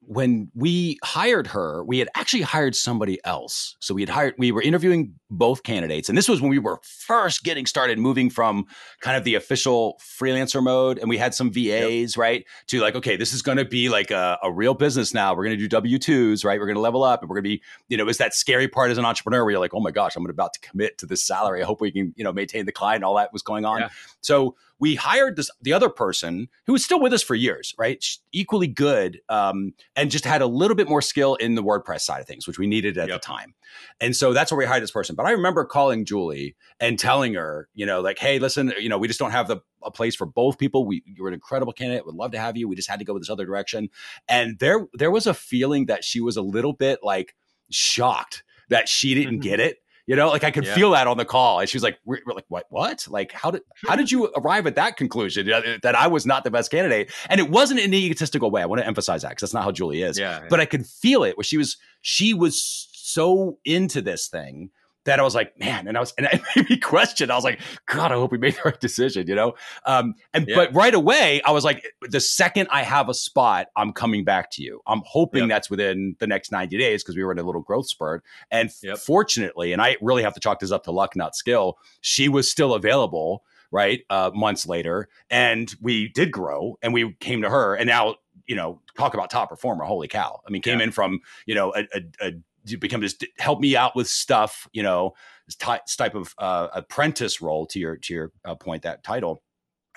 when 0.07 0.51
we 0.53 0.97
hired 1.03 1.47
her, 1.47 1.83
we 1.83 1.99
had 1.99 2.09
actually 2.15 2.43
hired 2.43 2.75
somebody 2.75 3.19
else. 3.25 3.75
So 3.79 3.93
we 3.93 4.01
had 4.01 4.09
hired, 4.09 4.35
we 4.37 4.51
were 4.51 4.61
interviewing 4.61 5.15
both 5.29 5.63
candidates. 5.63 6.09
And 6.09 6.17
this 6.17 6.29
was 6.29 6.41
when 6.41 6.49
we 6.49 6.59
were 6.59 6.79
first 6.83 7.43
getting 7.43 7.65
started 7.65 7.97
moving 7.97 8.29
from 8.29 8.65
kind 9.01 9.17
of 9.17 9.23
the 9.23 9.35
official 9.35 9.99
freelancer 9.99 10.63
mode. 10.63 10.99
And 10.99 11.09
we 11.09 11.17
had 11.17 11.33
some 11.33 11.51
VAs, 11.51 12.15
yep. 12.15 12.17
right? 12.17 12.45
To 12.67 12.79
like, 12.79 12.95
okay, 12.95 13.15
this 13.15 13.33
is 13.33 13.41
going 13.41 13.57
to 13.57 13.65
be 13.65 13.89
like 13.89 14.11
a, 14.11 14.37
a, 14.43 14.51
real 14.51 14.73
business 14.73 15.13
now. 15.13 15.35
We're 15.35 15.43
going 15.43 15.57
to 15.57 15.61
do 15.61 15.67
W 15.67 15.97
2s, 15.97 16.45
right? 16.45 16.59
We're 16.59 16.67
going 16.67 16.75
to 16.75 16.81
level 16.81 17.03
up 17.03 17.21
and 17.21 17.29
we're 17.29 17.35
going 17.35 17.43
to 17.43 17.49
be, 17.49 17.63
you 17.89 17.97
know, 17.97 18.07
it's 18.07 18.19
that 18.19 18.33
scary 18.33 18.67
part 18.67 18.91
as 18.91 18.97
an 18.97 19.05
entrepreneur 19.05 19.43
where 19.43 19.51
you're 19.51 19.59
like, 19.59 19.73
oh 19.73 19.81
my 19.81 19.91
gosh, 19.91 20.15
I'm 20.15 20.25
about 20.25 20.53
to 20.53 20.59
commit 20.59 20.97
to 20.99 21.05
this 21.05 21.23
salary. 21.23 21.61
I 21.61 21.65
hope 21.65 21.81
we 21.81 21.91
can, 21.91 22.13
you 22.15 22.23
know, 22.23 22.31
maintain 22.31 22.65
the 22.65 22.71
client 22.71 22.97
and 22.97 23.05
all 23.05 23.15
that 23.15 23.33
was 23.33 23.41
going 23.41 23.65
on. 23.65 23.81
Yeah. 23.81 23.89
So 24.21 24.55
we 24.79 24.95
hired 24.95 25.35
this 25.35 25.49
the 25.61 25.73
other 25.73 25.89
person 25.89 26.49
who 26.65 26.73
was 26.73 26.83
still 26.83 27.01
with 27.01 27.13
us 27.13 27.23
for 27.23 27.35
years, 27.35 27.73
right? 27.77 28.03
Equally 28.31 28.67
good, 28.67 29.21
um, 29.29 29.73
and 29.95 30.11
just 30.11 30.25
had 30.25 30.41
a 30.41 30.47
little 30.47 30.75
bit 30.75 30.89
more 30.89 31.01
skill 31.01 31.35
in 31.35 31.55
the 31.55 31.63
WordPress 31.63 32.01
side 32.01 32.21
of 32.21 32.27
things, 32.27 32.47
which 32.47 32.59
we 32.59 32.67
needed 32.67 32.97
at 32.97 33.07
yep. 33.07 33.21
the 33.21 33.25
time. 33.25 33.53
And 34.01 34.15
so 34.15 34.33
that's 34.33 34.51
where 34.51 34.59
we 34.59 34.65
hired 34.65 34.83
this 34.83 34.91
person. 34.91 35.15
But 35.15 35.25
I 35.25 35.31
remember 35.31 35.65
calling 35.65 36.05
Julie 36.05 36.55
and 36.79 36.99
telling 36.99 37.33
her, 37.35 37.69
you 37.73 37.85
know, 37.85 38.01
like, 38.01 38.19
hey, 38.19 38.39
listen, 38.39 38.73
you 38.79 38.89
know, 38.89 38.97
we 38.97 39.07
just 39.07 39.19
don't 39.19 39.31
have 39.31 39.47
the 39.47 39.61
a 39.83 39.91
place 39.91 40.15
for 40.15 40.25
both 40.25 40.57
people. 40.57 40.85
We 40.85 41.03
you're 41.05 41.27
an 41.27 41.33
incredible 41.33 41.73
candidate. 41.73 42.05
Would 42.05 42.15
love 42.15 42.31
to 42.31 42.39
have 42.39 42.57
you. 42.57 42.67
We 42.67 42.75
just 42.75 42.89
had 42.89 42.99
to 42.99 43.05
go 43.05 43.13
with 43.13 43.21
this 43.21 43.29
other 43.29 43.45
direction. 43.45 43.89
And 44.27 44.59
there 44.59 44.87
there 44.93 45.11
was 45.11 45.27
a 45.27 45.33
feeling 45.33 45.85
that 45.85 46.03
she 46.03 46.19
was 46.19 46.37
a 46.37 46.41
little 46.41 46.73
bit 46.73 46.99
like 47.03 47.35
shocked 47.69 48.43
that 48.69 48.89
she 48.89 49.13
didn't 49.13 49.35
mm-hmm. 49.35 49.41
get 49.41 49.59
it 49.59 49.77
you 50.07 50.15
know, 50.15 50.29
like 50.29 50.43
I 50.43 50.51
could 50.51 50.65
yeah. 50.65 50.75
feel 50.75 50.91
that 50.91 51.07
on 51.07 51.17
the 51.17 51.25
call. 51.25 51.59
And 51.59 51.69
she 51.69 51.77
was 51.77 51.83
like, 51.83 51.97
we're, 52.05 52.19
we're, 52.25 52.33
like, 52.33 52.45
what, 52.47 52.65
what? 52.69 53.07
Like, 53.09 53.31
how 53.31 53.51
did, 53.51 53.61
how 53.87 53.95
did 53.95 54.11
you 54.11 54.31
arrive 54.35 54.67
at 54.67 54.75
that 54.75 54.97
conclusion 54.97 55.47
that 55.47 55.95
I 55.95 56.07
was 56.07 56.25
not 56.25 56.43
the 56.43 56.51
best 56.51 56.69
candidate? 56.71 57.11
And 57.29 57.39
it 57.39 57.49
wasn't 57.49 57.79
in 57.79 57.87
an 57.87 57.93
egotistical 57.93 58.51
way. 58.51 58.61
I 58.61 58.65
want 58.65 58.81
to 58.81 58.87
emphasize 58.87 59.23
that 59.23 59.29
because 59.29 59.41
that's 59.41 59.53
not 59.53 59.63
how 59.63 59.71
Julie 59.71 60.03
is. 60.03 60.19
Yeah, 60.19 60.41
yeah. 60.41 60.47
But 60.49 60.59
I 60.59 60.65
could 60.65 60.85
feel 60.85 61.23
it 61.23 61.37
where 61.37 61.43
she 61.43 61.57
was, 61.57 61.77
she 62.01 62.33
was 62.33 62.87
so 62.93 63.57
into 63.65 64.01
this 64.01 64.27
thing 64.27 64.69
that 65.05 65.19
I 65.19 65.23
was 65.23 65.35
like, 65.35 65.57
man, 65.59 65.87
and 65.87 65.97
I 65.97 65.99
was, 65.99 66.13
and 66.17 66.27
it 66.31 66.41
made 66.55 66.69
me 66.69 66.77
question. 66.77 67.31
I 67.31 67.35
was 67.35 67.43
like, 67.43 67.61
God, 67.85 68.11
I 68.11 68.15
hope 68.15 68.31
we 68.31 68.37
made 68.37 68.55
the 68.55 68.61
right 68.65 68.79
decision, 68.79 69.27
you 69.27 69.35
know? 69.35 69.53
Um, 69.85 70.15
and, 70.33 70.47
yeah. 70.47 70.55
but 70.55 70.73
right 70.73 70.93
away, 70.93 71.41
I 71.43 71.51
was 71.51 71.63
like, 71.63 71.85
the 72.01 72.19
second 72.19 72.67
I 72.71 72.83
have 72.83 73.07
a 73.07 73.13
spot, 73.13 73.67
I'm 73.75 73.93
coming 73.93 74.23
back 74.23 74.51
to 74.51 74.63
you. 74.63 74.81
I'm 74.87 75.01
hoping 75.05 75.43
yep. 75.43 75.49
that's 75.49 75.69
within 75.69 76.15
the 76.19 76.27
next 76.27 76.51
90 76.51 76.77
days 76.77 77.03
because 77.03 77.15
we 77.15 77.23
were 77.23 77.31
in 77.31 77.39
a 77.39 77.43
little 77.43 77.61
growth 77.61 77.87
spurt. 77.87 78.23
And 78.51 78.71
yep. 78.83 78.97
fortunately, 78.97 79.73
and 79.73 79.81
I 79.81 79.97
really 80.01 80.23
have 80.23 80.33
to 80.33 80.39
chalk 80.39 80.59
this 80.59 80.71
up 80.71 80.83
to 80.85 80.91
luck, 80.91 81.15
not 81.15 81.35
skill, 81.35 81.77
she 82.01 82.27
was 82.27 82.49
still 82.49 82.73
available, 82.73 83.43
right? 83.71 84.01
Uh, 84.09 84.31
months 84.33 84.67
later. 84.67 85.07
And 85.29 85.73
we 85.81 86.07
did 86.09 86.31
grow 86.31 86.77
and 86.81 86.93
we 86.93 87.13
came 87.19 87.41
to 87.43 87.49
her. 87.49 87.75
And 87.75 87.87
now, 87.87 88.15
you 88.47 88.55
know, 88.55 88.81
talk 88.97 89.13
about 89.13 89.29
top 89.29 89.49
performer. 89.49 89.83
Holy 89.83 90.07
cow. 90.07 90.41
I 90.47 90.51
mean, 90.51 90.61
came 90.61 90.79
yeah. 90.79 90.85
in 90.85 90.91
from, 90.91 91.19
you 91.45 91.55
know, 91.55 91.73
a, 91.75 91.87
a, 91.93 92.27
a 92.27 92.31
to 92.67 92.77
become 92.77 93.01
just 93.01 93.25
help 93.37 93.59
me 93.59 93.75
out 93.75 93.95
with 93.95 94.07
stuff, 94.07 94.67
you 94.73 94.83
know, 94.83 95.13
this 95.47 95.55
type 95.95 96.15
of 96.15 96.33
uh, 96.37 96.67
apprentice 96.73 97.41
role 97.41 97.65
to 97.67 97.79
your 97.79 97.97
to 97.97 98.13
your 98.13 98.31
uh, 98.43 98.55
point 98.55 98.83
that 98.83 99.03
title. 99.03 99.41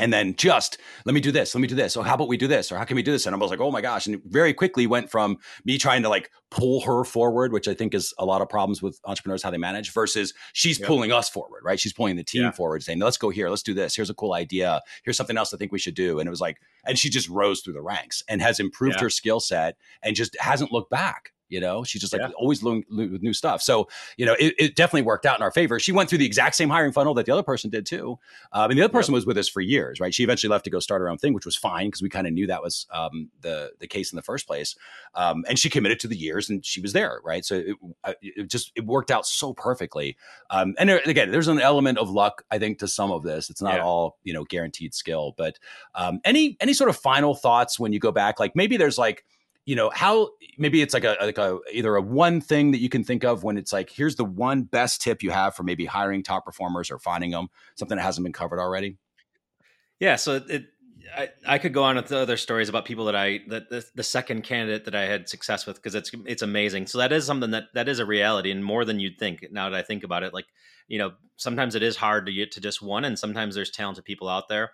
And 0.01 0.13
then 0.13 0.37
just 0.37 0.79
let 1.07 1.13
me 1.13 1.21
do 1.21 1.33
this, 1.33 1.57
let 1.57 1.61
me 1.61 1.67
do 1.67 1.75
this. 1.75 1.93
So 1.93 2.03
how 2.03 2.15
about 2.15 2.29
we 2.29 2.37
do 2.37 2.47
this, 2.47 2.71
or 2.71 2.79
how 2.79 2.85
can 2.85 2.95
we 2.95 3.03
do 3.03 3.11
this? 3.11 3.27
And 3.27 3.35
I 3.35 3.39
was 3.39 3.51
like, 3.51 3.59
oh 3.59 3.73
my 3.73 3.81
gosh! 3.81 4.07
And 4.07 4.23
very 4.27 4.55
quickly 4.55 4.87
went 4.87 5.11
from 5.11 5.39
me 5.65 5.77
trying 5.77 6.03
to 6.05 6.09
like 6.09 6.31
pull 6.53 6.83
her 6.83 7.03
forward, 7.03 7.53
which 7.53 7.67
I 7.67 7.75
think 7.75 7.95
is 7.95 8.15
a 8.17 8.25
lot 8.25 8.41
of 8.41 8.49
problems 8.49 8.81
with 8.81 9.01
entrepreneurs 9.07 9.43
how 9.43 9.51
they 9.51 9.59
manage, 9.59 9.93
versus 9.93 10.35
she's 10.53 10.79
yep. 10.79 10.87
pulling 10.87 11.11
us 11.11 11.29
forward, 11.29 11.63
right? 11.65 11.81
She's 11.81 11.93
pulling 11.93 12.15
the 12.15 12.23
team 12.23 12.43
yeah. 12.43 12.53
forward, 12.53 12.85
saying, 12.85 13.01
let's 13.01 13.17
go 13.17 13.31
here, 13.31 13.51
let's 13.51 13.65
do 13.65 13.75
this. 13.75 13.97
Here's 13.97 14.09
a 14.09 14.15
cool 14.15 14.35
idea. 14.35 14.83
Here's 15.05 15.17
something 15.17 15.37
else 15.37 15.53
I 15.53 15.57
think 15.57 15.73
we 15.73 15.81
should 15.81 15.97
do. 15.97 16.21
And 16.21 16.29
it 16.29 16.31
was 16.31 16.41
like, 16.41 16.59
and 16.85 16.97
she 16.97 17.11
just 17.11 17.29
rose 17.29 17.61
through 17.61 17.75
the 17.75 17.83
ranks 17.83 18.23
and 18.29 18.41
has 18.41 18.61
improved 18.61 18.99
yeah. 18.99 19.03
her 19.03 19.11
skill 19.11 19.41
set 19.41 19.79
and 20.05 20.15
just 20.15 20.37
hasn't 20.39 20.71
looked 20.71 20.91
back. 20.91 21.33
You 21.49 21.61
know, 21.61 21.85
she's 21.85 22.01
just 22.01 22.13
like 22.13 22.23
yeah. 22.23 22.31
always 22.39 22.63
learning 22.63 22.85
with 22.91 23.23
new 23.23 23.33
stuff. 23.33 23.63
So, 23.63 23.89
you 24.17 24.27
know, 24.27 24.35
it, 24.39 24.55
it, 24.59 24.77
definitely 24.77 25.03
worked 25.03 25.27
out 25.27 25.39
in 25.39 25.43
our 25.43 25.51
favor. 25.51 25.79
She 25.81 25.93
went 25.93 26.09
through 26.09 26.19
the 26.19 26.27
exact 26.27 26.55
same 26.57 26.69
hiring 26.69 26.93
funnel 26.93 27.15
that 27.15 27.27
the 27.27 27.33
other 27.33 27.43
person 27.43 27.71
did 27.71 27.87
too. 27.87 28.19
Um, 28.53 28.71
and 28.71 28.79
the 28.79 28.85
other 28.85 28.93
person 28.93 29.13
yep. 29.13 29.19
was 29.19 29.27
with 29.27 29.39
us 29.39 29.49
for 29.49 29.61
years, 29.61 30.01
right? 30.01 30.15
She 30.15 30.23
eventually 30.23 30.51
left 30.51 30.65
to 30.65 30.71
go 30.71 30.79
start 30.79 31.01
her 31.01 31.09
own 31.09 31.19
thing, 31.19 31.33
which 31.33 31.47
was 31.47 31.57
fine 31.57 31.89
because 31.89 32.03
we 32.03 32.09
kind 32.09 32.27
of 32.27 32.33
knew 32.33 32.47
that 32.47 32.63
was 32.63 32.87
um, 32.93 33.31
the 33.41 33.73
the 33.79 33.87
case 33.87 34.13
in 34.13 34.17
the 34.17 34.23
first 34.23 34.47
place. 34.47 34.77
Um, 35.15 35.45
and 35.49 35.59
she 35.59 35.71
committed 35.71 36.01
to 36.01 36.09
the 36.09 36.17
years, 36.17 36.51
and 36.51 36.65
she 36.65 36.81
was 36.81 36.93
there, 36.93 37.21
right? 37.25 37.45
So 37.45 37.57
it, 37.57 37.77
it 38.21 38.51
just 38.51 38.73
it 38.75 38.85
worked 38.87 39.11
out 39.11 39.27
so 39.27 39.53
perfectly. 39.53 40.17
Um, 40.51 40.75
and 40.79 40.91
again, 40.91 41.31
there's 41.31 41.49
an 41.49 41.61
element 41.61 41.99
of 41.99 42.11
luck, 42.11 42.45
I 42.51 42.59
think, 42.59 42.79
to 42.81 42.89
some 42.89 43.11
of 43.11 43.23
this. 43.23 43.51
It's 43.51 43.63
not 43.63 43.75
yeah. 43.75 43.85
all 43.85 44.19
you 44.23 44.33
know 44.33 44.45
guaranteed 44.45 44.95
skill, 44.95 45.35
but 45.37 45.59
um, 45.95 46.21
any 46.25 46.57
any 46.61 46.73
sort 46.73 46.91
of 46.91 46.97
final 46.97 47.35
thoughts 47.35 47.79
when 47.79 47.93
you 47.93 47.99
go 47.99 48.13
back, 48.13 48.39
like 48.39 48.55
maybe 48.55 48.77
there's 48.77 48.99
like 48.99 49.25
you 49.69 49.77
know 49.77 49.91
how 49.93 50.31
maybe 50.57 50.81
it's 50.81 50.95
like 50.95 51.05
a 51.05 51.15
like 51.21 51.37
a 51.37 51.59
either 51.71 51.95
a 51.95 52.01
one 52.01 52.41
thing 52.41 52.71
that 52.71 52.79
you 52.79 52.89
can 52.89 53.05
think 53.05 53.23
of 53.23 53.45
when 53.45 53.59
it's 53.59 53.71
like 53.71 53.91
here's 53.91 54.17
the 54.17 54.25
one 54.25 54.63
best 54.63 55.03
tip 55.03 55.23
you 55.23 55.31
have 55.31 55.55
for 55.55 55.63
maybe 55.63 55.85
hiring 55.85 56.23
top 56.23 56.47
performers 56.47 56.91
or 56.91 56.99
finding 56.99 57.33
them 57.33 57.49
something 57.75 57.99
that 57.99 58.03
hasn't 58.03 58.25
been 58.25 58.33
covered 58.33 58.59
already 58.59 58.97
yeah 60.01 60.17
so 60.17 60.41
it 60.49 60.65
I, 61.15 61.29
I 61.47 61.59
could 61.59 61.75
go 61.75 61.85
on 61.85 61.97
with 61.97 62.11
other 62.13 62.39
stories 62.39 62.71
about 62.71 62.87
people 62.87 63.05
that 63.07 63.17
I 63.17 63.41
that 63.49 63.69
the, 63.69 63.85
the 63.95 64.03
second 64.03 64.43
candidate 64.43 64.87
that 64.87 64.95
I 64.95 65.05
had 65.05 65.29
success 65.29 65.67
with 65.67 65.77
because 65.77 65.95
it's 65.95 66.11
it's 66.27 66.43
amazing. 66.43 66.87
So 66.87 66.99
that 66.99 67.13
is 67.13 67.25
something 67.25 67.53
that 67.53 67.65
that 67.73 67.89
is 67.89 67.99
a 67.99 68.05
reality 68.05 68.51
and 68.51 68.63
more 68.63 68.85
than 68.85 69.01
you'd 69.01 69.19
think. 69.19 69.47
Now 69.51 69.71
that 69.71 69.79
I 69.79 69.83
think 69.83 70.05
about 70.05 70.23
it, 70.23 70.35
like 70.35 70.45
you 70.87 70.99
know, 70.99 71.13
sometimes 71.37 71.75
it 71.75 71.83
is 71.83 71.97
hard 71.97 72.27
to 72.27 72.33
get 72.33 72.53
to 72.53 72.61
just 72.61 72.83
one, 72.83 73.07
and 73.07 73.19
sometimes 73.19 73.55
there's 73.55 73.71
talented 73.71 74.05
people 74.05 74.29
out 74.29 74.49
there. 74.49 74.73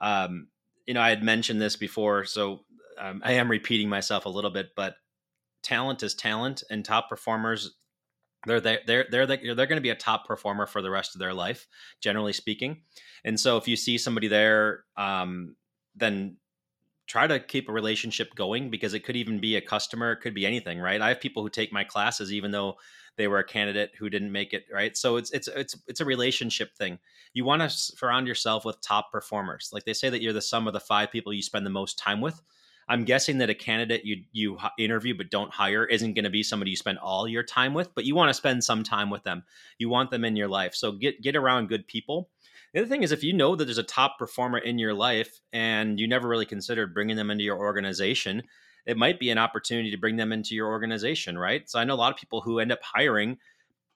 Um, 0.00 0.48
you 0.86 0.94
know, 0.94 1.00
I 1.00 1.08
had 1.08 1.24
mentioned 1.24 1.60
this 1.60 1.74
before, 1.74 2.24
so 2.24 2.60
um, 2.98 3.22
I 3.24 3.32
am 3.32 3.50
repeating 3.50 3.88
myself 3.88 4.26
a 4.26 4.30
little 4.30 4.50
bit, 4.50 4.70
but 4.76 4.96
talent 5.62 6.02
is 6.02 6.14
talent, 6.14 6.62
and 6.70 6.84
top 6.84 7.08
performers 7.08 7.76
they're 8.46 8.60
they're 8.60 8.80
they're 8.86 9.04
they're, 9.10 9.26
they're 9.26 9.66
going 9.66 9.76
to 9.76 9.80
be 9.80 9.90
a 9.90 9.96
top 9.96 10.26
performer 10.26 10.66
for 10.66 10.80
the 10.80 10.90
rest 10.90 11.14
of 11.14 11.18
their 11.18 11.34
life, 11.34 11.66
generally 12.00 12.32
speaking. 12.32 12.82
And 13.24 13.38
so, 13.38 13.56
if 13.56 13.66
you 13.66 13.76
see 13.76 13.98
somebody 13.98 14.28
there, 14.28 14.84
um, 14.96 15.56
then 15.94 16.36
try 17.06 17.26
to 17.26 17.38
keep 17.38 17.68
a 17.68 17.72
relationship 17.72 18.34
going 18.34 18.70
because 18.70 18.94
it 18.94 19.00
could 19.04 19.16
even 19.16 19.40
be 19.40 19.56
a 19.56 19.60
customer, 19.60 20.12
it 20.12 20.20
could 20.20 20.34
be 20.34 20.46
anything, 20.46 20.80
right? 20.80 21.00
I 21.00 21.08
have 21.10 21.20
people 21.20 21.42
who 21.42 21.48
take 21.48 21.72
my 21.72 21.84
classes 21.84 22.32
even 22.32 22.50
though 22.50 22.76
they 23.16 23.28
were 23.28 23.38
a 23.38 23.44
candidate 23.44 23.92
who 23.98 24.10
didn't 24.10 24.32
make 24.32 24.52
it, 24.52 24.64
right? 24.72 24.96
So 24.96 25.16
it's 25.16 25.30
it's 25.30 25.48
it's 25.48 25.76
it's 25.86 26.00
a 26.00 26.04
relationship 26.04 26.74
thing. 26.76 26.98
You 27.32 27.44
want 27.44 27.62
to 27.62 27.70
surround 27.70 28.26
yourself 28.26 28.64
with 28.64 28.80
top 28.80 29.10
performers. 29.10 29.70
Like 29.72 29.84
they 29.84 29.92
say 29.92 30.10
that 30.10 30.20
you're 30.20 30.32
the 30.32 30.42
sum 30.42 30.66
of 30.66 30.72
the 30.72 30.80
five 30.80 31.10
people 31.10 31.32
you 31.32 31.42
spend 31.42 31.64
the 31.64 31.70
most 31.70 31.98
time 31.98 32.20
with. 32.20 32.40
I'm 32.88 33.04
guessing 33.04 33.38
that 33.38 33.50
a 33.50 33.54
candidate 33.54 34.04
you 34.04 34.22
you 34.32 34.58
interview 34.78 35.16
but 35.16 35.30
don't 35.30 35.52
hire 35.52 35.84
isn't 35.84 36.14
going 36.14 36.24
to 36.24 36.30
be 36.30 36.42
somebody 36.42 36.70
you 36.70 36.76
spend 36.76 36.98
all 36.98 37.26
your 37.26 37.42
time 37.42 37.74
with, 37.74 37.94
but 37.94 38.04
you 38.04 38.14
want 38.14 38.28
to 38.30 38.34
spend 38.34 38.62
some 38.62 38.84
time 38.84 39.10
with 39.10 39.24
them. 39.24 39.42
You 39.78 39.88
want 39.88 40.10
them 40.10 40.24
in 40.24 40.36
your 40.36 40.48
life. 40.48 40.74
So 40.74 40.92
get 40.92 41.20
get 41.20 41.36
around 41.36 41.68
good 41.68 41.86
people. 41.86 42.30
The 42.72 42.80
other 42.80 42.88
thing 42.88 43.02
is 43.02 43.12
if 43.12 43.24
you 43.24 43.32
know 43.32 43.56
that 43.56 43.64
there's 43.64 43.78
a 43.78 43.82
top 43.82 44.18
performer 44.18 44.58
in 44.58 44.78
your 44.78 44.94
life 44.94 45.40
and 45.52 45.98
you 45.98 46.06
never 46.06 46.28
really 46.28 46.46
considered 46.46 46.94
bringing 46.94 47.16
them 47.16 47.30
into 47.30 47.44
your 47.44 47.58
organization, 47.58 48.42
it 48.86 48.96
might 48.96 49.18
be 49.18 49.30
an 49.30 49.38
opportunity 49.38 49.90
to 49.90 49.96
bring 49.96 50.16
them 50.16 50.32
into 50.32 50.54
your 50.54 50.68
organization, 50.68 51.38
right? 51.38 51.68
So 51.68 51.78
I 51.78 51.84
know 51.84 51.94
a 51.94 51.96
lot 51.96 52.12
of 52.12 52.18
people 52.18 52.40
who 52.40 52.58
end 52.58 52.72
up 52.72 52.82
hiring 52.82 53.38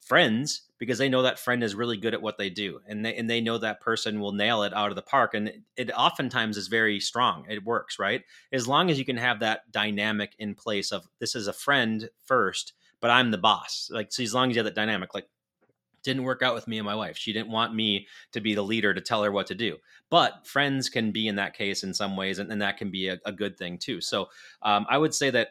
friends 0.01 0.63
because 0.79 0.99
they 0.99 1.09
know 1.09 1.23
that 1.23 1.39
friend 1.39 1.63
is 1.63 1.75
really 1.75 1.97
good 1.97 2.15
at 2.15 2.23
what 2.23 2.39
they 2.39 2.51
do 2.51 2.81
and 2.87 3.05
they 3.05 3.15
and 3.15 3.29
they 3.29 3.41
know 3.41 3.59
that 3.59 3.81
person 3.81 4.21
will 4.21 4.33
nail 4.33 4.63
it 4.63 4.75
out 4.75 4.91
of 4.91 4.97
the 4.97 5.03
park 5.03 5.35
and 5.35 5.49
it, 5.49 5.63
it, 5.77 5.91
oftentimes 5.93 6.57
is 6.57 6.69
very 6.69 6.99
strong. 7.01 7.45
It 7.49 7.65
works 7.65 7.99
right? 7.99 8.23
As 8.53 8.67
long 8.67 8.91
as 8.91 8.99
you 8.99 9.05
can 9.05 9.17
have 9.17 9.41
that 9.41 9.71
dynamic 9.71 10.35
in 10.39 10.55
place 10.55 10.91
of 10.93 11.07
this 11.19 11.35
is 11.35 11.47
a 11.47 11.53
friend 11.53 12.09
first 12.25 12.73
but 13.01 13.11
i'm 13.11 13.31
the 13.31 13.39
boss 13.39 13.89
like 13.93 14.13
so 14.13 14.23
as 14.23 14.35
long 14.35 14.51
as 14.51 14.57
you 14.57 14.61
have 14.61 14.67
that 14.67 14.75
dynamic 14.75 15.15
like 15.15 15.27
didn't 16.03 16.25
work 16.25 16.43
out 16.43 16.55
with 16.55 16.67
me 16.67 16.79
and 16.79 16.87
my 16.87 16.95
wife. 16.95 17.17
She 17.17 17.33
didn't 17.33 17.51
want 17.51 17.75
me 17.75 18.07
to 18.33 18.41
be 18.41 18.55
the 18.55 18.63
leader 18.63 18.95
to 18.95 19.01
tell 19.01 19.23
her 19.23 19.31
what 19.31 19.47
to 19.49 19.55
do. 19.55 19.77
But 20.09 20.47
friends 20.47 20.89
can 20.89 21.13
be 21.13 21.29
in 21.29 21.37
that 21.37 21.55
case 21.55 21.85
in 21.85 21.93
some 21.93 22.17
ways 22.17 22.39
and, 22.39 22.51
and 22.51 22.63
that 22.63 22.79
can 22.79 22.91
be 22.91 23.09
a, 23.09 23.19
a 23.25 23.33
good 23.33 23.57
thing 23.57 23.79
too. 23.79 24.01
So 24.01 24.29
um, 24.63 24.87
i 24.89 24.97
would 24.97 25.15
say 25.15 25.31
that 25.31 25.51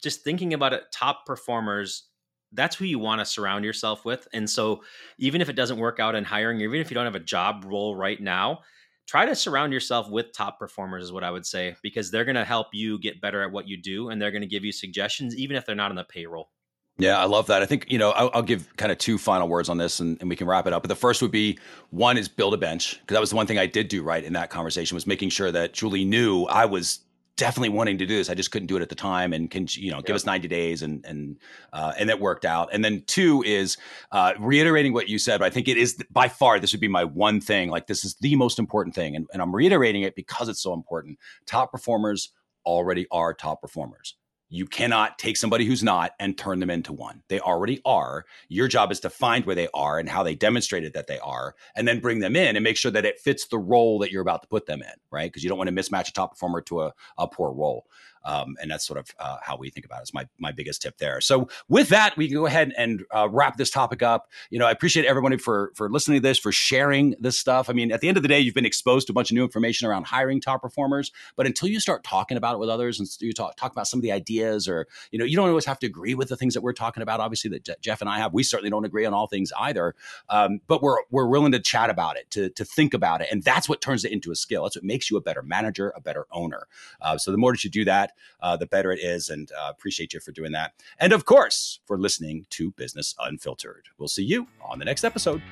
just 0.00 0.22
thinking 0.22 0.54
about 0.54 0.72
it 0.72 0.84
top 0.92 1.26
performers 1.26 2.04
that's 2.52 2.76
who 2.76 2.84
you 2.84 2.98
want 2.98 3.20
to 3.20 3.24
surround 3.24 3.64
yourself 3.64 4.04
with. 4.04 4.26
And 4.32 4.48
so, 4.48 4.82
even 5.18 5.40
if 5.40 5.48
it 5.48 5.54
doesn't 5.54 5.78
work 5.78 6.00
out 6.00 6.14
in 6.14 6.24
hiring, 6.24 6.60
even 6.60 6.80
if 6.80 6.90
you 6.90 6.94
don't 6.94 7.04
have 7.04 7.14
a 7.14 7.20
job 7.20 7.64
role 7.66 7.94
right 7.96 8.20
now, 8.20 8.60
try 9.06 9.24
to 9.24 9.34
surround 9.34 9.72
yourself 9.72 10.10
with 10.10 10.32
top 10.32 10.58
performers, 10.58 11.04
is 11.04 11.12
what 11.12 11.24
I 11.24 11.30
would 11.30 11.46
say, 11.46 11.74
because 11.82 12.10
they're 12.10 12.24
going 12.24 12.36
to 12.36 12.44
help 12.44 12.68
you 12.72 12.98
get 12.98 13.20
better 13.20 13.42
at 13.42 13.50
what 13.50 13.66
you 13.66 13.80
do 13.80 14.10
and 14.10 14.20
they're 14.20 14.30
going 14.30 14.42
to 14.42 14.48
give 14.48 14.64
you 14.64 14.72
suggestions, 14.72 15.36
even 15.36 15.56
if 15.56 15.64
they're 15.64 15.74
not 15.74 15.90
on 15.90 15.96
the 15.96 16.04
payroll. 16.04 16.50
Yeah, 16.98 17.18
I 17.18 17.26
love 17.26 17.46
that. 17.46 17.62
I 17.62 17.66
think, 17.66 17.86
you 17.88 17.96
know, 17.96 18.10
I'll, 18.10 18.30
I'll 18.34 18.42
give 18.42 18.76
kind 18.76 18.90
of 18.90 18.98
two 18.98 19.18
final 19.18 19.48
words 19.48 19.68
on 19.68 19.78
this 19.78 20.00
and, 20.00 20.18
and, 20.20 20.28
we 20.28 20.34
can 20.34 20.48
wrap 20.48 20.66
it 20.66 20.72
up. 20.72 20.82
But 20.82 20.88
the 20.88 20.96
first 20.96 21.22
would 21.22 21.30
be 21.30 21.56
one 21.90 22.18
is 22.18 22.28
build 22.28 22.54
a 22.54 22.56
bench, 22.56 22.98
because 23.00 23.14
that 23.14 23.20
was 23.20 23.30
the 23.30 23.36
one 23.36 23.46
thing 23.46 23.56
I 23.56 23.66
did 23.66 23.86
do 23.86 24.02
right 24.02 24.22
in 24.22 24.32
that 24.32 24.50
conversation 24.50 24.96
was 24.96 25.06
making 25.06 25.30
sure 25.30 25.52
that 25.52 25.72
Julie 25.72 26.04
knew 26.04 26.44
I 26.44 26.64
was 26.64 26.98
definitely 27.38 27.70
wanting 27.70 27.96
to 27.96 28.04
do 28.04 28.16
this. 28.16 28.28
I 28.28 28.34
just 28.34 28.50
couldn't 28.50 28.66
do 28.66 28.76
it 28.76 28.82
at 28.82 28.90
the 28.90 28.94
time, 28.94 29.32
and 29.32 29.50
can 29.50 29.66
you 29.70 29.90
know 29.90 30.02
give 30.02 30.14
us 30.14 30.26
ninety 30.26 30.48
days, 30.48 30.82
and 30.82 31.02
and 31.06 31.38
uh, 31.72 31.94
and 31.98 32.10
that 32.10 32.20
worked 32.20 32.44
out. 32.44 32.68
And 32.72 32.84
then 32.84 33.02
two 33.06 33.42
is 33.46 33.78
uh, 34.12 34.34
reiterating 34.38 34.92
what 34.92 35.08
you 35.08 35.18
said. 35.18 35.38
But 35.38 35.46
I 35.46 35.50
think 35.50 35.68
it 35.68 35.78
is 35.78 36.02
by 36.10 36.28
far 36.28 36.60
this 36.60 36.72
would 36.72 36.80
be 36.80 36.88
my 36.88 37.04
one 37.04 37.40
thing. 37.40 37.70
Like 37.70 37.86
this 37.86 38.04
is 38.04 38.16
the 38.16 38.36
most 38.36 38.58
important 38.58 38.94
thing, 38.94 39.16
and, 39.16 39.26
and 39.32 39.40
I'm 39.40 39.54
reiterating 39.54 40.02
it 40.02 40.14
because 40.14 40.50
it's 40.50 40.60
so 40.60 40.74
important. 40.74 41.18
Top 41.46 41.72
performers 41.72 42.32
already 42.66 43.06
are 43.10 43.32
top 43.32 43.62
performers. 43.62 44.14
You 44.50 44.66
cannot 44.66 45.18
take 45.18 45.36
somebody 45.36 45.66
who's 45.66 45.82
not 45.82 46.12
and 46.18 46.36
turn 46.36 46.60
them 46.60 46.70
into 46.70 46.92
one. 46.92 47.22
They 47.28 47.38
already 47.38 47.80
are. 47.84 48.24
Your 48.48 48.66
job 48.66 48.90
is 48.90 49.00
to 49.00 49.10
find 49.10 49.44
where 49.44 49.54
they 49.54 49.68
are 49.74 49.98
and 49.98 50.08
how 50.08 50.22
they 50.22 50.34
demonstrated 50.34 50.94
that 50.94 51.06
they 51.06 51.18
are, 51.18 51.54
and 51.76 51.86
then 51.86 52.00
bring 52.00 52.20
them 52.20 52.34
in 52.34 52.56
and 52.56 52.64
make 52.64 52.76
sure 52.76 52.90
that 52.90 53.04
it 53.04 53.20
fits 53.20 53.46
the 53.46 53.58
role 53.58 53.98
that 53.98 54.10
you're 54.10 54.22
about 54.22 54.42
to 54.42 54.48
put 54.48 54.66
them 54.66 54.80
in, 54.80 54.94
right? 55.10 55.30
Because 55.30 55.44
you 55.44 55.48
don't 55.48 55.58
want 55.58 55.68
to 55.68 55.74
mismatch 55.74 56.08
a 56.08 56.12
top 56.12 56.32
performer 56.32 56.62
to 56.62 56.82
a, 56.82 56.94
a 57.18 57.28
poor 57.28 57.52
role. 57.52 57.86
Um, 58.28 58.56
and 58.60 58.70
that's 58.70 58.86
sort 58.86 58.98
of 58.98 59.14
uh, 59.18 59.38
how 59.42 59.56
we 59.56 59.70
think 59.70 59.86
about 59.86 60.00
it. 60.00 60.02
It's 60.02 60.14
my 60.14 60.28
my 60.38 60.52
biggest 60.52 60.82
tip 60.82 60.98
there. 60.98 61.20
So 61.22 61.48
with 61.68 61.88
that, 61.88 62.14
we 62.18 62.28
can 62.28 62.36
go 62.36 62.44
ahead 62.44 62.74
and 62.76 63.02
uh, 63.10 63.26
wrap 63.30 63.56
this 63.56 63.70
topic 63.70 64.02
up. 64.02 64.28
You 64.50 64.58
know, 64.58 64.66
I 64.66 64.70
appreciate 64.70 65.06
everybody 65.06 65.38
for 65.38 65.72
for 65.74 65.88
listening 65.88 66.20
to 66.20 66.28
this, 66.28 66.38
for 66.38 66.52
sharing 66.52 67.14
this 67.18 67.38
stuff. 67.38 67.70
I 67.70 67.72
mean, 67.72 67.90
at 67.90 68.02
the 68.02 68.08
end 68.08 68.18
of 68.18 68.22
the 68.22 68.28
day, 68.28 68.38
you've 68.38 68.54
been 68.54 68.66
exposed 68.66 69.06
to 69.06 69.12
a 69.12 69.14
bunch 69.14 69.30
of 69.30 69.34
new 69.34 69.44
information 69.44 69.88
around 69.88 70.06
hiring 70.06 70.42
top 70.42 70.60
performers, 70.60 71.10
but 71.36 71.46
until 71.46 71.70
you 71.70 71.80
start 71.80 72.04
talking 72.04 72.36
about 72.36 72.54
it 72.54 72.58
with 72.58 72.68
others 72.68 73.00
and 73.00 73.08
you 73.20 73.32
talk 73.32 73.56
talk 73.56 73.72
about 73.72 73.86
some 73.86 73.98
of 73.98 74.02
the 74.02 74.12
ideas, 74.12 74.68
or 74.68 74.86
you 75.10 75.18
know, 75.18 75.24
you 75.24 75.36
don't 75.36 75.48
always 75.48 75.64
have 75.64 75.78
to 75.78 75.86
agree 75.86 76.14
with 76.14 76.28
the 76.28 76.36
things 76.36 76.52
that 76.52 76.60
we're 76.60 76.74
talking 76.74 77.02
about. 77.02 77.20
Obviously, 77.20 77.48
that 77.50 77.64
Je- 77.64 77.76
Jeff 77.80 78.02
and 78.02 78.10
I 78.10 78.18
have. 78.18 78.34
We 78.34 78.42
certainly 78.42 78.68
don't 78.68 78.84
agree 78.84 79.06
on 79.06 79.14
all 79.14 79.26
things 79.26 79.52
either, 79.58 79.94
um, 80.28 80.60
but 80.66 80.82
we're 80.82 80.98
we're 81.10 81.28
willing 81.28 81.52
to 81.52 81.60
chat 81.60 81.88
about 81.88 82.18
it, 82.18 82.30
to 82.32 82.50
to 82.50 82.64
think 82.66 82.92
about 82.92 83.22
it, 83.22 83.28
and 83.30 83.42
that's 83.42 83.70
what 83.70 83.80
turns 83.80 84.04
it 84.04 84.12
into 84.12 84.30
a 84.30 84.36
skill. 84.36 84.64
That's 84.64 84.76
what 84.76 84.84
makes 84.84 85.10
you 85.10 85.16
a 85.16 85.22
better 85.22 85.42
manager, 85.42 85.94
a 85.96 86.00
better 86.02 86.26
owner. 86.30 86.68
Uh, 87.00 87.16
so 87.16 87.30
the 87.30 87.38
more 87.38 87.52
that 87.52 87.64
you 87.64 87.70
do 87.70 87.86
that, 87.86 88.12
uh, 88.40 88.56
the 88.56 88.66
better 88.66 88.92
it 88.92 89.00
is. 89.00 89.28
And 89.28 89.50
uh, 89.52 89.70
appreciate 89.70 90.14
you 90.14 90.20
for 90.20 90.32
doing 90.32 90.52
that. 90.52 90.72
And 90.98 91.12
of 91.12 91.24
course, 91.24 91.80
for 91.86 91.98
listening 91.98 92.46
to 92.50 92.70
Business 92.72 93.14
Unfiltered. 93.20 93.86
We'll 93.98 94.08
see 94.08 94.24
you 94.24 94.48
on 94.62 94.78
the 94.78 94.84
next 94.84 95.04
episode. 95.04 95.42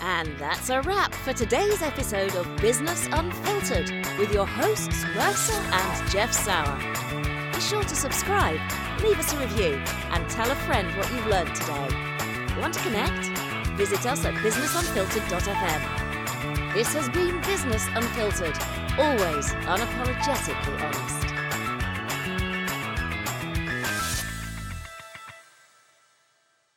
And 0.00 0.36
that's 0.38 0.70
a 0.70 0.80
wrap 0.82 1.14
for 1.14 1.32
today's 1.32 1.82
episode 1.82 2.34
of 2.34 2.56
Business 2.56 3.06
Unfiltered 3.12 3.90
with 4.18 4.32
your 4.32 4.46
hosts, 4.46 5.04
Mercer 5.14 5.54
and 5.54 6.10
Jeff 6.10 6.32
Sauer. 6.32 6.78
Be 7.52 7.60
sure 7.60 7.82
to 7.82 7.96
subscribe, 7.96 8.58
leave 9.02 9.18
us 9.18 9.32
a 9.32 9.38
review, 9.38 9.80
and 10.10 10.28
tell 10.28 10.50
a 10.50 10.56
friend 10.56 10.88
what 10.96 11.10
you've 11.12 11.26
learned 11.26 11.54
today. 11.54 11.88
Want 12.60 12.74
to 12.74 12.80
connect? 12.80 13.26
Visit 13.76 14.06
us 14.06 14.24
at 14.24 14.34
businessunfiltered.fm. 14.34 16.74
This 16.74 16.92
has 16.94 17.08
been 17.08 17.40
Business 17.42 17.86
Unfiltered, 17.94 18.56
always 18.98 19.52
unapologetically 19.64 20.82
honest. 20.82 21.33